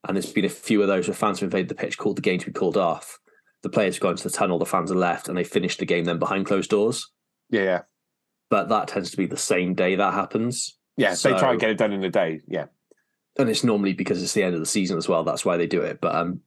And 0.07 0.17
there's 0.17 0.33
been 0.33 0.45
a 0.45 0.49
few 0.49 0.81
of 0.81 0.89
those 0.89 1.09
where 1.09 1.15
fans 1.15 1.41
have 1.41 1.49
invaded 1.49 1.69
the 1.69 1.75
pitch, 1.75 1.99
called 1.99 2.17
the 2.17 2.23
game 2.23 2.39
to 2.39 2.47
be 2.47 2.53
called 2.53 2.77
off. 2.77 3.19
The 3.63 3.69
players 3.69 3.99
go 3.99 4.11
into 4.11 4.23
the 4.23 4.31
tunnel, 4.31 4.59
the 4.59 4.65
fans 4.65 4.93
are 4.93 4.97
left, 4.97 5.29
and 5.29 5.37
they 5.37 5.45
finish 5.45 5.77
the 5.77 5.85
game 5.85 6.05
then 6.05 6.19
behind 6.21 6.47
closed 6.47 6.71
doors. 6.71 7.11
yeah 7.51 7.63
yeah 7.63 7.81
But 8.49 8.69
that 8.69 8.89
tends 8.89 9.11
to 9.11 9.17
be 9.17 9.27
the 9.27 9.37
same 9.37 9.75
day 9.75 9.97
that 9.97 10.15
happens. 10.15 10.79
yeah 10.97 11.15
they 11.15 11.31
try 11.37 11.51
and 11.51 11.61
get 11.61 11.71
it 11.71 11.79
done 11.79 11.93
in 11.93 12.05
a 12.05 12.11
day 12.11 12.41
yeah 12.47 12.67
and 13.39 13.49
it's 13.49 13.65
normally 13.65 13.93
because 13.93 14.23
it's 14.23 14.35
the 14.35 14.43
end 14.43 14.55
of 14.55 14.61
the 14.61 14.67
season 14.67 14.99
as 14.99 15.09
well. 15.09 15.23
That's 15.25 15.45
why 15.45 15.57
they 15.57 15.67
do 15.67 15.81
it. 15.83 16.01
But 16.01 16.15
um, 16.15 16.41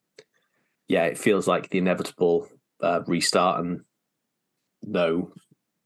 yeah, 0.87 1.05
it 1.05 1.17
feels 1.17 1.47
like 1.47 1.69
the 1.69 1.77
inevitable 1.77 2.47
uh, 2.81 3.01
restart, 3.07 3.61
and 3.63 3.81
no, 4.83 5.31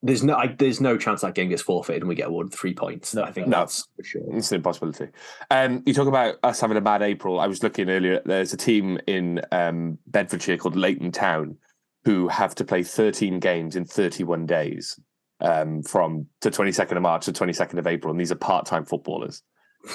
there's 0.02 0.24
no, 0.24 0.36
I, 0.36 0.48
there's 0.48 0.80
no 0.80 0.98
chance 0.98 1.22
that 1.22 1.34
game 1.34 1.50
gets 1.50 1.62
forfeited 1.62 2.04
and 2.04 2.10
we 2.10 2.16
get 2.16 2.28
awarded 2.28 2.54
three 2.54 2.74
points. 2.74 3.16
No, 3.16 3.24
I 3.24 3.32
think 3.32 3.48
no. 3.48 3.60
that's 3.60 3.88
for 3.96 4.04
sure. 4.04 4.22
It's 4.34 4.52
an 4.52 4.58
impossibility. 4.58 5.08
Um, 5.50 5.82
you 5.86 5.94
talk 5.94 6.08
about 6.08 6.36
us 6.44 6.60
having 6.60 6.78
a 6.78 6.82
bad 6.82 7.02
April. 7.02 7.40
I 7.40 7.48
was 7.48 7.64
looking 7.64 7.90
earlier. 7.90 8.22
There's 8.24 8.54
a 8.54 8.58
team 8.58 9.00
in 9.08 9.42
um, 9.52 9.98
Bedfordshire 10.08 10.58
called 10.58 10.76
Leighton 10.76 11.12
Town 11.12 11.58
who 12.04 12.28
have 12.28 12.54
to 12.56 12.64
play 12.64 12.84
13 12.84 13.40
games 13.40 13.76
in 13.76 13.84
31 13.84 14.46
days 14.46 15.00
um, 15.42 15.82
from 15.82 16.28
the 16.42 16.52
22nd 16.52 16.96
of 16.96 17.02
March 17.02 17.26
to 17.26 17.34
22nd 17.34 17.80
of 17.80 17.88
April, 17.88 18.12
and 18.12 18.20
these 18.20 18.32
are 18.32 18.36
part-time 18.36 18.86
footballers. 18.86 19.42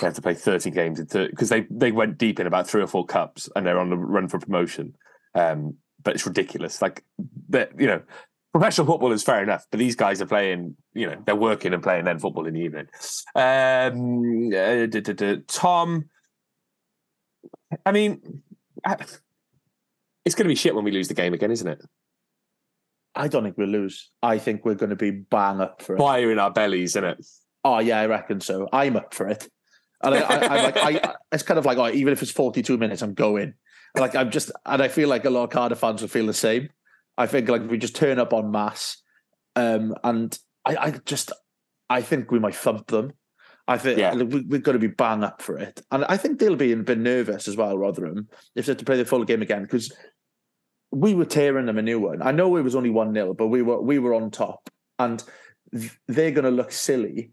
They 0.01 0.07
have 0.07 0.15
to 0.15 0.23
play 0.23 0.35
13 0.35 0.73
games 0.73 1.01
in 1.01 1.07
because 1.07 1.49
they 1.49 1.67
they 1.69 1.91
went 1.91 2.17
deep 2.17 2.39
in 2.39 2.47
about 2.47 2.69
three 2.69 2.83
or 2.83 2.87
four 2.87 3.05
cups 3.05 3.49
and 3.57 3.67
they're 3.67 3.79
on 3.79 3.91
the 3.91 3.97
run 3.97 4.29
for 4.29 4.39
promotion. 4.39 4.95
Um, 5.35 5.79
but 6.03 6.15
it's 6.15 6.27
ridiculous. 6.27 6.81
Like 6.81 7.05
that, 7.49 7.73
you 7.79 7.89
know, 7.89 8.03
professional 8.53 8.87
football 8.87 9.13
is 9.13 9.23
fair 9.23 9.43
enough, 9.43 9.67
but 9.71 9.79
these 9.79 9.97
guys 9.97 10.21
are 10.21 10.27
playing, 10.27 10.77
you 10.95 11.07
know, 11.07 11.17
they're 11.25 11.37
working 11.37 11.73
and 11.73 11.83
playing 11.83 12.05
then 12.05 12.19
football 12.19 12.47
in 12.47 12.55
the 12.55 12.61
evening. 12.61 12.87
Um, 13.35 14.49
uh, 14.49 14.87
duh, 14.87 15.01
duh, 15.01 15.13
duh, 15.13 15.37
Tom, 15.47 16.09
I 17.87 17.93
mean, 17.93 18.43
it's 20.25 20.35
going 20.35 20.45
to 20.45 20.49
be 20.49 20.55
shit 20.55 20.75
when 20.75 20.85
we 20.85 20.91
lose 20.91 21.09
the 21.09 21.15
game 21.15 21.35
again, 21.35 21.51
isn't 21.51 21.69
it? 21.69 21.81
I 23.15 23.29
don't 23.29 23.43
think 23.43 23.59
we'll 23.59 23.69
lose. 23.69 24.11
I 24.23 24.39
think 24.39 24.65
we're 24.65 24.75
going 24.75 24.91
to 24.91 24.97
be 24.97 25.11
bang 25.11 25.61
up 25.61 25.83
for 25.83 25.97
it. 25.97 25.99
Fire 25.99 26.31
in 26.31 26.39
our 26.39 26.51
bellies, 26.51 26.91
isn't 26.91 27.05
it? 27.05 27.27
Oh 27.65 27.79
yeah, 27.79 28.01
I 28.01 28.07
reckon 28.07 28.41
so. 28.41 28.69
I'm 28.73 28.97
up 28.97 29.15
for 29.15 29.29
it. 29.29 29.49
And 30.03 30.15
I, 30.15 30.21
I, 30.21 30.57
I'm 30.57 30.63
like, 30.63 30.77
I, 30.77 31.15
it's 31.33 31.43
kind 31.43 31.59
of 31.59 31.67
like, 31.67 31.79
oh, 31.79 31.89
even 31.89 32.13
if 32.13 32.23
it's 32.23 32.31
42 32.31 32.79
minutes, 32.79 33.03
I'm 33.03 33.15
going. 33.15 33.55
Like 33.97 34.15
I'm 34.15 34.31
just, 34.31 34.53
and 34.65 34.83
I 34.83 34.89
feel 34.89 35.09
like 35.09 35.25
a 35.25 35.31
lot 35.31 35.45
of 35.45 35.51
Cardiff 35.51 35.79
fans 35.79 36.01
will 36.01 36.09
feel 36.09 36.27
the 36.27 36.33
same. 36.33 36.71
I 37.21 37.27
think 37.27 37.51
like 37.51 37.69
we 37.71 37.77
just 37.77 37.95
turn 37.95 38.19
up 38.19 38.33
on 38.33 38.51
mass, 38.51 38.97
um, 39.55 39.95
and 40.03 40.37
I, 40.65 40.77
I 40.77 40.91
just, 41.05 41.33
I 41.91 42.01
think 42.01 42.31
we 42.31 42.39
might 42.39 42.55
thump 42.55 42.87
them. 42.87 43.13
I 43.69 43.77
think 43.77 43.99
Yeah. 43.99 44.15
we, 44.15 44.41
we've 44.41 44.63
got 44.63 44.73
to 44.73 44.79
be 44.79 44.87
bang 44.87 45.23
up 45.23 45.43
for 45.43 45.59
it, 45.59 45.83
and 45.91 46.03
I 46.07 46.17
think 46.17 46.39
they'll 46.39 46.57
be 46.57 46.73
a 46.73 46.77
bit 46.79 46.97
nervous 46.99 47.47
as 47.47 47.59
well, 47.59 47.77
Rotherham, 47.77 48.29
if 48.57 48.65
they 48.65 48.71
have 48.73 48.79
to 48.79 48.87
play 48.87 48.97
the 48.97 49.05
full 49.05 49.25
game 49.25 49.43
again 49.43 49.63
because 49.63 49.93
we 50.91 51.15
were 51.15 51.27
tearing 51.27 51.67
them 51.67 51.77
a 51.77 51.83
new 51.83 52.01
one. 52.01 52.23
I 52.23 52.33
know 52.33 52.57
it 52.57 52.63
was 52.63 52.75
only 52.75 52.91
one 52.91 53.13
0 53.13 53.35
but 53.35 53.49
we 53.49 53.61
were 53.61 53.83
we 53.83 53.99
were 53.99 54.15
on 54.15 54.31
top, 54.31 54.71
and 54.99 55.23
they're 56.09 56.31
going 56.33 56.45
to 56.47 56.51
look 56.51 56.73
silly 56.73 57.33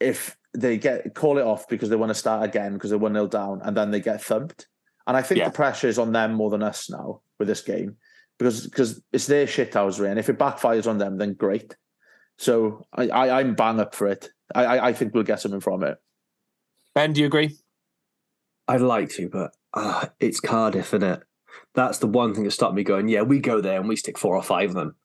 if 0.00 0.38
they 0.54 0.78
get 0.78 1.14
call 1.14 1.36
it 1.36 1.44
off 1.44 1.68
because 1.68 1.90
they 1.90 1.96
want 1.96 2.10
to 2.10 2.14
start 2.14 2.44
again 2.44 2.72
because 2.72 2.88
they're 2.88 2.98
one 2.98 3.12
0 3.12 3.26
down, 3.26 3.60
and 3.62 3.76
then 3.76 3.90
they 3.90 4.00
get 4.00 4.22
thumped. 4.22 4.68
And 5.06 5.18
I 5.18 5.22
think 5.22 5.40
Yeah. 5.40 5.50
the 5.50 5.54
pressure 5.54 5.86
is 5.86 5.98
on 5.98 6.12
them 6.12 6.32
more 6.32 6.48
than 6.48 6.62
us 6.62 6.88
now 6.88 7.20
with 7.38 7.46
this 7.46 7.60
game 7.60 7.98
because 8.38 8.66
because 8.66 9.02
it's 9.12 9.26
their 9.26 9.46
shithousery, 9.46 10.10
and 10.10 10.18
if 10.18 10.28
it 10.28 10.38
backfires 10.38 10.86
on 10.86 10.98
them, 10.98 11.18
then 11.18 11.34
great. 11.34 11.76
So 12.38 12.84
I, 12.92 13.08
I 13.08 13.40
I'm 13.40 13.54
bang 13.54 13.80
up 13.80 13.94
for 13.94 14.06
it. 14.08 14.30
I, 14.54 14.64
I 14.64 14.86
I 14.88 14.92
think 14.92 15.14
we'll 15.14 15.22
get 15.24 15.40
something 15.40 15.60
from 15.60 15.82
it. 15.82 15.98
Ben, 16.94 17.12
do 17.12 17.20
you 17.20 17.26
agree? 17.26 17.56
I'd 18.68 18.80
like 18.80 19.10
to, 19.10 19.28
but 19.28 19.52
uh, 19.74 20.06
it's 20.18 20.40
Cardiff, 20.40 20.88
isn't 20.88 21.02
it? 21.02 21.20
That's 21.74 21.98
the 21.98 22.06
one 22.06 22.34
thing 22.34 22.44
that 22.44 22.50
stopped 22.50 22.74
me 22.74 22.82
going, 22.82 23.08
yeah, 23.08 23.22
we 23.22 23.38
go 23.38 23.60
there 23.60 23.78
and 23.78 23.88
we 23.88 23.96
stick 23.96 24.18
four 24.18 24.34
or 24.34 24.42
five 24.42 24.70
of 24.70 24.74
them. 24.74 24.96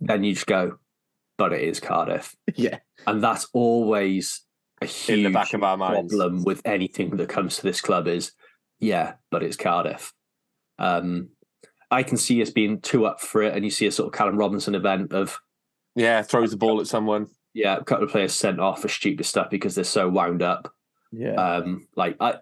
Then 0.00 0.22
you 0.22 0.34
just 0.34 0.46
go, 0.46 0.78
but 1.38 1.52
it 1.52 1.62
is 1.62 1.80
Cardiff. 1.80 2.36
Yeah, 2.54 2.78
And 3.06 3.22
that's 3.22 3.48
always 3.52 4.42
a 4.82 4.86
huge 4.86 5.18
In 5.18 5.24
the 5.24 5.30
back 5.30 5.54
of 5.54 5.62
our 5.62 5.76
minds. 5.76 6.12
problem 6.14 6.44
with 6.44 6.62
anything 6.64 7.16
that 7.16 7.28
comes 7.28 7.56
to 7.56 7.62
this 7.62 7.80
club 7.80 8.06
is, 8.06 8.32
yeah, 8.78 9.14
but 9.30 9.42
it's 9.42 9.56
Cardiff. 9.56 10.12
Um, 10.78 11.30
I 11.90 12.02
can 12.02 12.16
see 12.16 12.40
us 12.42 12.50
being 12.50 12.80
too 12.80 13.04
up 13.06 13.20
for 13.20 13.42
it, 13.42 13.54
and 13.54 13.64
you 13.64 13.70
see 13.70 13.86
a 13.86 13.90
sort 13.92 14.06
of 14.06 14.12
Callum 14.16 14.36
Robinson 14.36 14.74
event 14.74 15.12
of, 15.12 15.40
Yeah, 15.96 16.22
throws 16.22 16.50
the 16.52 16.56
ball 16.56 16.80
at 16.80 16.86
someone. 16.86 17.28
yeah, 17.54 17.76
a 17.76 17.84
couple 17.84 18.04
of 18.04 18.10
players 18.10 18.32
sent 18.32 18.60
off 18.60 18.82
for 18.82 18.88
stupid 18.88 19.26
stuff 19.26 19.50
because 19.50 19.74
they're 19.74 19.84
so 19.84 20.08
wound 20.08 20.42
up. 20.42 20.72
yeah. 21.12 21.34
Um, 21.34 21.88
like, 21.96 22.16
I, 22.20 22.36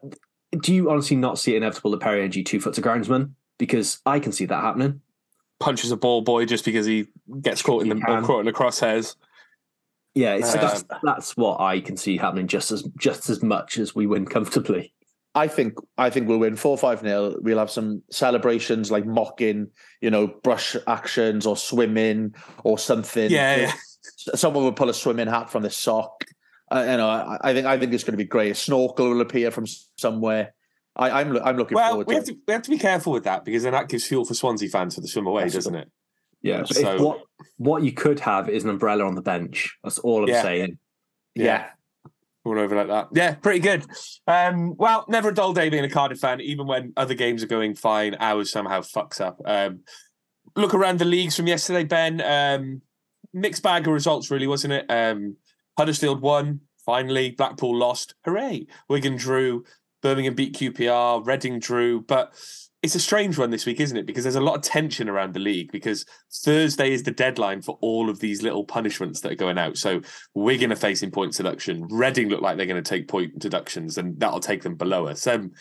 do 0.61 0.74
you 0.74 0.90
honestly 0.90 1.16
not 1.16 1.38
see 1.38 1.55
it 1.55 1.59
inevitable 1.59 1.90
that 1.92 2.01
Perry 2.01 2.22
Ng 2.24 2.44
two 2.44 2.61
foot's 2.61 2.78
a 2.78 2.82
groundsman? 2.82 3.32
Because 3.59 4.01
I 4.07 4.20
can 4.20 4.32
see 4.32 4.44
that 4.46 4.62
happening. 4.62 5.01
Punches 5.61 5.90
a 5.90 5.96
ball 5.96 6.20
boy 6.22 6.44
just 6.44 6.64
because 6.64 6.86
he 6.86 7.09
gets 7.40 7.62
caught 7.62 7.82
in 7.82 7.88
the 7.88 7.96
caught 8.24 8.40
in 8.40 8.46
the 8.46 8.53
crosshairs. 8.53 9.16
Yeah, 10.14 10.34
it's, 10.34 10.55
Um, 10.55 10.61
that's, 10.61 10.84
that's 11.03 11.36
what 11.36 11.61
I 11.61 11.80
can 11.80 11.96
see 11.96 12.16
happening 12.16 12.46
just 12.46 12.70
as 12.70 12.82
just 12.99 13.28
as 13.28 13.42
much 13.42 13.78
as 13.78 13.94
we 13.94 14.07
win 14.07 14.26
comfortably. 14.26 14.92
I 15.35 15.47
think 15.47 15.74
I 15.97 16.11
think 16.11 16.29
we'll 16.29 16.39
win 16.39 16.57
four 16.57 16.76
five 16.79 17.03
nil. 17.03 17.37
We'll 17.41 17.59
have 17.59 17.70
some 17.70 18.03
celebrations 18.11 18.91
like 18.91 19.07
mocking, 19.07 19.68
you 20.01 20.11
know, 20.11 20.26
brush 20.26 20.74
actions 20.87 21.47
or 21.47 21.57
swimming 21.57 22.35
or 22.64 22.79
something. 22.79 23.31
Yeah, 23.31 23.57
yeah. 23.57 23.72
Someone 24.35 24.64
will 24.64 24.72
pull 24.72 24.89
a 24.89 24.95
swimming 24.95 25.29
hat 25.29 25.51
from 25.51 25.62
the 25.62 25.70
sock. 25.70 26.24
Uh, 26.70 26.81
you 26.91 26.97
know, 26.97 27.09
I, 27.09 27.39
I 27.43 27.53
think 27.55 27.66
I 27.66 27.79
think 27.79 27.93
it's 27.93 28.05
going 28.05 28.12
to 28.14 28.24
be 28.24 28.24
great. 28.24 28.51
A 28.53 28.55
snorkel 28.55 29.11
will 29.11 29.20
appear 29.20 29.51
from 29.51 29.66
somewhere. 29.97 30.55
I, 30.97 31.20
I'm 31.20 31.37
I'm 31.39 31.57
looking 31.57 31.76
Well, 31.76 31.91
forward 31.91 32.07
we 32.09 32.14
to 32.14 32.20
have 32.20 32.29
it. 32.29 32.33
to 32.33 32.39
we 32.47 32.53
have 32.55 32.62
to 32.62 32.70
be 32.70 32.79
careful 32.79 33.12
with 33.12 33.24
that 33.24 33.45
because 33.45 33.62
then 33.62 33.72
that 33.72 33.89
gives 33.89 34.07
fuel 34.07 34.24
for 34.24 34.35
Swansea 34.35 34.68
fans 34.68 34.95
for 34.97 35.01
the 35.01 35.09
swim 35.09 35.26
away, 35.26 35.43
That's 35.45 35.55
doesn't 35.55 35.74
it? 35.76 35.91
Yeah, 36.43 36.61
but 36.62 36.74
So- 36.74 36.95
if 36.97 37.01
what 37.01 37.20
what 37.57 37.83
you 37.85 37.93
could 37.93 38.20
have 38.20 38.49
is 38.49 38.64
an 38.64 38.70
umbrella 38.70 39.05
on 39.05 39.14
the 39.14 39.22
bench. 39.22 39.76
That's 39.85 39.99
all 40.01 40.22
I'm 40.24 40.29
Yeah. 40.29 40.43
saying. 40.43 40.79
Yeah. 41.35 41.68
All 42.45 42.59
over 42.59 42.76
like 42.76 42.86
that. 42.86 43.09
Yeah, 43.12 43.34
pretty 43.34 43.61
good. 43.61 43.84
Um, 44.26 44.74
well, 44.76 45.05
never 45.09 45.30
a 45.30 45.34
dull 45.34 45.53
day 45.53 45.68
being 45.68 45.84
a 45.84 45.91
Cardiff 45.91 46.20
fan, 46.20 46.41
even 46.41 46.66
when 46.66 46.93
other 46.97 47.14
games 47.14 47.43
are 47.43 47.49
going 47.49 47.74
fine. 47.74 48.16
Ours 48.20 48.51
somehow 48.51 48.80
fucks 48.80 49.20
up. 49.20 49.41
Um, 49.45 49.80
look 50.57 50.72
around 50.72 50.99
the 50.99 51.05
leagues 51.05 51.36
from 51.36 51.47
yesterday, 51.47 51.84
Ben. 51.84 52.20
Um, 52.20 52.82
mixed 53.34 53.62
bag 53.62 53.86
of 53.86 53.93
results, 53.93 54.30
really, 54.30 54.47
wasn't 54.47 54.72
it? 54.72 54.86
Um, 54.89 55.36
Huddersfield 55.76 56.22
won 56.22 56.61
finally. 56.86 57.32
Blackpool 57.32 57.76
lost. 57.76 58.14
Hooray! 58.24 58.66
Wigan 58.89 59.16
drew. 59.16 59.64
Birmingham 60.01 60.34
beat 60.34 60.55
QPR. 60.55 61.26
Reading 61.26 61.59
drew. 61.59 62.01
But 62.01 62.32
it's 62.83 62.95
a 62.95 63.01
strange 63.01 63.37
one 63.39 63.51
this 63.51 63.66
week, 63.66 63.81
isn't 63.81 63.97
it? 63.97 64.07
Because 64.07 64.24
there's 64.24 64.37
a 64.37 64.41
lot 64.41 64.55
of 64.55 64.62
tension 64.62 65.09
around 65.09 65.35
the 65.35 65.41
league 65.41 65.72
because 65.72 66.05
Thursday 66.45 66.93
is 66.93 67.03
the 67.03 67.11
deadline 67.11 67.61
for 67.61 67.76
all 67.81 68.09
of 68.09 68.20
these 68.20 68.43
little 68.43 68.64
punishments 68.64 69.20
that 69.20 69.33
are 69.33 69.37
going 69.37 69.59
out. 69.59 69.76
So 69.76 70.01
Wigan 70.35 70.72
are 70.72 70.76
facing 70.76 71.11
point 71.11 71.33
deduction. 71.35 71.87
Reading 71.91 72.29
look 72.29 72.41
like 72.41 72.57
they're 72.57 72.66
going 72.66 72.83
to 72.83 72.89
take 72.89 73.09
point 73.09 73.39
deductions, 73.39 73.99
and 73.99 74.18
that'll 74.20 74.41
take 74.41 74.62
them 74.62 74.76
below 74.76 75.07
us. 75.07 75.26
Um, 75.26 75.53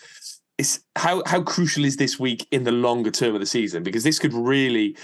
it's 0.59 0.79
how 0.95 1.23
how 1.25 1.41
crucial 1.41 1.85
is 1.85 1.97
this 1.97 2.19
week 2.19 2.47
in 2.51 2.63
the 2.63 2.71
longer 2.71 3.11
term 3.11 3.33
of 3.33 3.41
the 3.41 3.47
season? 3.47 3.81
Because 3.81 4.03
this 4.03 4.19
could 4.19 4.33
really 4.33 4.95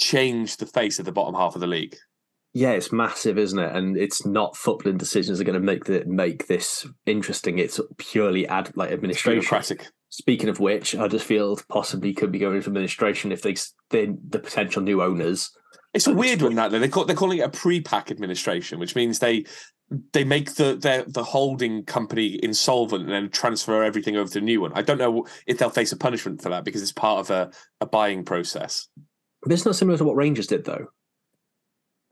change 0.00 0.56
the 0.56 0.66
face 0.66 0.98
of 0.98 1.04
the 1.04 1.12
bottom 1.12 1.34
half 1.34 1.54
of 1.54 1.60
the 1.60 1.66
league. 1.66 1.96
Yeah, 2.52 2.70
it's 2.72 2.90
massive, 2.90 3.38
isn't 3.38 3.58
it? 3.58 3.76
And 3.76 3.96
it's 3.96 4.26
not 4.26 4.54
footballing 4.54 4.98
decisions 4.98 5.38
that 5.38 5.46
are 5.46 5.52
going 5.52 5.60
to 5.60 5.64
make 5.64 5.84
the 5.84 6.04
make 6.04 6.48
this 6.48 6.84
interesting. 7.06 7.60
It's 7.60 7.80
purely 7.96 8.48
ad 8.48 8.72
like 8.76 8.90
administration. 8.90 9.40
Bureaucratic. 9.40 9.86
Speaking 10.10 10.48
of 10.48 10.58
which, 10.58 10.92
Huddersfield 10.92 11.64
possibly 11.68 12.12
could 12.12 12.32
be 12.32 12.38
going 12.38 12.56
into 12.56 12.68
administration 12.68 13.30
if 13.30 13.42
they 13.42 13.54
the 13.90 14.40
potential 14.40 14.82
new 14.82 15.02
owners. 15.02 15.50
It's 15.94 16.06
a 16.06 16.14
weird 16.14 16.42
one 16.42 16.56
that. 16.56 16.70
They 16.70 16.88
call, 16.88 17.04
they're 17.04 17.16
calling 17.16 17.38
it 17.38 17.42
a 17.42 17.48
pre-pack 17.48 18.10
administration, 18.10 18.78
which 18.78 18.94
means 18.94 19.18
they 19.18 19.44
they 20.12 20.24
make 20.24 20.54
the 20.54 20.76
their 20.76 21.04
the 21.04 21.22
holding 21.22 21.84
company 21.84 22.38
insolvent 22.42 23.04
and 23.04 23.12
then 23.12 23.30
transfer 23.30 23.82
everything 23.82 24.16
over 24.16 24.28
to 24.28 24.40
the 24.40 24.44
new 24.44 24.60
one. 24.60 24.72
I 24.74 24.82
don't 24.82 24.98
know 24.98 25.26
if 25.46 25.58
they'll 25.58 25.70
face 25.70 25.92
a 25.92 25.96
punishment 25.96 26.42
for 26.42 26.48
that 26.48 26.64
because 26.64 26.82
it's 26.82 26.92
part 26.92 27.20
of 27.20 27.30
a, 27.30 27.50
a 27.80 27.86
buying 27.86 28.24
process. 28.24 28.88
But 29.42 29.52
it's 29.52 29.64
not 29.64 29.76
similar 29.76 29.98
to 29.98 30.04
what 30.04 30.16
Rangers 30.16 30.46
did, 30.46 30.64
though. 30.64 30.88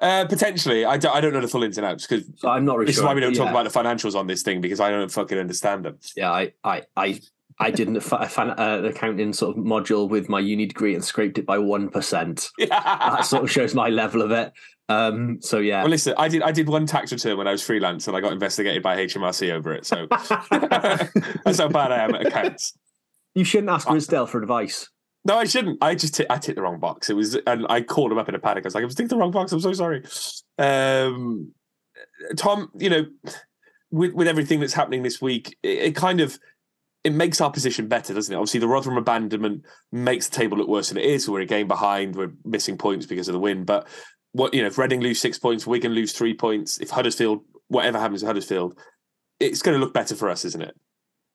Uh, 0.01 0.24
potentially, 0.26 0.84
I 0.84 0.96
don't, 0.96 1.14
I 1.14 1.20
don't 1.20 1.32
know 1.32 1.40
the 1.40 1.49
full 1.49 1.64
ins 1.64 1.76
and 1.76 1.84
outs 1.84 2.07
because 2.07 2.30
So 2.36 2.49
I'm 2.49 2.64
not 2.64 2.76
really 2.76 2.86
this 2.86 2.96
sure. 2.96 3.05
is 3.05 3.09
why 3.09 3.14
we 3.14 3.20
don't 3.20 3.34
talk 3.34 3.51
about 3.51 3.70
the 3.70 3.78
financials 3.78 4.14
on 4.14 4.28
this 4.28 4.42
thing 4.42 4.61
because 4.61 4.78
I 4.78 4.90
don't 4.90 5.11
fucking 5.11 5.36
understand 5.36 5.84
them. 5.84 5.99
Yeah, 6.16 6.30
I, 6.30 6.53
I, 6.62 6.82
I, 6.96 7.20
I 7.61 7.71
did 7.71 7.89
an, 7.89 7.97
a 7.97 8.01
fan, 8.01 8.51
uh, 8.51 8.83
accounting 8.85 9.33
sort 9.33 9.57
of 9.57 9.65
module 9.65 10.09
with 10.09 10.29
my 10.29 10.39
uni 10.39 10.67
degree 10.67 10.95
and 10.95 11.05
scraped 11.05 11.39
it 11.39 11.47
by 11.47 11.59
one 11.59 11.89
percent. 11.89 12.51
That 12.69 13.25
sort 13.25 13.43
of 13.45 13.51
shows 13.51 13.75
my 13.75 13.89
level 13.89 14.23
of 14.23 14.31
it. 14.31 14.53
Um, 14.89 15.39
so 15.43 15.59
yeah, 15.59 15.83
Well, 15.83 15.91
listen, 15.91 16.15
I 16.17 16.29
did 16.29 16.43
I 16.43 16.53
did 16.53 16.69
one 16.69 16.87
tax 16.87 17.13
return 17.13 17.37
when 17.37 17.47
I 17.49 17.53
was 17.53 17.63
freelance 17.63 18.07
and 18.09 18.17
I 18.17 18.21
got 18.21 18.33
investigated 18.33 18.83
by 18.83 18.97
HMRC 18.97 19.51
over 19.53 19.73
it. 19.73 19.85
So 19.87 20.07
that's 20.11 21.59
how 21.59 21.69
bad 21.69 21.93
I 21.93 22.05
am 22.05 22.15
at 22.15 22.27
accounts. 22.27 22.73
you 23.35 23.45
shouldn't 23.45 23.71
ask 23.71 23.87
Rizdale 23.89 24.29
for 24.29 24.41
advice. 24.41 24.89
No, 25.25 25.37
I 25.37 25.45
shouldn't. 25.45 25.83
I 25.83 25.95
just 25.95 26.15
t- 26.15 26.27
I 26.31 26.39
ticked 26.39 26.57
the 26.57 26.63
wrong 26.63 26.79
box. 26.81 27.11
It 27.11 27.15
was, 27.15 27.35
and 27.47 27.67
I 27.69 27.83
called 27.83 28.13
him 28.13 28.19
up 28.19 28.29
in 28.31 28.35
a 28.35 28.39
panic. 28.39 28.65
I 28.65 28.69
was 28.69 28.75
like, 28.75 28.83
I 28.83 28.87
was 28.87 28.95
ticking 28.95 29.09
the 29.09 29.19
wrong 29.19 29.33
box. 29.33 29.53
I'm 29.53 29.61
so 29.61 29.73
sorry. 29.73 30.05
Um, 30.59 31.53
Tom, 32.37 32.71
you 32.79 32.89
know, 32.89 33.05
with 33.91 34.15
with 34.15 34.29
everything 34.29 34.61
that's 34.61 34.73
happening 34.73 35.03
this 35.03 35.21
week, 35.21 35.57
it, 35.63 35.79
it 35.79 35.97
kind 35.97 36.21
of 36.21 36.39
it 37.09 37.15
makes 37.15 37.41
our 37.41 37.51
position 37.51 37.89
better, 37.89 38.13
doesn't 38.13 38.33
it? 38.33 38.37
Obviously, 38.37 38.61
the 38.61 38.69
Rotherham 38.69 38.99
abandonment 38.99 39.65
makes 39.91 40.29
the 40.29 40.37
table 40.37 40.59
look 40.59 40.69
worse 40.69 40.89
than 40.89 40.99
it 40.99 41.05
is. 41.05 41.29
We're 41.29 41.41
a 41.41 41.47
game 41.47 41.67
behind. 41.67 42.15
We're 42.15 42.33
missing 42.45 42.77
points 42.77 43.07
because 43.07 43.29
of 43.29 43.33
the 43.33 43.39
win. 43.41 43.65
But 43.65 43.89
what 44.33 44.53
you 44.53 44.61
know, 44.61 44.69
if 44.69 44.79
Reading 44.79 45.01
lose 45.01 45.21
six 45.21 45.39
points, 45.39 45.67
Wigan 45.67 45.93
lose 45.93 46.13
three 46.13 46.35
points. 46.35 46.79
If 46.79 46.91
Huddersfield, 46.91 47.41
whatever 47.69 47.99
happens 47.99 48.21
to 48.21 48.27
Huddersfield, 48.27 48.79
it's 49.41 49.63
going 49.63 49.79
to 49.79 49.85
look 49.85 49.95
better 49.95 50.15
for 50.15 50.29
us, 50.29 50.45
isn't 50.45 50.63
it? 50.63 50.75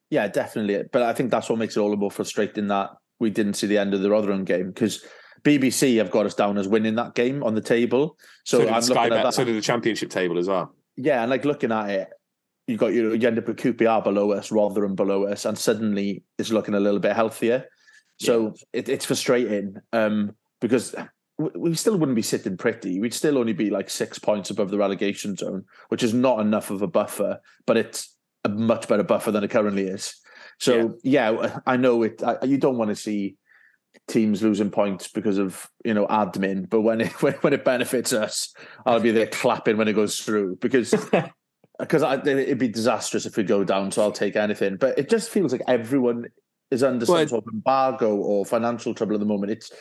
Yeah, 0.10 0.28
definitely. 0.28 0.84
But 0.92 1.02
I 1.02 1.14
think 1.14 1.32
that's 1.32 1.50
what 1.50 1.58
makes 1.58 1.76
it 1.76 1.80
all 1.80 1.90
the 1.90 1.98
more 1.98 2.12
frustrating 2.12 2.68
that 2.68 2.92
we 3.20 3.32
didn't 3.32 3.56
see 3.56 3.68
the 3.68 3.80
end 3.80 3.94
of 3.96 4.02
the 4.02 4.12
Rotherham 4.12 4.44
game 4.44 4.68
because 4.68 5.04
BBC 5.44 5.98
have 5.98 6.12
got 6.12 6.26
us 6.26 6.36
down 6.36 6.58
as 6.58 6.68
winning 6.68 6.96
that 6.96 7.16
game 7.16 7.44
on 7.44 7.56
the 7.56 7.62
table. 7.62 8.18
So, 8.46 8.60
did 8.60 8.70
I'm 8.70 8.82
Sky 8.82 8.94
looking 8.94 9.04
at 9.06 9.10
Bet, 9.18 9.24
that. 9.24 9.34
so 9.34 9.44
did 9.44 9.56
the 9.56 9.62
championship 9.62 10.12
table 10.12 10.38
as 10.38 10.48
well. 10.48 10.76
yeah, 10.96 11.22
and 11.24 11.32
like 11.32 11.46
looking 11.46 11.72
at 11.72 11.90
it, 11.90 12.10
you 12.68 12.78
got 12.78 12.94
you, 12.94 13.14
you 13.14 13.28
end 13.28 13.38
up 13.38 13.48
with 13.48 13.58
QPR 13.58 14.04
below 14.04 14.32
us, 14.32 14.52
rather 14.52 14.82
than 14.82 14.96
below 14.96 15.26
us, 15.26 15.46
and 15.46 15.58
suddenly 15.58 16.24
it's 16.38 16.52
looking 16.52 16.76
a 16.76 16.80
little 16.80 17.00
bit 17.00 17.16
healthier. 17.16 17.66
So 18.20 18.54
it, 18.72 18.88
it's 18.88 19.06
frustrating 19.06 19.76
um, 19.92 20.36
because 20.62 20.96
we, 21.38 21.76
still 21.76 21.98
wouldn't 21.98 22.16
be 22.16 22.22
sitting 22.22 22.58
pretty. 22.58 23.00
We'd 23.00 23.14
still 23.14 23.38
only 23.38 23.54
be 23.54 23.70
like 23.70 23.90
six 23.90 24.20
points 24.20 24.50
above 24.50 24.70
the 24.70 24.78
relegation 24.78 25.36
zone, 25.36 25.66
which 25.90 26.04
is 26.04 26.14
not 26.14 26.40
enough 26.40 26.70
of 26.70 26.82
a 26.82 26.88
buffer, 26.88 27.40
but 27.66 27.76
it's 27.76 28.16
a 28.46 28.50
much 28.50 28.88
better 28.88 29.04
buffer 29.04 29.32
than 29.32 29.44
it 29.44 29.52
currently 29.52 29.88
is. 29.88 30.16
So 30.60 30.98
yeah, 31.04 31.60
I 31.66 31.78
know 31.78 32.04
it. 32.04 32.22
I, 32.24 32.38
you 32.46 32.58
don't 32.58 32.78
want 32.78 32.90
to 32.90 32.96
see 32.96 33.36
teams 34.08 34.42
losing 34.42 34.70
points 34.70 35.08
because 35.08 35.38
of 35.38 35.70
you 35.84 35.94
know 35.94 36.08
admin, 36.08 36.70
but 36.70 36.82
when 36.82 37.02
it 37.02 37.22
when, 37.22 37.34
when 37.42 37.54
it 37.54 37.66
benefits 37.66 38.14
us, 38.14 38.54
I'll 38.86 39.00
be 39.00 39.12
there 39.12 39.28
clapping 39.28 39.78
when 39.78 39.88
it 39.88 39.94
goes 39.94 40.20
through 40.20 40.58
because 40.58 40.94
because 41.80 42.04
it'd 42.04 42.58
be 42.58 42.68
disastrous 42.68 43.26
if 43.26 43.38
we 43.38 43.44
go 43.44 43.64
down. 43.64 43.92
So 43.92 44.02
I'll 44.02 44.12
take 44.12 44.36
anything. 44.36 44.78
But 44.78 44.98
it 44.98 45.10
just 45.10 45.30
feels 45.30 45.52
like 45.52 45.62
everyone 45.68 46.26
is 46.72 46.84
under 46.84 47.06
Well, 47.06 47.20
some 47.20 47.28
sort 47.28 47.46
of 47.48 47.54
embargo 47.54 48.16
or 48.16 48.46
financial 48.46 48.94
trouble 48.94 49.14
at 49.14 49.20
the 49.20 49.26
moment. 49.26 49.52
It's 49.52 49.72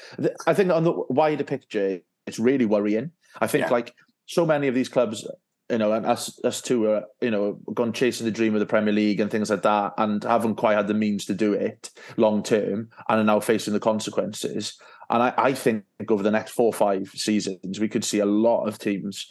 I 0.47 0.55
think 0.55 0.71
on 0.71 0.85
the 0.85 0.93
wider 1.09 1.45
picture, 1.45 2.01
it's 2.27 2.39
really 2.39 2.67
worrying. 2.67 3.11
I 3.41 3.47
think 3.47 3.65
Yeah. 3.67 3.71
like 3.71 3.95
so 4.27 4.47
many 4.47 4.69
of 4.69 4.75
these 4.75 4.89
clubs, 4.89 5.27
you 5.71 5.79
know, 5.79 5.93
and 5.93 6.07
us 6.07 6.39
us 6.45 6.61
two 6.61 6.87
are 6.87 7.05
you 7.21 7.31
know 7.31 7.59
gone 7.75 7.93
chasing 7.93 8.25
the 8.25 8.31
dream 8.31 8.55
of 8.55 8.61
the 8.61 8.67
Premier 8.67 8.93
League 8.93 9.21
and 9.21 9.31
things 9.31 9.51
like 9.51 9.63
that, 9.63 9.93
and 9.99 10.23
haven't 10.25 10.57
quite 10.57 10.75
had 10.77 10.87
the 10.87 10.95
means 10.95 11.25
to 11.27 11.35
do 11.35 11.53
it 11.53 11.91
long 12.17 12.43
term, 12.43 12.89
and 13.09 13.21
are 13.21 13.25
now 13.25 13.41
facing 13.41 13.73
the 13.75 13.81
consequences. 13.81 14.79
And 15.11 15.23
I, 15.23 15.35
I 15.37 15.53
think 15.53 15.85
over 16.09 16.23
the 16.23 16.31
next 16.31 16.53
four 16.53 16.67
or 16.67 16.73
five 16.73 17.11
seasons, 17.15 17.79
we 17.79 17.89
could 17.89 18.05
see 18.05 18.21
a 18.21 18.27
lot 18.27 18.67
of 18.67 18.79
teams 18.79 19.31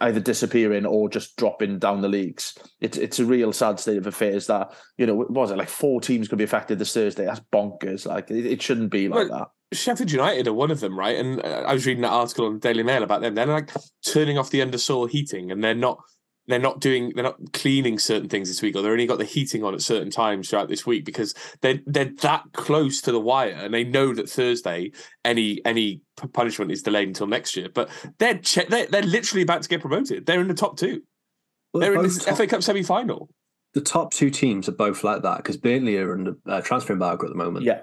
either 0.00 0.20
disappearing 0.20 0.86
or 0.86 1.08
just 1.08 1.36
dropping 1.36 1.78
down 1.78 2.00
the 2.00 2.08
leagues. 2.08 2.54
It's 2.80 2.96
it's 2.96 3.18
a 3.18 3.24
real 3.24 3.52
sad 3.52 3.80
state 3.80 3.98
of 3.98 4.06
affairs 4.06 4.46
that 4.46 4.72
you 4.96 5.06
know 5.06 5.14
what 5.14 5.30
was 5.30 5.50
it 5.50 5.58
like 5.58 5.68
four 5.68 6.00
teams 6.00 6.28
could 6.28 6.38
be 6.38 6.44
affected 6.44 6.78
this 6.78 6.94
Thursday. 6.94 7.24
That's 7.24 7.40
bonkers. 7.52 8.06
Like 8.06 8.30
it, 8.30 8.46
it 8.46 8.62
shouldn't 8.62 8.90
be 8.90 9.08
like 9.08 9.28
Well, 9.28 9.38
that. 9.38 9.76
Sheffield 9.76 10.12
United 10.12 10.46
are 10.48 10.52
one 10.52 10.70
of 10.70 10.80
them, 10.80 10.98
right? 10.98 11.16
And 11.16 11.44
uh, 11.44 11.64
I 11.66 11.72
was 11.72 11.86
reading 11.86 12.02
that 12.02 12.10
article 12.12 12.46
on 12.46 12.54
the 12.54 12.58
Daily 12.60 12.82
Mail 12.82 13.02
about 13.02 13.22
them. 13.22 13.34
They're 13.34 13.46
like 13.46 13.70
turning 14.06 14.36
off 14.38 14.50
the 14.50 14.60
undersoil 14.60 15.08
heating, 15.08 15.50
and 15.50 15.64
they're 15.64 15.74
not 15.74 15.98
they're 16.48 16.58
not 16.58 16.80
doing 16.80 17.12
they're 17.14 17.22
not 17.24 17.52
cleaning 17.52 17.98
certain 17.98 18.28
things 18.28 18.48
this 18.48 18.62
week, 18.62 18.74
or 18.76 18.82
they're 18.82 18.92
only 18.92 19.06
got 19.06 19.18
the 19.18 19.24
heating 19.24 19.62
on 19.62 19.74
at 19.74 19.80
certain 19.82 20.10
times 20.10 20.48
throughout 20.50 20.68
this 20.68 20.84
week 20.86 21.04
because 21.04 21.34
they're 21.60 21.80
they're 21.86 22.10
that 22.22 22.42
close 22.52 23.00
to 23.02 23.12
the 23.12 23.20
wire, 23.20 23.50
and 23.52 23.72
they 23.72 23.84
know 23.84 24.12
that 24.14 24.28
Thursday 24.28 24.90
any 25.24 25.60
any 25.64 26.00
punishment 26.32 26.72
is 26.72 26.82
delayed 26.82 27.08
until 27.08 27.26
next 27.26 27.56
year. 27.56 27.68
But 27.72 27.88
they're 28.18 28.38
che- 28.38 28.66
they're, 28.68 28.86
they're 28.86 29.02
literally 29.02 29.42
about 29.42 29.62
to 29.62 29.68
get 29.68 29.80
promoted. 29.80 30.26
They're 30.26 30.40
in 30.40 30.48
the 30.48 30.54
top 30.54 30.76
two. 30.76 31.02
Well, 31.72 31.80
They're 31.80 31.94
in 31.94 32.02
both 32.02 32.18
the 32.18 32.24
top- 32.24 32.36
FA 32.36 32.46
Cup 32.46 32.62
semi 32.62 32.82
final. 32.82 33.30
the 33.74 33.80
top 33.80 34.12
two 34.12 34.28
teams 34.28 34.68
are 34.68 34.72
both 34.72 35.02
like 35.04 35.22
that 35.22 35.38
because 35.38 35.56
Burnley 35.56 35.96
are 35.96 36.12
under 36.12 36.34
uh, 36.46 36.60
transfer 36.60 36.92
embargo 36.92 37.24
at 37.26 37.30
the 37.30 37.38
moment. 37.38 37.64
Yeah, 37.64 37.82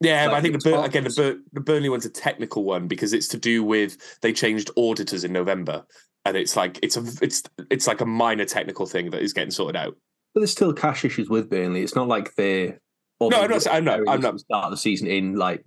Yeah, 0.00 0.26
but 0.28 0.34
I 0.34 0.40
think 0.40 0.54
the 0.54 0.70
the 0.70 0.76
Bur- 0.76 0.84
again 0.84 1.04
the, 1.04 1.10
Bur- 1.16 1.40
the 1.52 1.60
Burnley 1.60 1.88
one's 1.88 2.06
a 2.06 2.10
technical 2.10 2.64
one 2.64 2.88
because 2.88 3.12
it's 3.12 3.28
to 3.28 3.38
do 3.38 3.62
with 3.62 4.18
they 4.22 4.32
changed 4.32 4.70
auditors 4.76 5.24
in 5.24 5.32
November, 5.32 5.84
and 6.24 6.36
it's 6.36 6.56
like 6.56 6.78
it's 6.82 6.96
a 6.96 7.04
it's 7.22 7.42
it's 7.70 7.86
like 7.86 8.00
a 8.00 8.06
minor 8.06 8.44
technical 8.44 8.86
thing 8.86 9.10
that 9.10 9.22
is 9.22 9.32
getting 9.32 9.50
sorted 9.50 9.76
out. 9.76 9.96
but 10.34 10.40
there's 10.40 10.52
still 10.52 10.72
cash 10.72 11.04
issues 11.04 11.28
with 11.28 11.50
Burnley. 11.50 11.82
It's 11.82 11.94
not 11.96 12.08
like 12.08 12.34
they're 12.36 12.68
No, 12.68 12.78
although 13.20 13.42
I'm 13.42 13.50
not 13.50 13.62
saying- 13.62 13.76
I'm 13.76 13.84
not- 13.84 14.08
I'm 14.08 14.20
not- 14.20 14.40
start 14.40 14.64
of 14.66 14.70
the 14.70 14.76
season 14.76 15.06
in 15.06 15.34
like 15.36 15.64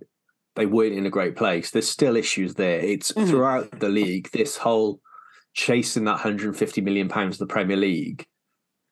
they 0.56 0.66
weren't 0.66 0.94
in 0.94 1.04
a 1.06 1.10
great 1.10 1.36
place. 1.36 1.70
There's 1.70 1.88
still 1.88 2.16
issues 2.16 2.54
there. 2.54 2.78
It's 2.80 3.12
Mhm. 3.12 3.28
throughout 3.28 3.80
the 3.80 3.88
league. 3.88 4.30
This 4.32 4.56
whole 4.56 5.00
chasing 5.52 6.04
that 6.04 6.12
150 6.14 6.80
million 6.80 7.08
pounds 7.08 7.36
of 7.36 7.46
the 7.46 7.52
Premier 7.52 7.76
League 7.76 8.24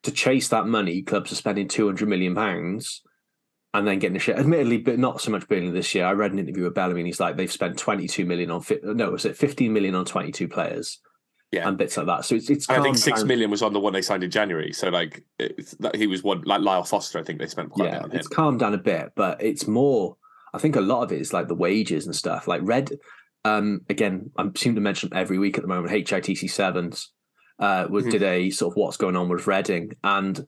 to 0.04 0.10
chase 0.12 0.48
that 0.48 0.66
money, 0.66 1.02
clubs 1.02 1.32
are 1.32 1.36
spending 1.36 1.68
200 1.68 2.08
million 2.08 2.34
pounds. 2.34 3.02
And 3.74 3.86
then 3.86 3.98
getting 3.98 4.16
a 4.16 4.20
shit. 4.20 4.36
admittedly, 4.38 4.78
but 4.78 4.98
not 4.98 5.20
so 5.22 5.30
much 5.30 5.48
Burnley 5.48 5.70
this 5.70 5.94
year. 5.94 6.04
I 6.04 6.12
read 6.12 6.32
an 6.32 6.38
interview 6.38 6.64
with 6.64 6.74
Bellamy, 6.74 7.00
and 7.00 7.06
he's 7.06 7.20
like, 7.20 7.36
they've 7.38 7.50
spent 7.50 7.78
22 7.78 8.26
million 8.26 8.50
on, 8.50 8.60
fi- 8.60 8.80
no, 8.82 9.10
was 9.10 9.24
it 9.24 9.34
15 9.36 9.72
million 9.72 9.94
on 9.94 10.04
22 10.04 10.46
players? 10.48 10.98
Yeah. 11.50 11.68
And 11.68 11.76
bits 11.78 11.96
like 11.96 12.06
that. 12.06 12.24
So 12.24 12.34
it's, 12.34 12.48
it's 12.50 12.68
I 12.70 12.80
think 12.82 12.96
six 12.98 13.20
down. 13.20 13.28
million 13.28 13.50
was 13.50 13.62
on 13.62 13.72
the 13.74 13.80
one 13.80 13.92
they 13.92 14.00
signed 14.02 14.24
in 14.24 14.30
January. 14.30 14.72
So 14.72 14.88
like 14.88 15.22
it's, 15.38 15.72
that 15.80 15.96
he 15.96 16.06
was 16.06 16.22
one 16.22 16.40
like 16.46 16.62
Lyle 16.62 16.82
Foster. 16.82 17.18
I 17.18 17.22
think 17.22 17.38
they 17.40 17.46
spent 17.46 17.68
quite 17.70 17.88
a 17.88 17.88
yeah, 17.88 17.94
bit 17.96 18.04
on 18.04 18.10
him. 18.10 18.16
it's 18.18 18.28
calmed 18.28 18.60
down 18.60 18.72
a 18.72 18.78
bit, 18.78 19.12
but 19.16 19.42
it's 19.42 19.66
more. 19.66 20.16
I 20.54 20.58
think 20.58 20.76
a 20.76 20.80
lot 20.80 21.02
of 21.02 21.12
it 21.12 21.20
is 21.20 21.34
like 21.34 21.48
the 21.48 21.54
wages 21.54 22.06
and 22.06 22.16
stuff. 22.16 22.48
Like 22.48 22.62
Red, 22.64 22.90
um, 23.44 23.82
again, 23.90 24.30
I 24.38 24.48
seem 24.56 24.74
to 24.76 24.80
mention 24.80 25.10
every 25.14 25.38
week 25.38 25.58
at 25.58 25.62
the 25.62 25.68
moment. 25.68 25.92
HITC 25.92 26.50
sevens 26.50 27.10
uh, 27.58 27.86
was 27.90 28.06
Mhm. 28.06 28.10
did 28.12 28.22
a 28.22 28.48
sort 28.50 28.72
of 28.72 28.76
what's 28.78 28.96
going 28.96 29.16
on 29.16 29.28
with 29.28 29.46
Reading, 29.46 29.92
and 30.02 30.46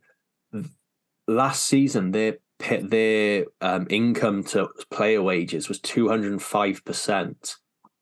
last 1.29 1.65
season 1.67 2.11
their 2.13 2.39
their 2.59 3.47
um, 3.61 3.87
income 3.91 4.45
to 4.45 4.69
player 4.91 5.23
wages 5.23 5.69
was 5.69 5.81
two 5.81 6.09
hundred 6.09 6.33
and 6.33 6.43
five 6.43 6.85
percent. 6.85 7.57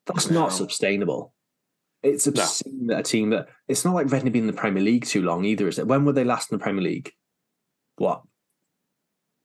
That's 0.07 0.28
Wow. 0.28 0.34
not 0.42 0.53
sustainable. 0.53 1.32
It's 2.03 2.26
obscene 2.26 2.88
that 2.88 2.98
a 3.00 3.03
team 3.05 3.30
that 3.30 3.46
it's 3.68 3.84
not 3.84 3.94
like 3.94 4.07
Reading 4.11 4.26
have 4.26 4.32
been 4.32 4.42
in 4.42 4.46
the 4.48 4.53
Premier 4.53 4.82
League 4.82 5.05
too 5.07 5.22
long 5.22 5.44
either, 5.44 5.68
is 5.68 5.78
it? 5.78 5.86
When 5.86 6.05
were 6.05 6.12
they 6.12 6.24
last 6.24 6.50
in 6.50 6.59
the 6.59 6.62
Premier 6.62 6.82
League? 6.82 7.12
What? 7.96 8.22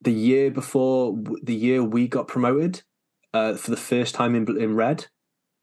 The 0.01 0.11
year 0.13 0.49
before 0.51 1.15
the 1.43 1.55
year 1.55 1.83
we 1.83 2.07
got 2.07 2.27
promoted 2.27 2.81
uh, 3.33 3.53
for 3.55 3.71
the 3.71 3.77
first 3.77 4.15
time 4.15 4.35
in 4.35 4.59
in 4.59 4.75
red. 4.75 5.05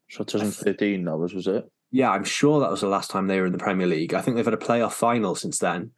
so 0.09 0.23
2013 0.23 1.03
that 1.05 1.17
was 1.17 1.33
was 1.33 1.47
it? 1.47 1.65
Yeah, 1.91 2.11
I'm 2.11 2.23
sure 2.23 2.59
that 2.61 2.71
was 2.71 2.81
the 2.81 2.87
last 2.87 3.09
time 3.11 3.27
they 3.27 3.39
were 3.39 3.45
in 3.45 3.51
the 3.53 3.57
Premier 3.57 3.87
League. 3.87 4.13
I 4.13 4.21
think 4.21 4.35
they've 4.35 4.45
had 4.45 4.53
a 4.53 4.57
playoff 4.57 4.93
final 4.93 5.35
since 5.35 5.59
then, 5.59 5.91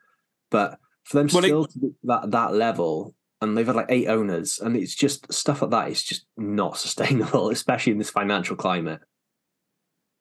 but 0.51 0.77
for 1.03 1.17
them 1.17 1.27
Well, 1.33 1.43
it- 1.43 1.47
still 1.47 1.65
to 1.65 1.79
be 1.79 1.89
that 2.03 2.31
that 2.31 2.53
level, 2.53 3.15
and 3.41 3.57
they've 3.57 3.67
had 3.67 3.75
like 3.75 3.89
eight 3.89 4.07
owners, 4.07 4.59
and 4.59 4.75
it's 4.75 4.95
just 4.95 5.31
stuff 5.31 5.61
like 5.61 5.71
that 5.71 5.89
is 5.89 6.03
just 6.03 6.25
not 6.37 6.77
sustainable, 6.77 7.49
especially 7.49 7.91
in 7.91 7.97
this 7.97 8.09
financial 8.09 8.55
climate. 8.55 9.01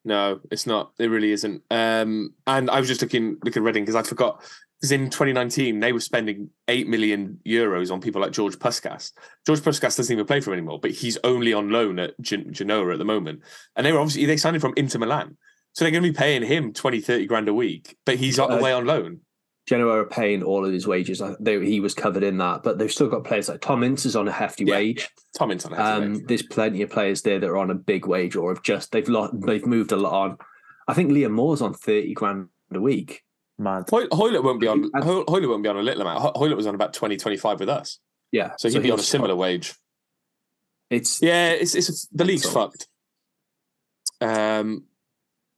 No, 0.04 0.40
it's 0.52 0.66
not. 0.66 0.92
It 1.00 1.10
really 1.10 1.32
isn't. 1.32 1.62
Um, 1.68 2.34
and 2.46 2.70
I 2.70 2.78
was 2.78 2.88
just 2.88 3.02
looking 3.02 3.38
looking 3.44 3.62
at 3.62 3.66
Reading 3.66 3.84
because 3.84 3.96
I 3.96 4.02
forgot 4.02 4.40
because 4.80 4.92
in 4.92 5.10
2019 5.10 5.80
they 5.80 5.92
were 5.92 6.00
spending 6.00 6.50
eight 6.68 6.86
million 6.86 7.40
euros 7.44 7.90
on 7.90 8.00
people 8.00 8.20
like 8.20 8.30
George 8.30 8.56
Puscas. 8.56 9.12
George 9.44 9.60
Puscas 9.60 9.96
doesn't 9.96 10.12
even 10.12 10.26
play 10.26 10.40
for 10.40 10.50
them 10.50 10.58
anymore, 10.58 10.78
but 10.78 10.92
he's 10.92 11.18
only 11.24 11.52
on 11.52 11.70
loan 11.70 11.98
at 11.98 12.18
Gen- 12.20 12.52
Genoa 12.52 12.92
at 12.92 12.98
the 12.98 13.04
moment. 13.04 13.40
And 13.74 13.84
they 13.84 13.92
were 13.92 13.98
obviously 13.98 14.26
they 14.26 14.36
signed 14.36 14.54
him 14.54 14.60
from 14.60 14.74
Inter 14.76 15.00
Milan. 15.00 15.36
So 15.72 15.84
they're 15.84 15.92
going 15.92 16.04
to 16.04 16.10
be 16.10 16.16
paying 16.16 16.42
him 16.42 16.72
20, 16.72 17.00
30 17.00 17.26
grand 17.26 17.48
a 17.48 17.54
week, 17.54 17.98
but 18.06 18.16
he's 18.16 18.38
uh, 18.38 18.46
away 18.46 18.72
on 18.72 18.86
loan. 18.86 19.20
Genoa 19.66 20.02
are 20.02 20.06
paying 20.06 20.42
all 20.44 20.64
of 20.64 20.72
his 20.72 20.86
wages. 20.86 21.20
They, 21.40 21.64
he 21.64 21.80
was 21.80 21.92
covered 21.92 22.22
in 22.22 22.38
that, 22.38 22.62
but 22.62 22.78
they've 22.78 22.90
still 22.90 23.08
got 23.08 23.24
players 23.24 23.48
like 23.48 23.60
Tom 23.60 23.82
Ince 23.82 24.06
is 24.06 24.14
on 24.14 24.28
a 24.28 24.32
hefty 24.32 24.64
yeah, 24.64 24.76
wage. 24.76 25.00
Yeah. 25.00 25.38
Tom 25.38 25.50
Ince 25.50 25.66
on 25.66 25.72
a 25.72 25.76
hefty 25.76 26.04
um, 26.04 26.12
wage. 26.12 26.22
There's 26.26 26.42
plenty 26.42 26.82
of 26.82 26.90
players 26.90 27.22
there 27.22 27.40
that 27.40 27.48
are 27.48 27.56
on 27.56 27.70
a 27.70 27.74
big 27.74 28.06
wage 28.06 28.36
or 28.36 28.54
have 28.54 28.62
just 28.62 28.92
they've 28.92 29.08
lot, 29.08 29.32
they've 29.44 29.66
moved 29.66 29.90
a 29.90 29.96
lot 29.96 30.12
on. 30.12 30.38
I 30.86 30.94
think 30.94 31.10
Liam 31.10 31.32
Moore's 31.32 31.62
on 31.62 31.74
thirty 31.74 32.14
grand 32.14 32.48
a 32.72 32.80
week. 32.80 33.24
Man, 33.58 33.84
Hoilett 33.90 34.44
won't 34.44 34.60
be 34.60 34.68
on. 34.68 34.90
Hoilett 34.92 35.48
won't 35.48 35.62
be 35.62 35.68
on 35.68 35.76
a 35.76 35.82
little 35.82 36.02
amount. 36.02 36.36
Hoilett 36.36 36.56
was 36.56 36.66
on 36.66 36.74
about 36.74 36.92
20, 36.92 37.16
25 37.16 37.60
with 37.60 37.70
us. 37.70 37.98
Yeah, 38.30 38.52
so 38.58 38.68
he'd 38.68 38.74
so 38.74 38.80
be 38.80 38.90
on 38.90 39.00
a 39.00 39.02
similar 39.02 39.34
wage. 39.34 39.74
It's 40.90 41.20
yeah, 41.22 41.50
it's 41.50 41.74
it's 41.74 42.06
the 42.12 42.24
league's 42.24 42.48
fucked. 42.48 42.86
Um, 44.20 44.84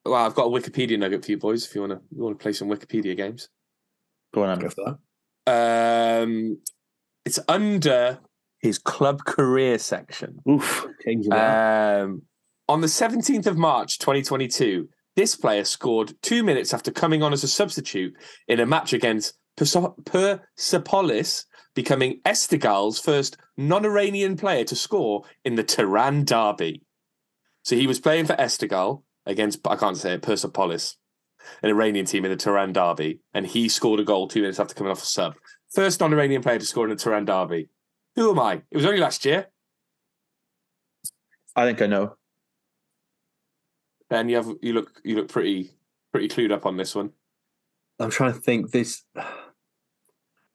well, 0.04 0.24
I've 0.24 0.34
got 0.34 0.46
a 0.46 0.48
Wikipedia 0.48 0.98
nugget 0.98 1.24
for 1.24 1.30
you 1.30 1.38
boys. 1.38 1.66
If 1.66 1.74
you 1.74 1.82
want 1.82 1.92
to, 1.92 2.00
you 2.14 2.22
want 2.22 2.38
to 2.38 2.42
play 2.42 2.52
some 2.52 2.68
Wikipedia 2.68 3.16
games. 3.16 3.48
Go 4.34 4.44
on, 4.44 4.58
Go 4.58 4.68
for 4.68 4.98
that. 5.46 6.22
Um, 6.22 6.58
it's 7.24 7.38
under 7.48 8.18
his 8.60 8.78
club 8.78 9.24
career 9.24 9.78
section. 9.78 10.38
Oof. 10.48 10.86
Um, 11.30 12.22
on 12.68 12.80
the 12.80 12.86
17th 12.86 13.46
of 13.46 13.56
March 13.56 13.98
2022, 13.98 14.88
this 15.16 15.34
player 15.34 15.64
scored 15.64 16.12
two 16.22 16.42
minutes 16.42 16.74
after 16.74 16.90
coming 16.90 17.22
on 17.22 17.32
as 17.32 17.42
a 17.42 17.48
substitute 17.48 18.14
in 18.46 18.60
a 18.60 18.66
match 18.66 18.92
against 18.92 19.34
Persepolis, 19.56 21.46
becoming 21.74 22.20
Esteghlal's 22.24 23.00
first 23.00 23.36
non 23.56 23.84
Iranian 23.84 24.36
player 24.36 24.64
to 24.64 24.76
score 24.76 25.24
in 25.44 25.54
the 25.54 25.64
Tehran 25.64 26.24
Derby. 26.24 26.82
So 27.62 27.74
he 27.74 27.86
was 27.86 28.00
playing 28.00 28.26
for 28.26 28.36
Esteghlal 28.36 29.02
against, 29.26 29.66
I 29.66 29.76
can't 29.76 29.96
say 29.96 30.14
it, 30.14 30.22
Persepolis 30.22 30.97
an 31.62 31.70
Iranian 31.70 32.06
team 32.06 32.24
in 32.24 32.30
the 32.30 32.36
Tehran 32.36 32.72
Derby, 32.72 33.20
and 33.34 33.46
he 33.46 33.68
scored 33.68 34.00
a 34.00 34.04
goal 34.04 34.28
two 34.28 34.40
minutes 34.40 34.60
after 34.60 34.74
coming 34.74 34.90
off 34.90 35.02
a 35.02 35.06
sub. 35.06 35.34
First 35.72 36.00
non-Iranian 36.00 36.42
player 36.42 36.58
to 36.58 36.64
score 36.64 36.84
in 36.84 36.90
the 36.90 36.96
Tehran 36.96 37.24
Derby. 37.24 37.68
Who 38.16 38.30
am 38.30 38.40
I? 38.40 38.62
It 38.70 38.76
was 38.76 38.86
only 38.86 38.98
last 38.98 39.24
year. 39.24 39.48
I 41.54 41.66
think 41.66 41.82
I 41.82 41.86
know. 41.86 42.16
Ben, 44.08 44.28
you 44.28 44.36
have 44.36 44.48
you 44.62 44.72
look 44.72 45.00
you 45.04 45.16
look 45.16 45.28
pretty 45.28 45.72
pretty 46.12 46.28
clued 46.28 46.52
up 46.52 46.66
on 46.66 46.76
this 46.76 46.94
one. 46.94 47.10
I'm 47.98 48.10
trying 48.10 48.32
to 48.32 48.40
think. 48.40 48.70
This 48.70 49.04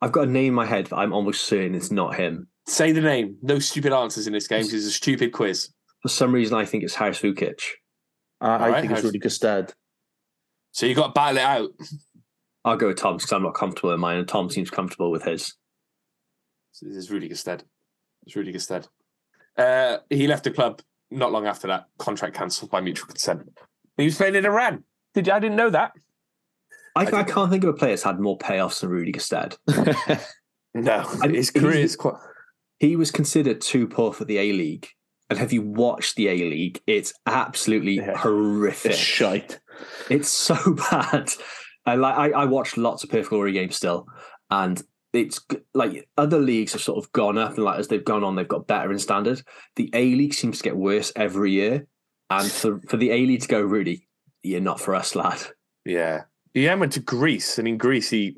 I've 0.02 0.12
got 0.12 0.28
a 0.28 0.32
name 0.32 0.48
in 0.48 0.54
my 0.54 0.66
head 0.66 0.88
that 0.88 0.98
I'm 0.98 1.14
almost 1.14 1.44
certain 1.44 1.76
it's 1.76 1.92
not 1.92 2.16
him. 2.16 2.48
Say 2.68 2.92
the 2.92 3.02
name. 3.02 3.38
No 3.42 3.60
stupid 3.60 3.94
answers 3.94 4.28
in 4.28 4.34
this 4.34 4.48
game. 4.48 4.60
Because 4.60 4.74
it's 4.74 4.86
a 4.86 4.92
stupid 4.92 5.34
quiz. 5.34 5.70
For 6.02 6.10
some 6.10 6.34
reason, 6.34 6.58
I 6.58 6.66
think 6.66 6.84
it's 6.84 6.96
Haris 6.96 7.20
Vukic. 7.20 7.62
Uh, 8.42 8.46
I 8.46 8.70
right, 8.70 8.82
think 8.82 8.94
it's 8.94 9.04
Rudy 9.04 9.20
Gestede. 9.20 9.74
So 10.74 10.88
you 10.88 10.96
got 10.96 11.08
to 11.08 11.14
battle 11.14 11.38
it 11.38 11.44
out. 11.44 11.70
I'll 12.66 12.78
go 12.78 12.88
with 12.88 12.98
Tom's 12.98 13.24
because 13.24 13.34
I'm 13.34 13.44
not 13.44 13.54
comfortable 13.54 13.94
in 13.94 14.00
mine, 14.00 14.18
and 14.18 14.28
Tom 14.28 14.50
seems 14.50 14.70
comfortable 14.70 15.12
with 15.12 15.24
his. 15.24 15.54
So 16.72 16.88
this 16.88 16.96
is 16.96 17.12
Rudy 17.12 17.30
Gestede. 17.30 17.62
It's 18.26 18.36
Rudy 18.36 18.52
Gestede. 18.52 18.88
Uh, 19.56 19.98
he 20.10 20.28
left 20.28 20.44
the 20.44 20.52
club 20.52 20.82
not 21.12 21.32
long 21.32 21.46
after 21.46 21.68
that. 21.68 21.86
Contract 22.00 22.36
cancelled 22.36 22.72
by 22.72 22.82
mutual 22.82 23.08
consent. 23.08 23.48
He 23.98 24.06
was 24.06 24.18
playing 24.18 24.36
in 24.36 24.46
Iran. 24.46 24.84
Did 25.14 25.28
you? 25.28 25.34
I 25.34 25.40
didn't 25.40 25.58
know 25.58 25.70
that. 25.70 25.92
I, 26.96 27.06
I, 27.06 27.20
I 27.20 27.24
can't 27.24 27.52
think 27.52 27.64
of 27.64 27.70
a 27.70 27.74
player 27.74 27.92
that's 27.92 28.04
had 28.04 28.20
more 28.20 28.38
payoffs 28.38 28.82
than 28.82 28.90
Rudy 28.90 29.12
Gestede. 29.12 29.58
no, 30.74 31.02
his 31.30 31.52
career 31.52 31.74
is 31.74 31.96
quite. 31.96 32.16
He 32.80 32.96
was 32.96 33.12
considered 33.12 33.62
too 33.62 33.88
poor 33.88 34.12
for 34.12 34.26
the 34.26 34.40
A 34.40 34.54
League, 34.54 34.88
and 35.30 35.38
have 35.38 35.54
you 35.54 35.62
watched 35.62 36.16
the 36.16 36.30
A 36.30 36.36
League? 36.36 36.82
It's 36.88 37.14
absolutely 37.28 37.98
yeah. 37.98 38.18
horrific. 38.18 38.92
It's 38.92 39.00
shite. 39.00 39.60
It's 40.10 40.30
so 40.30 40.56
bad. 40.92 41.30
I 41.86 41.96
like. 41.96 42.16
I, 42.16 42.42
I 42.42 42.46
watched 42.46 42.78
lots 42.78 43.04
of 43.04 43.10
Perth 43.10 43.30
Glory 43.30 43.52
games 43.52 43.76
still, 43.76 44.08
and 44.50 44.82
it's 45.14 45.40
like 45.74 46.08
other 46.18 46.40
leagues 46.40 46.74
have 46.74 46.82
sort 46.82 47.04
of 47.04 47.12
gone 47.12 47.38
up, 47.38 47.56
and 47.56 47.64
like 47.64 47.80
as 47.80 47.88
they've 47.88 48.04
gone 48.04 48.24
on, 48.24 48.36
they've 48.36 48.48
got 48.48 48.68
better 48.68 48.92
in 48.92 49.00
standard. 49.00 49.42
The 49.76 49.90
A 49.94 50.16
League 50.16 50.34
seems 50.34 50.58
to 50.58 50.64
get 50.64 50.76
worse 50.76 51.12
every 51.16 51.52
year, 51.52 51.88
and 52.30 52.50
for 52.50 52.80
for 52.88 52.98
the 52.98 53.12
A 53.12 53.26
League 53.26 53.42
to 53.42 53.48
go, 53.48 53.62
Rudy, 53.62 54.08
you're 54.42 54.62
not 54.62 54.80
for 54.80 54.96
us, 54.96 55.16
lad. 55.16 55.40
Yeah, 55.86 56.24
he 56.54 56.66
yeah. 56.66 56.76
Went 56.76 56.94
to 56.94 57.00
Greece, 57.00 57.60
and 57.60 57.68
in 57.68 57.78
Greece 57.78 58.10
he 58.10 58.38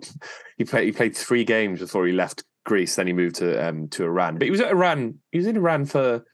he 0.58 0.66
played 0.66 0.86
he 0.86 0.92
played 0.92 1.16
three 1.16 1.44
games 1.44 1.80
before 1.80 2.06
he 2.06 2.14
left 2.14 2.44
Greece. 2.66 2.96
Then 2.96 3.08
he 3.08 3.14
moved 3.14 3.36
to 3.36 3.68
um 3.68 3.88
to 3.90 4.04
Iran, 4.04 4.36
but 4.36 4.46
he 4.46 4.52
was 4.52 4.62
at 4.62 4.72
Iran. 4.72 5.20
He 5.32 5.38
was 5.38 5.48
in 5.48 5.58
Iran 5.58 5.86
for 5.86 6.26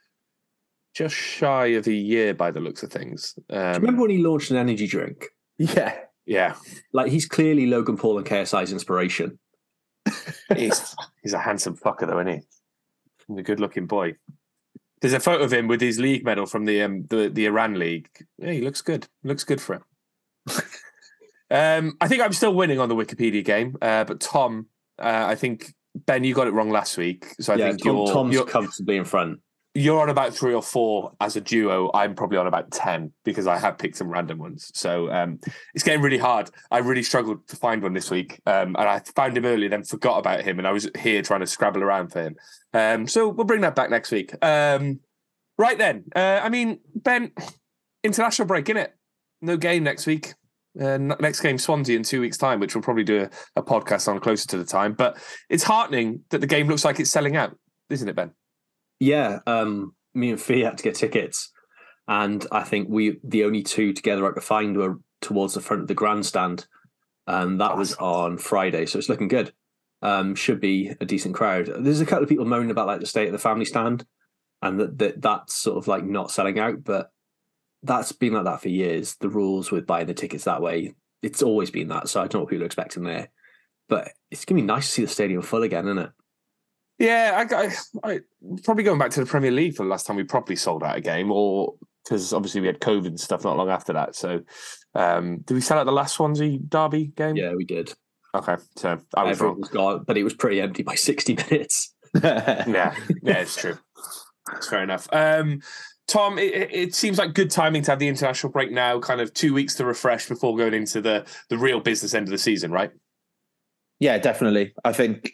just 0.94 1.16
shy 1.16 1.68
of 1.68 1.88
a 1.88 1.94
year 1.94 2.34
by 2.34 2.52
the 2.52 2.60
looks 2.60 2.84
of 2.84 2.92
things. 2.92 3.38
Um, 3.50 3.74
remember 3.74 4.02
when 4.02 4.12
he 4.12 4.18
launched 4.18 4.52
an 4.52 4.58
energy 4.58 4.88
drink? 4.88 5.28
Yeah. 5.58 5.96
Yeah. 6.26 6.56
Like 6.94 7.12
he's 7.12 7.26
clearly 7.26 7.68
Logan 7.68 7.98
Paul 7.98 8.18
and 8.18 8.28
KSI's 8.28 8.72
inspiration. 8.72 9.40
he's, 10.56 10.96
he's 11.24 11.34
a 11.34 11.40
handsome 11.40 11.78
fucker, 11.78 12.08
though, 12.08 12.20
isn't 12.20 12.34
he? 12.34 12.42
He's 13.28 13.38
a 13.38 13.44
good 13.44 13.60
looking 13.60 13.88
boy. 13.88 14.16
There's 15.02 15.14
a 15.14 15.20
photo 15.20 15.44
of 15.44 15.54
him 15.54 15.68
with 15.68 15.82
his 15.82 16.00
league 16.00 16.24
medal 16.24 16.46
from 16.46 16.66
the 16.66 16.84
um, 16.84 17.06
the, 17.10 17.28
the 17.28 17.48
Iran 17.48 17.80
league. 17.80 18.08
Yeah, 18.38 18.52
he 18.52 18.62
looks 18.62 18.82
good. 18.82 19.08
Looks 19.24 19.44
good 19.44 19.60
for 19.60 19.76
it. 19.76 19.84
um, 21.50 21.98
I 22.00 22.08
think 22.08 22.22
I'm 22.22 22.34
still 22.34 22.54
winning 22.54 22.80
on 22.80 22.88
the 22.88 22.96
Wikipedia 22.96 23.44
game, 23.44 23.78
uh, 23.82 24.04
but 24.04 24.20
Tom, 24.20 24.68
uh, 25.00 25.26
I 25.28 25.34
think 25.34 25.74
Ben, 25.96 26.24
you 26.24 26.36
got 26.36 26.46
it 26.46 26.54
wrong 26.54 26.70
last 26.70 26.98
week. 26.98 27.26
So 27.40 27.54
I 27.54 27.56
yeah, 27.56 27.68
think 27.70 27.84
Tom, 27.84 27.96
you're, 27.96 28.08
Tom's 28.14 28.34
you're, 28.36 28.46
comfortably 28.46 28.98
in 28.98 29.06
front 29.06 29.40
you're 29.74 30.02
on 30.02 30.10
about 30.10 30.34
three 30.34 30.54
or 30.54 30.62
four 30.62 31.14
as 31.22 31.36
a 31.36 31.42
duo. 31.42 31.90
I'm 31.94 32.14
probably 32.14 32.38
on 32.38 32.48
about 32.48 32.72
10 32.72 33.14
because 33.24 33.48
I 33.48 33.58
have 33.58 33.78
picked 33.78 33.96
some 33.98 34.10
random 34.10 34.38
ones. 34.38 34.70
So 34.74 35.12
um, 35.12 35.40
it's 35.74 35.84
getting 35.84 36.02
really 36.02 36.18
hard. 36.18 36.50
I 36.72 36.80
really 36.80 37.04
struggled 37.04 37.48
to 37.48 37.56
find 37.56 37.82
one 37.82 37.94
this 37.94 38.12
week. 38.12 38.42
Um, 38.46 38.76
and 38.78 38.90
I 38.90 39.00
found 39.16 39.38
him 39.38 39.46
earlier, 39.46 39.70
then 39.70 39.84
forgot 39.84 40.18
about 40.18 40.42
him. 40.42 40.58
And 40.58 40.68
I 40.68 40.72
was 40.72 40.90
here 41.00 41.22
trying 41.22 41.40
to 41.40 41.48
scrabble 41.48 41.84
around 41.84 42.10
for 42.10 42.22
him. 42.22 42.36
Um, 42.74 43.08
so 43.08 43.30
we'll 43.30 43.46
bring 43.46 43.62
that 43.62 43.76
back 43.76 43.90
next 43.90 44.12
week. 44.12 44.34
Um, 44.44 45.00
right 45.58 45.78
then. 45.78 46.04
Uh, 46.14 46.42
I 46.44 46.50
mean, 46.50 46.80
Ben, 46.94 47.32
international 48.04 48.48
break, 48.48 48.68
in 48.68 48.76
it. 48.76 48.94
No 49.42 49.56
game 49.56 49.84
next 49.84 50.06
week. 50.06 50.34
Uh, 50.80 50.98
next 50.98 51.42
game, 51.42 51.58
Swansea 51.58 51.96
in 51.96 52.04
two 52.04 52.22
weeks' 52.22 52.38
time, 52.38 52.60
which 52.60 52.76
we'll 52.76 52.84
probably 52.84 53.04
do 53.04 53.24
a, 53.24 53.30
a 53.60 53.64
podcast 53.64 54.08
on 54.10 54.20
closer 54.20 54.48
to 54.50 54.58
the 54.58 54.66
time. 54.66 54.94
But 54.94 55.18
it's 55.50 55.64
heartening 55.64 56.24
that 56.30 56.40
the 56.40 56.48
game 56.48 56.68
looks 56.68 56.84
like 56.84 57.00
it's 57.00 57.10
selling 57.10 57.38
out, 57.38 57.58
isn't 57.90 58.08
it, 58.08 58.16
Ben? 58.16 58.32
Yeah, 59.02 59.40
um, 59.48 59.96
me 60.14 60.30
and 60.30 60.40
Fee 60.40 60.60
had 60.60 60.78
to 60.78 60.84
get 60.84 60.94
tickets, 60.94 61.52
and 62.08 62.46
I 62.52 62.62
think 62.62 62.88
we 62.88 63.18
the 63.24 63.46
only 63.46 63.64
two 63.64 63.94
together 63.94 64.28
I 64.28 64.32
could 64.32 64.44
find 64.44 64.78
were 64.78 65.00
towards 65.22 65.56
the 65.56 65.60
front 65.60 65.82
of 65.82 65.88
the 65.88 65.96
grandstand, 65.96 66.68
and 67.26 67.60
that 67.60 67.76
was 67.76 67.96
on 67.96 68.38
Friday, 68.38 68.86
so 68.86 69.00
it's 69.00 69.10
looking 69.10 69.28
good. 69.28 69.54
Um, 70.04 70.36
should 70.36 70.62
be 70.62 70.94
a 71.02 71.06
decent 71.06 71.34
crowd. 71.34 71.72
There's 71.80 72.00
a 72.00 72.06
couple 72.06 72.22
of 72.22 72.30
people 72.30 72.46
moaning 72.46 72.70
about 72.70 72.86
like 72.86 73.00
the 73.00 73.08
state 73.08 73.26
of 73.26 73.32
the 73.32 73.40
family 73.40 73.66
stand, 73.66 74.06
and 74.62 74.80
that, 74.80 75.00
that 75.00 75.20
that's 75.20 75.56
sort 75.56 75.80
of 75.80 75.88
like 75.88 76.04
not 76.04 76.30
selling 76.30 76.60
out, 76.60 76.84
but 76.84 77.12
that's 77.82 78.12
been 78.12 78.34
like 78.34 78.46
that 78.46 78.62
for 78.62 78.70
years. 78.70 79.16
The 79.16 79.30
rules 79.30 79.72
with 79.72 79.88
buying 79.88 80.06
the 80.06 80.14
tickets 80.14 80.44
that 80.44 80.62
way, 80.62 80.94
it's 81.24 81.42
always 81.42 81.72
been 81.72 81.88
that. 81.88 82.08
So 82.08 82.20
I 82.20 82.26
don't 82.26 82.36
know 82.36 82.40
what 82.42 82.50
people 82.50 82.64
are 82.64 82.68
expecting 82.68 83.02
there, 83.02 83.30
but 83.90 84.12
it's 84.30 84.46
gonna 84.46 84.62
be 84.62 84.68
nice 84.68 84.86
to 84.86 84.92
see 84.92 85.02
the 85.02 85.08
stadium 85.08 85.42
full 85.42 85.64
again, 85.64 85.88
isn't 85.88 85.98
it? 85.98 86.12
Yeah, 87.02 87.46
I, 87.52 87.56
I, 87.56 88.12
I, 88.14 88.20
probably 88.64 88.84
going 88.84 89.00
back 89.00 89.10
to 89.12 89.20
the 89.22 89.26
Premier 89.26 89.50
League 89.50 89.76
for 89.76 89.84
the 89.84 89.90
last 89.90 90.06
time 90.06 90.18
we 90.18 90.24
properly 90.24 90.56
sold 90.56 90.84
out 90.84 90.98
a 90.98 91.02
game, 91.02 91.32
or 91.32 91.74
because 92.04 92.32
obviously 92.32 92.62
we 92.62 92.68
had 92.68 92.80
COVID 92.80 93.08
and 93.08 93.20
stuff 93.20 93.44
not 93.44 93.58
long 93.58 93.70
after 93.70 93.92
that. 93.94 94.16
So, 94.16 94.42
um, 94.94 95.40
did 95.40 95.56
we 95.56 95.62
sell 95.62 95.80
out 95.80 95.86
the 95.86 95.92
last 95.92 96.14
Swansea 96.14 96.60
Derby 96.60 97.08
game? 97.08 97.36
Yeah, 97.36 97.56
we 97.56 97.66
did. 97.66 97.92
Okay, 98.36 98.56
so 98.76 99.00
I 99.16 99.24
was 99.24 99.38
Everyone 99.38 99.54
wrong. 99.54 99.62
Was 99.62 99.70
gone, 99.70 100.04
but 100.06 100.16
it 100.16 100.24
was 100.24 100.36
pretty 100.36 100.62
empty 100.62 100.84
by 100.84 100.94
sixty 100.96 101.34
minutes. 101.34 101.92
yeah, 102.24 102.96
yeah, 103.24 103.40
it's 103.40 103.56
true. 103.56 103.80
It's 104.56 104.68
fair 104.68 104.84
enough. 104.84 105.08
Um, 105.12 105.62
Tom, 106.08 106.38
it, 106.38 106.70
it, 106.72 106.94
seems 106.94 107.18
like 107.18 107.34
good 107.34 107.50
timing 107.50 107.82
to 107.84 107.92
have 107.92 108.00
the 108.00 108.08
international 108.08 108.52
break 108.52 108.70
now, 108.70 109.00
kind 109.00 109.22
of 109.22 109.34
two 109.34 109.56
weeks 109.56 109.74
to 109.76 109.86
refresh 109.86 110.28
before 110.28 110.56
going 110.56 110.76
into 110.76 111.02
the 111.02 111.26
the 111.50 111.58
real 111.58 111.80
business 111.80 112.14
end 112.14 112.28
of 112.28 112.32
the 112.32 112.38
season, 112.38 112.72
right? 112.72 112.92
Yeah, 114.00 114.20
definitely. 114.20 114.74
I 114.84 114.94
think 114.94 115.32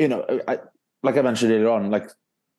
you 0.00 0.08
know, 0.08 0.24
I, 0.48 0.58
like 1.02 1.18
I 1.18 1.22
mentioned 1.22 1.52
earlier 1.52 1.68
on, 1.68 1.90
like 1.90 2.10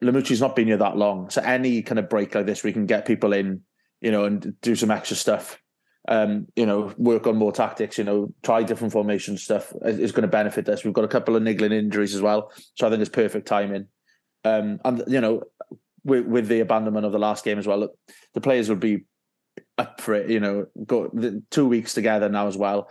Lamouchi's 0.03 0.39
not 0.39 0.55
been 0.55 0.67
here 0.67 0.77
that 0.77 0.95
long, 0.95 1.29
so 1.31 1.41
any 1.41 1.81
kind 1.81 1.97
of 1.97 2.07
break 2.07 2.35
like 2.35 2.45
this, 2.45 2.63
we 2.63 2.71
can 2.71 2.85
get 2.85 3.07
people 3.07 3.33
in, 3.33 3.61
you 3.99 4.11
know, 4.11 4.25
and 4.25 4.53
do 4.61 4.75
some 4.75 4.91
extra 4.91 5.17
stuff. 5.17 5.57
Um, 6.07 6.47
you 6.55 6.65
know, 6.65 6.93
work 6.97 7.27
on 7.27 7.37
more 7.37 7.51
tactics. 7.51 7.97
You 7.97 8.03
know, 8.03 8.33
try 8.43 8.63
different 8.63 8.93
formation 8.93 9.37
stuff 9.37 9.73
is 9.83 10.11
going 10.11 10.23
to 10.23 10.27
benefit 10.27 10.69
us. 10.69 10.83
We've 10.83 10.93
got 10.93 11.03
a 11.03 11.09
couple 11.09 11.35
of 11.35 11.43
niggling 11.43 11.71
injuries 11.71 12.15
as 12.15 12.21
well, 12.21 12.51
so 12.75 12.85
I 12.85 12.89
think 12.89 13.01
it's 13.01 13.09
perfect 13.09 13.47
timing. 13.47 13.87
Um, 14.43 14.79
and 14.85 15.03
you 15.07 15.21
know, 15.21 15.43
with, 16.03 16.25
with 16.25 16.47
the 16.47 16.59
abandonment 16.59 17.05
of 17.05 17.11
the 17.11 17.19
last 17.19 17.43
game 17.43 17.57
as 17.57 17.67
well, 17.67 17.79
look, 17.79 17.97
the 18.35 18.41
players 18.41 18.69
would 18.69 18.79
be 18.79 19.05
up 19.79 19.99
for 19.99 20.13
it. 20.13 20.29
You 20.29 20.39
know, 20.39 20.67
go 20.85 21.09
the, 21.11 21.43
two 21.49 21.67
weeks 21.67 21.93
together 21.93 22.29
now 22.29 22.47
as 22.47 22.57
well 22.57 22.89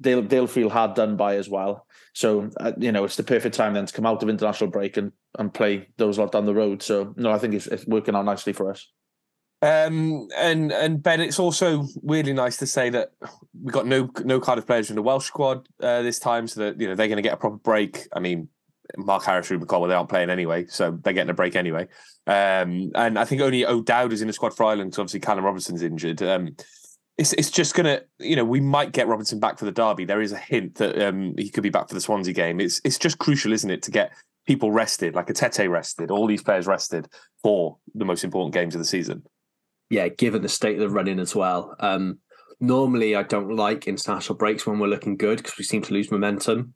they'll 0.00 0.22
they'll 0.22 0.46
feel 0.46 0.70
hard 0.70 0.94
done 0.94 1.16
by 1.16 1.36
as 1.36 1.48
well. 1.48 1.86
So 2.14 2.50
uh, 2.58 2.72
you 2.78 2.92
know, 2.92 3.04
it's 3.04 3.16
the 3.16 3.22
perfect 3.22 3.54
time 3.54 3.74
then 3.74 3.86
to 3.86 3.92
come 3.92 4.06
out 4.06 4.22
of 4.22 4.28
international 4.28 4.70
break 4.70 4.96
and 4.96 5.12
and 5.38 5.52
play 5.52 5.88
those 5.96 6.18
lot 6.18 6.32
down 6.32 6.46
the 6.46 6.54
road. 6.54 6.82
So 6.82 7.14
no, 7.16 7.30
I 7.30 7.38
think 7.38 7.54
it's, 7.54 7.66
it's 7.66 7.86
working 7.86 8.14
out 8.14 8.24
nicely 8.24 8.52
for 8.52 8.70
us. 8.70 8.90
Um, 9.60 10.28
and 10.36 10.72
and 10.72 11.02
Ben, 11.02 11.20
it's 11.20 11.40
also 11.40 11.84
really 12.02 12.32
nice 12.32 12.56
to 12.58 12.66
say 12.66 12.90
that 12.90 13.12
we 13.60 13.72
got 13.72 13.86
no 13.86 14.08
no 14.24 14.40
Cardiff 14.40 14.66
players 14.66 14.90
in 14.90 14.96
the 14.96 15.02
Welsh 15.02 15.26
squad 15.26 15.68
uh, 15.82 16.02
this 16.02 16.18
time, 16.18 16.46
so 16.46 16.60
that 16.60 16.80
you 16.80 16.88
know 16.88 16.94
they're 16.94 17.08
going 17.08 17.16
to 17.16 17.22
get 17.22 17.34
a 17.34 17.38
proper 17.38 17.56
break. 17.56 18.06
I 18.12 18.20
mean, 18.20 18.48
Mark 18.96 19.24
Harris, 19.24 19.50
Rubin 19.50 19.66
Colwill, 19.66 19.88
they 19.88 19.96
aren't 19.96 20.08
playing 20.08 20.30
anyway, 20.30 20.66
so 20.66 20.96
they're 21.02 21.12
getting 21.12 21.30
a 21.30 21.34
break 21.34 21.56
anyway. 21.56 21.88
Um, 22.28 22.92
and 22.94 23.18
I 23.18 23.24
think 23.24 23.40
only 23.40 23.64
O'Dowda 23.66 24.12
is 24.12 24.20
in 24.20 24.28
the 24.28 24.32
squad 24.32 24.54
for 24.54 24.64
Ireland 24.64 24.94
obviously 24.98 25.20
Callum 25.20 25.44
Robinson's 25.44 25.82
injured. 25.82 26.22
Um, 26.22 26.54
it's 27.18 27.32
it's 27.34 27.50
just 27.50 27.74
gonna, 27.74 28.00
you 28.18 28.36
know, 28.36 28.44
we 28.44 28.60
might 28.60 28.92
get 28.92 29.08
Robinson 29.08 29.40
back 29.40 29.58
for 29.58 29.64
the 29.64 29.72
derby. 29.72 30.04
There 30.04 30.22
is 30.22 30.32
a 30.32 30.38
hint 30.38 30.76
that 30.76 31.00
um, 31.02 31.34
he 31.36 31.50
could 31.50 31.64
be 31.64 31.68
back 31.68 31.88
for 31.88 31.94
the 31.94 32.00
Swansea 32.00 32.32
game. 32.32 32.60
It's 32.60 32.80
it's 32.84 32.98
just 32.98 33.18
crucial, 33.18 33.52
isn't 33.52 33.70
it, 33.70 33.82
to 33.82 33.90
get 33.90 34.12
people 34.46 34.72
rested, 34.72 35.14
like 35.14 35.28
a 35.28 35.34
Tete 35.34 35.68
rested, 35.68 36.10
all 36.10 36.26
these 36.26 36.42
players 36.42 36.66
rested 36.66 37.06
for 37.42 37.76
the 37.94 38.06
most 38.06 38.24
important 38.24 38.54
games 38.54 38.74
of 38.74 38.78
the 38.78 38.84
season. 38.84 39.22
Yeah, 39.90 40.08
given 40.08 40.40
the 40.40 40.48
state 40.48 40.76
of 40.76 40.80
the 40.80 40.88
running 40.88 41.18
as 41.18 41.34
well. 41.34 41.76
Um, 41.80 42.20
normally, 42.60 43.14
I 43.14 43.24
don't 43.24 43.54
like 43.54 43.86
international 43.86 44.38
breaks 44.38 44.66
when 44.66 44.78
we're 44.78 44.86
looking 44.86 45.16
good 45.18 45.38
because 45.38 45.58
we 45.58 45.64
seem 45.64 45.82
to 45.82 45.92
lose 45.92 46.10
momentum. 46.10 46.72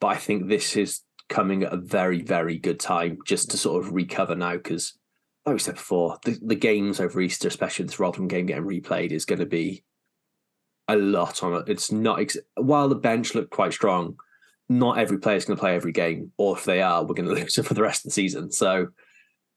But 0.00 0.08
I 0.08 0.16
think 0.16 0.48
this 0.48 0.76
is 0.76 1.02
coming 1.28 1.62
at 1.62 1.74
a 1.74 1.76
very, 1.76 2.22
very 2.22 2.56
good 2.58 2.80
time 2.80 3.18
just 3.26 3.50
to 3.50 3.58
sort 3.58 3.84
of 3.84 3.92
recover 3.92 4.34
now 4.34 4.56
because 4.56 4.98
like 5.50 5.56
we 5.56 5.60
said 5.60 5.74
before, 5.74 6.16
the, 6.24 6.38
the 6.42 6.54
games 6.54 7.00
over 7.00 7.20
Easter, 7.20 7.48
especially 7.48 7.84
this 7.84 7.98
Rotherham 7.98 8.28
game 8.28 8.46
getting 8.46 8.64
replayed, 8.64 9.10
is 9.10 9.24
going 9.24 9.40
to 9.40 9.46
be 9.46 9.82
a 10.86 10.94
lot 10.94 11.42
on 11.42 11.54
it. 11.54 11.68
It's 11.68 11.90
not 11.90 12.20
ex- 12.20 12.36
while 12.54 12.88
the 12.88 12.94
bench 12.94 13.34
looked 13.34 13.50
quite 13.50 13.72
strong. 13.72 14.16
Not 14.68 14.98
every 14.98 15.18
player 15.18 15.36
is 15.36 15.44
going 15.44 15.56
to 15.56 15.60
play 15.60 15.74
every 15.74 15.90
game, 15.90 16.30
or 16.38 16.56
if 16.56 16.64
they 16.64 16.82
are, 16.82 17.02
we're 17.02 17.14
going 17.14 17.28
to 17.34 17.34
lose 17.34 17.54
them 17.54 17.64
for 17.64 17.74
the 17.74 17.82
rest 17.82 18.04
of 18.06 18.10
the 18.10 18.14
season. 18.14 18.52
So, 18.52 18.88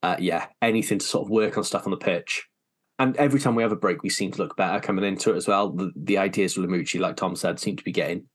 uh, 0.02 0.16
yeah, 0.18 0.46
anything 0.60 0.98
to 0.98 1.06
sort 1.06 1.26
of 1.26 1.30
work 1.30 1.56
on 1.56 1.62
stuff 1.62 1.86
on 1.86 1.92
the 1.92 1.96
pitch. 1.96 2.44
And 2.98 3.16
every 3.16 3.38
time 3.38 3.54
we 3.54 3.62
have 3.62 3.70
a 3.70 3.76
break, 3.76 4.02
we 4.02 4.10
seem 4.10 4.32
to 4.32 4.42
look 4.42 4.56
better 4.56 4.80
coming 4.80 5.04
into 5.04 5.32
it 5.32 5.36
as 5.36 5.46
well. 5.46 5.70
The, 5.70 5.92
the 5.94 6.18
ideas 6.18 6.56
of 6.56 6.64
Lamouchi, 6.64 6.98
like 6.98 7.14
Tom 7.14 7.36
said, 7.36 7.60
seem 7.60 7.76
to 7.76 7.84
be 7.84 7.92
getting 7.92 8.26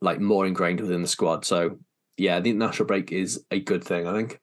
like 0.00 0.20
more 0.20 0.46
ingrained 0.46 0.80
within 0.80 1.02
the 1.02 1.08
squad. 1.08 1.44
So, 1.44 1.80
yeah, 2.16 2.38
the 2.38 2.50
international 2.50 2.86
break 2.86 3.10
is 3.10 3.44
a 3.50 3.58
good 3.58 3.82
thing, 3.82 4.06
I 4.06 4.12
think. 4.12 4.40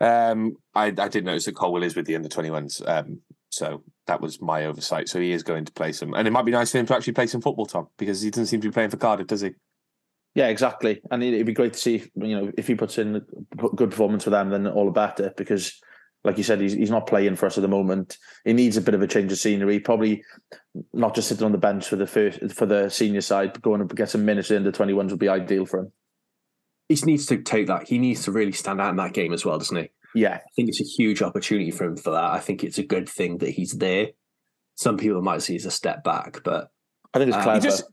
Um, 0.00 0.56
I, 0.74 0.86
I 0.86 1.08
did 1.08 1.24
notice 1.24 1.46
that 1.46 1.56
Colwill 1.56 1.82
is 1.82 1.96
with 1.96 2.06
the 2.06 2.16
under 2.16 2.28
21s. 2.28 2.86
Um, 2.86 3.20
so 3.50 3.82
that 4.06 4.20
was 4.20 4.40
my 4.40 4.66
oversight. 4.66 5.08
So 5.08 5.20
he 5.20 5.32
is 5.32 5.42
going 5.42 5.64
to 5.64 5.72
play 5.72 5.92
some, 5.92 6.14
and 6.14 6.28
it 6.28 6.30
might 6.30 6.44
be 6.44 6.52
nice 6.52 6.72
for 6.72 6.78
him 6.78 6.86
to 6.86 6.96
actually 6.96 7.14
play 7.14 7.26
some 7.26 7.40
football, 7.40 7.66
Tom, 7.66 7.88
because 7.98 8.20
he 8.20 8.30
doesn't 8.30 8.46
seem 8.46 8.60
to 8.60 8.68
be 8.68 8.72
playing 8.72 8.90
for 8.90 8.98
Cardiff, 8.98 9.26
does 9.26 9.40
he? 9.40 9.52
Yeah, 10.34 10.48
exactly. 10.48 11.00
And 11.10 11.22
it'd 11.22 11.46
be 11.46 11.54
great 11.54 11.72
to 11.72 11.78
see, 11.78 12.04
you 12.14 12.38
know, 12.38 12.52
if 12.58 12.66
he 12.66 12.74
puts 12.74 12.98
in 12.98 13.16
a 13.16 13.20
good 13.74 13.90
performance 13.90 14.24
for 14.24 14.30
them, 14.30 14.50
then 14.50 14.66
all 14.66 14.84
the 14.84 14.90
better. 14.90 15.32
Because, 15.34 15.80
like 16.24 16.36
you 16.36 16.44
said, 16.44 16.60
he's 16.60 16.74
he's 16.74 16.90
not 16.90 17.06
playing 17.06 17.36
for 17.36 17.46
us 17.46 17.56
at 17.56 17.62
the 17.62 17.68
moment. 17.68 18.18
He 18.44 18.52
needs 18.52 18.76
a 18.76 18.82
bit 18.82 18.94
of 18.94 19.00
a 19.00 19.06
change 19.06 19.32
of 19.32 19.38
scenery. 19.38 19.80
Probably 19.80 20.22
not 20.92 21.14
just 21.14 21.28
sitting 21.28 21.46
on 21.46 21.52
the 21.52 21.58
bench 21.58 21.88
for 21.88 21.96
the 21.96 22.06
first 22.06 22.52
for 22.52 22.66
the 22.66 22.90
senior 22.90 23.22
side, 23.22 23.54
but 23.54 23.62
going 23.62 23.88
to 23.88 23.94
get 23.94 24.10
some 24.10 24.26
minutes 24.26 24.50
in 24.50 24.62
the 24.62 24.72
twenty 24.72 24.92
ones 24.92 25.10
would 25.10 25.20
be 25.20 25.28
ideal 25.28 25.64
for 25.64 25.78
him 25.78 25.92
he 26.88 26.96
needs 27.04 27.26
to 27.26 27.38
take 27.42 27.66
that. 27.66 27.88
He 27.88 27.98
needs 27.98 28.24
to 28.24 28.32
really 28.32 28.52
stand 28.52 28.80
out 28.80 28.90
in 28.90 28.96
that 28.96 29.12
game 29.12 29.32
as 29.32 29.44
well, 29.44 29.58
doesn't 29.58 29.76
he? 29.76 29.90
Yeah, 30.14 30.36
I 30.36 30.50
think 30.54 30.68
it's 30.68 30.80
a 30.80 30.84
huge 30.84 31.20
opportunity 31.22 31.70
for 31.70 31.84
him 31.84 31.96
for 31.96 32.10
that. 32.10 32.32
I 32.32 32.40
think 32.40 32.64
it's 32.64 32.78
a 32.78 32.82
good 32.82 33.08
thing 33.08 33.38
that 33.38 33.50
he's 33.50 33.72
there. 33.72 34.08
Some 34.74 34.96
people 34.96 35.22
might 35.22 35.42
see 35.42 35.56
as 35.56 35.66
a 35.66 35.70
step 35.70 36.04
back, 36.04 36.42
but 36.44 36.70
I 37.12 37.18
think 37.18 37.28
it's 37.28 37.42
clever. 37.42 37.60
He, 37.60 37.64
just, 37.64 37.84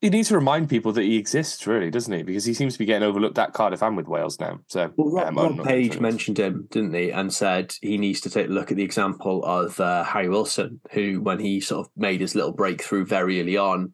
he 0.00 0.10
needs 0.10 0.28
to 0.28 0.34
remind 0.34 0.68
people 0.68 0.92
that 0.92 1.02
he 1.02 1.16
exists, 1.16 1.66
really, 1.66 1.90
doesn't 1.90 2.12
he? 2.12 2.22
Because 2.24 2.44
he 2.44 2.54
seems 2.54 2.72
to 2.72 2.78
be 2.78 2.84
getting 2.84 3.06
overlooked 3.06 3.38
at 3.38 3.52
Cardiff 3.52 3.82
and 3.82 3.96
with 3.96 4.08
Wales 4.08 4.40
now. 4.40 4.58
So, 4.66 4.92
well, 4.96 5.10
Rob, 5.12 5.38
um, 5.38 5.58
Rob 5.58 5.66
Page 5.66 6.00
mentioned 6.00 6.38
him, 6.38 6.66
didn't 6.70 6.94
he, 6.94 7.10
and 7.10 7.32
said 7.32 7.74
he 7.80 7.98
needs 7.98 8.20
to 8.22 8.30
take 8.30 8.48
a 8.48 8.50
look 8.50 8.70
at 8.70 8.76
the 8.76 8.82
example 8.82 9.44
of 9.44 9.78
uh, 9.78 10.02
Harry 10.04 10.28
Wilson, 10.28 10.80
who, 10.90 11.20
when 11.20 11.38
he 11.38 11.60
sort 11.60 11.86
of 11.86 11.92
made 11.96 12.20
his 12.20 12.34
little 12.34 12.52
breakthrough 12.52 13.06
very 13.06 13.40
early 13.40 13.56
on, 13.56 13.92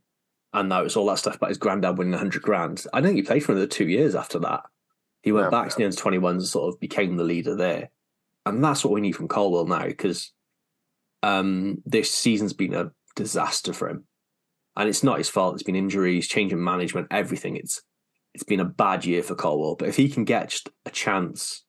and 0.52 0.68
now 0.68 0.82
it's 0.82 0.96
all 0.96 1.06
that 1.06 1.18
stuff 1.18 1.36
about 1.36 1.50
his 1.50 1.58
granddad 1.58 1.98
winning 1.98 2.12
100 2.12 2.42
grand. 2.42 2.84
I 2.92 3.02
think 3.02 3.16
he 3.16 3.22
played 3.22 3.44
for 3.44 3.52
another 3.52 3.66
two 3.66 3.88
years 3.88 4.14
after 4.14 4.38
that. 4.40 4.62
He 5.22 5.32
went 5.32 5.50
back 5.50 5.68
to 5.68 5.76
the 5.76 5.84
under 5.84 5.96
21s 5.96 6.30
and 6.30 6.44
sort 6.44 6.72
of 6.72 6.80
became 6.80 7.16
the 7.16 7.24
leader 7.24 7.54
there. 7.54 7.90
And 8.46 8.64
that's 8.64 8.84
what 8.84 8.94
we 8.94 9.00
need 9.00 9.16
from 9.16 9.28
Colwill 9.28 9.66
now 9.66 9.84
because 9.84 10.32
um, 11.22 11.82
this 11.84 12.10
season's 12.10 12.54
been 12.54 12.72
a 12.72 12.92
disaster 13.14 13.72
for 13.72 13.90
him. 13.90 14.04
And 14.76 14.88
it's 14.88 15.02
not 15.02 15.18
his 15.18 15.28
fault. 15.28 15.54
It's 15.54 15.64
been 15.64 15.76
injuries, 15.76 16.28
change 16.28 16.52
changing 16.52 16.64
management, 16.64 17.08
everything. 17.10 17.56
It's 17.56 17.82
it's 18.32 18.44
been 18.44 18.60
a 18.60 18.64
bad 18.64 19.04
year 19.04 19.22
for 19.22 19.34
Colwill. 19.34 19.74
But 19.74 19.88
if 19.88 19.96
he 19.96 20.08
can 20.08 20.24
get 20.24 20.50
just 20.50 20.70
a 20.86 20.90
chance 20.90 21.64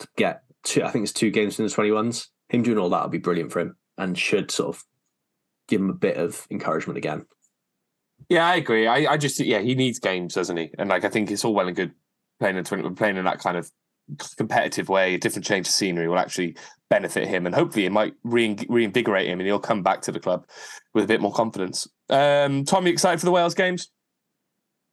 to 0.00 0.08
get 0.16 0.42
two, 0.64 0.82
I 0.82 0.90
think 0.90 1.04
it's 1.04 1.12
two 1.12 1.30
games 1.30 1.58
in 1.58 1.66
the 1.66 1.72
21s, 1.72 2.26
him 2.48 2.62
doing 2.62 2.78
all 2.78 2.90
that 2.90 3.02
would 3.02 3.12
be 3.12 3.18
brilliant 3.18 3.52
for 3.52 3.60
him 3.60 3.76
and 3.96 4.18
should 4.18 4.50
sort 4.50 4.74
of 4.76 4.84
give 5.68 5.80
him 5.80 5.90
a 5.90 5.94
bit 5.94 6.16
of 6.16 6.46
encouragement 6.50 6.98
again. 6.98 7.26
Yeah, 8.28 8.46
I 8.46 8.56
agree. 8.56 8.86
I, 8.86 9.12
I 9.12 9.16
just 9.16 9.40
yeah, 9.40 9.60
he 9.60 9.74
needs 9.74 9.98
games, 9.98 10.34
doesn't 10.34 10.56
he? 10.56 10.70
And 10.78 10.88
like 10.88 11.04
I 11.04 11.08
think 11.08 11.30
it's 11.30 11.44
all 11.44 11.54
well 11.54 11.66
and 11.66 11.76
good 11.76 11.92
playing 12.38 12.56
in 12.56 12.94
playing 12.94 13.16
in 13.16 13.24
that 13.24 13.38
kind 13.38 13.56
of 13.56 13.70
competitive 14.36 14.88
way, 14.88 15.14
a 15.14 15.18
different 15.18 15.44
change 15.44 15.68
of 15.68 15.72
scenery 15.72 16.08
will 16.08 16.18
actually 16.18 16.56
benefit 16.88 17.28
him, 17.28 17.46
and 17.46 17.54
hopefully 17.54 17.84
it 17.84 17.92
might 17.92 18.14
reinvigorate 18.24 19.28
him, 19.28 19.40
and 19.40 19.46
he'll 19.46 19.60
come 19.60 19.82
back 19.82 20.00
to 20.02 20.12
the 20.12 20.20
club 20.20 20.46
with 20.94 21.04
a 21.04 21.06
bit 21.06 21.20
more 21.20 21.32
confidence. 21.32 21.86
Um, 22.08 22.64
Tom, 22.64 22.86
you 22.86 22.92
excited 22.92 23.20
for 23.20 23.26
the 23.26 23.32
Wales 23.32 23.54
games? 23.54 23.90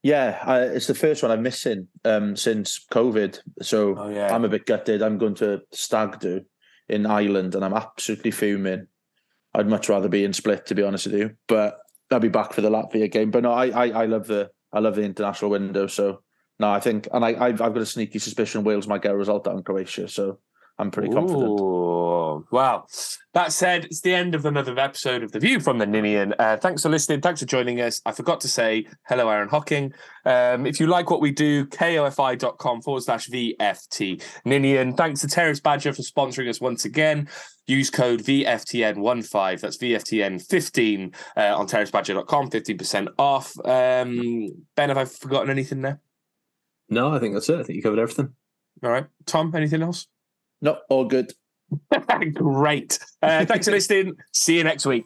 Yeah, 0.04 0.40
I, 0.44 0.62
it's 0.62 0.88
the 0.88 0.96
first 0.96 1.24
one 1.24 1.32
I'm 1.32 1.42
missing 1.42 1.88
um, 2.06 2.36
since 2.36 2.86
COVID, 2.92 3.40
so 3.62 3.96
oh, 3.98 4.10
yeah. 4.10 4.34
I'm 4.34 4.46
a 4.46 4.50
bit 4.50 4.66
gutted. 4.66 5.02
I'm 5.02 5.18
going 5.18 5.36
to 5.36 5.62
Stag 5.72 6.20
Do 6.20 6.42
in 6.88 7.06
Ireland, 7.06 7.56
and 7.56 7.66
I'm 7.66 7.74
absolutely 7.74 8.32
fuming. 8.32 8.88
I'd 9.54 9.68
much 9.68 9.90
rather 9.90 10.08
be 10.08 10.24
in 10.24 10.34
Split, 10.34 10.68
to 10.68 10.76
be 10.76 10.84
honest 10.84 11.08
with 11.08 11.16
you, 11.16 11.32
but 11.48 11.80
I'll 12.12 12.20
be 12.20 12.30
back 12.30 12.54
for 12.54 12.62
the 12.62 12.70
Latvia 12.70 13.12
game. 13.12 13.32
But 13.32 13.44
no, 13.44 13.52
I, 13.52 13.68
I, 13.68 14.04
I 14.04 14.06
love 14.06 14.28
the 14.28 14.50
I 14.74 14.80
love 14.80 14.96
the 14.96 15.04
international 15.04 15.52
window, 15.52 15.88
so 15.88 16.22
no, 16.60 16.70
I 16.70 16.80
think, 16.80 17.08
and 17.14 17.24
I, 17.24 17.30
I've, 17.30 17.62
I've 17.62 17.74
got 17.74 17.78
a 17.78 17.86
sneaky 17.86 18.20
suspicion 18.20 18.64
Wales 18.64 18.88
might 18.88 19.02
get 19.02 19.12
a 19.12 19.18
result 19.18 19.48
out 19.48 19.56
in 19.56 19.64
Croatia. 19.64 20.08
So 20.08 20.40
I'm 20.80 20.92
pretty 20.92 21.10
confident. 21.10 21.60
Ooh, 21.60 22.48
well, 22.52 22.88
that 23.34 23.52
said, 23.52 23.86
it's 23.86 24.02
the 24.02 24.14
end 24.14 24.34
of 24.34 24.46
another 24.46 24.78
episode 24.78 25.24
of 25.24 25.32
The 25.32 25.40
View 25.40 25.60
from 25.60 25.78
the 25.78 25.86
Ninian. 25.86 26.34
Uh, 26.38 26.58
thanks 26.58 26.82
for 26.82 26.90
listening. 26.90 27.22
Thanks 27.22 27.42
for 27.42 27.46
joining 27.46 27.80
us. 27.82 28.02
I 28.06 28.12
forgot 28.12 28.42
to 28.42 28.48
say 28.48 28.88
hello, 29.08 29.30
Aaron 29.30 29.50
Hocking. 29.50 29.94
Um, 30.26 30.66
if 30.66 30.80
you 30.80 30.88
like 30.88 31.10
what 31.10 31.22
we 31.22 31.32
do, 31.32 31.66
kofi.com 31.68 32.82
forward 32.82 33.04
slash 33.04 33.28
VFT 33.28 34.24
Ninian. 34.46 34.94
Thanks 34.94 35.22
to 35.22 35.28
Terrace 35.28 35.60
Badger 35.60 35.94
for 35.94 36.02
sponsoring 36.02 36.50
us 36.50 36.60
once 36.60 36.86
again. 36.86 37.28
Use 37.68 37.90
code 37.90 38.22
VFTN15. 38.22 39.60
That's 39.60 39.78
VFTN15 39.78 41.14
uh, 41.36 41.58
on 41.58 41.68
terracebadger.com, 41.68 42.50
15% 42.50 43.08
off. 43.18 43.54
Um, 43.66 44.66
ben, 44.76 44.90
have 44.90 44.98
I 44.98 45.06
forgotten 45.06 45.50
anything 45.50 45.82
there? 45.82 46.00
No, 46.90 47.14
I 47.14 47.20
think 47.20 47.34
that's 47.34 47.50
it. 47.50 47.60
I 47.60 47.64
think 47.64 47.76
you 47.76 47.84
covered 47.84 48.00
everything. 48.00 48.34
All 48.84 48.90
right. 48.90 49.06
Tom, 49.26 49.54
anything 49.56 49.82
else? 49.82 50.08
No, 50.62 50.78
all 50.90 51.06
good. 51.06 51.34
Great. 52.34 53.00
Uh, 53.22 53.46
thanks 53.46 53.66
for 53.66 53.72
listening. 53.72 54.16
See 54.34 54.58
you 54.58 54.64
next 54.64 54.86
week. 54.86 55.06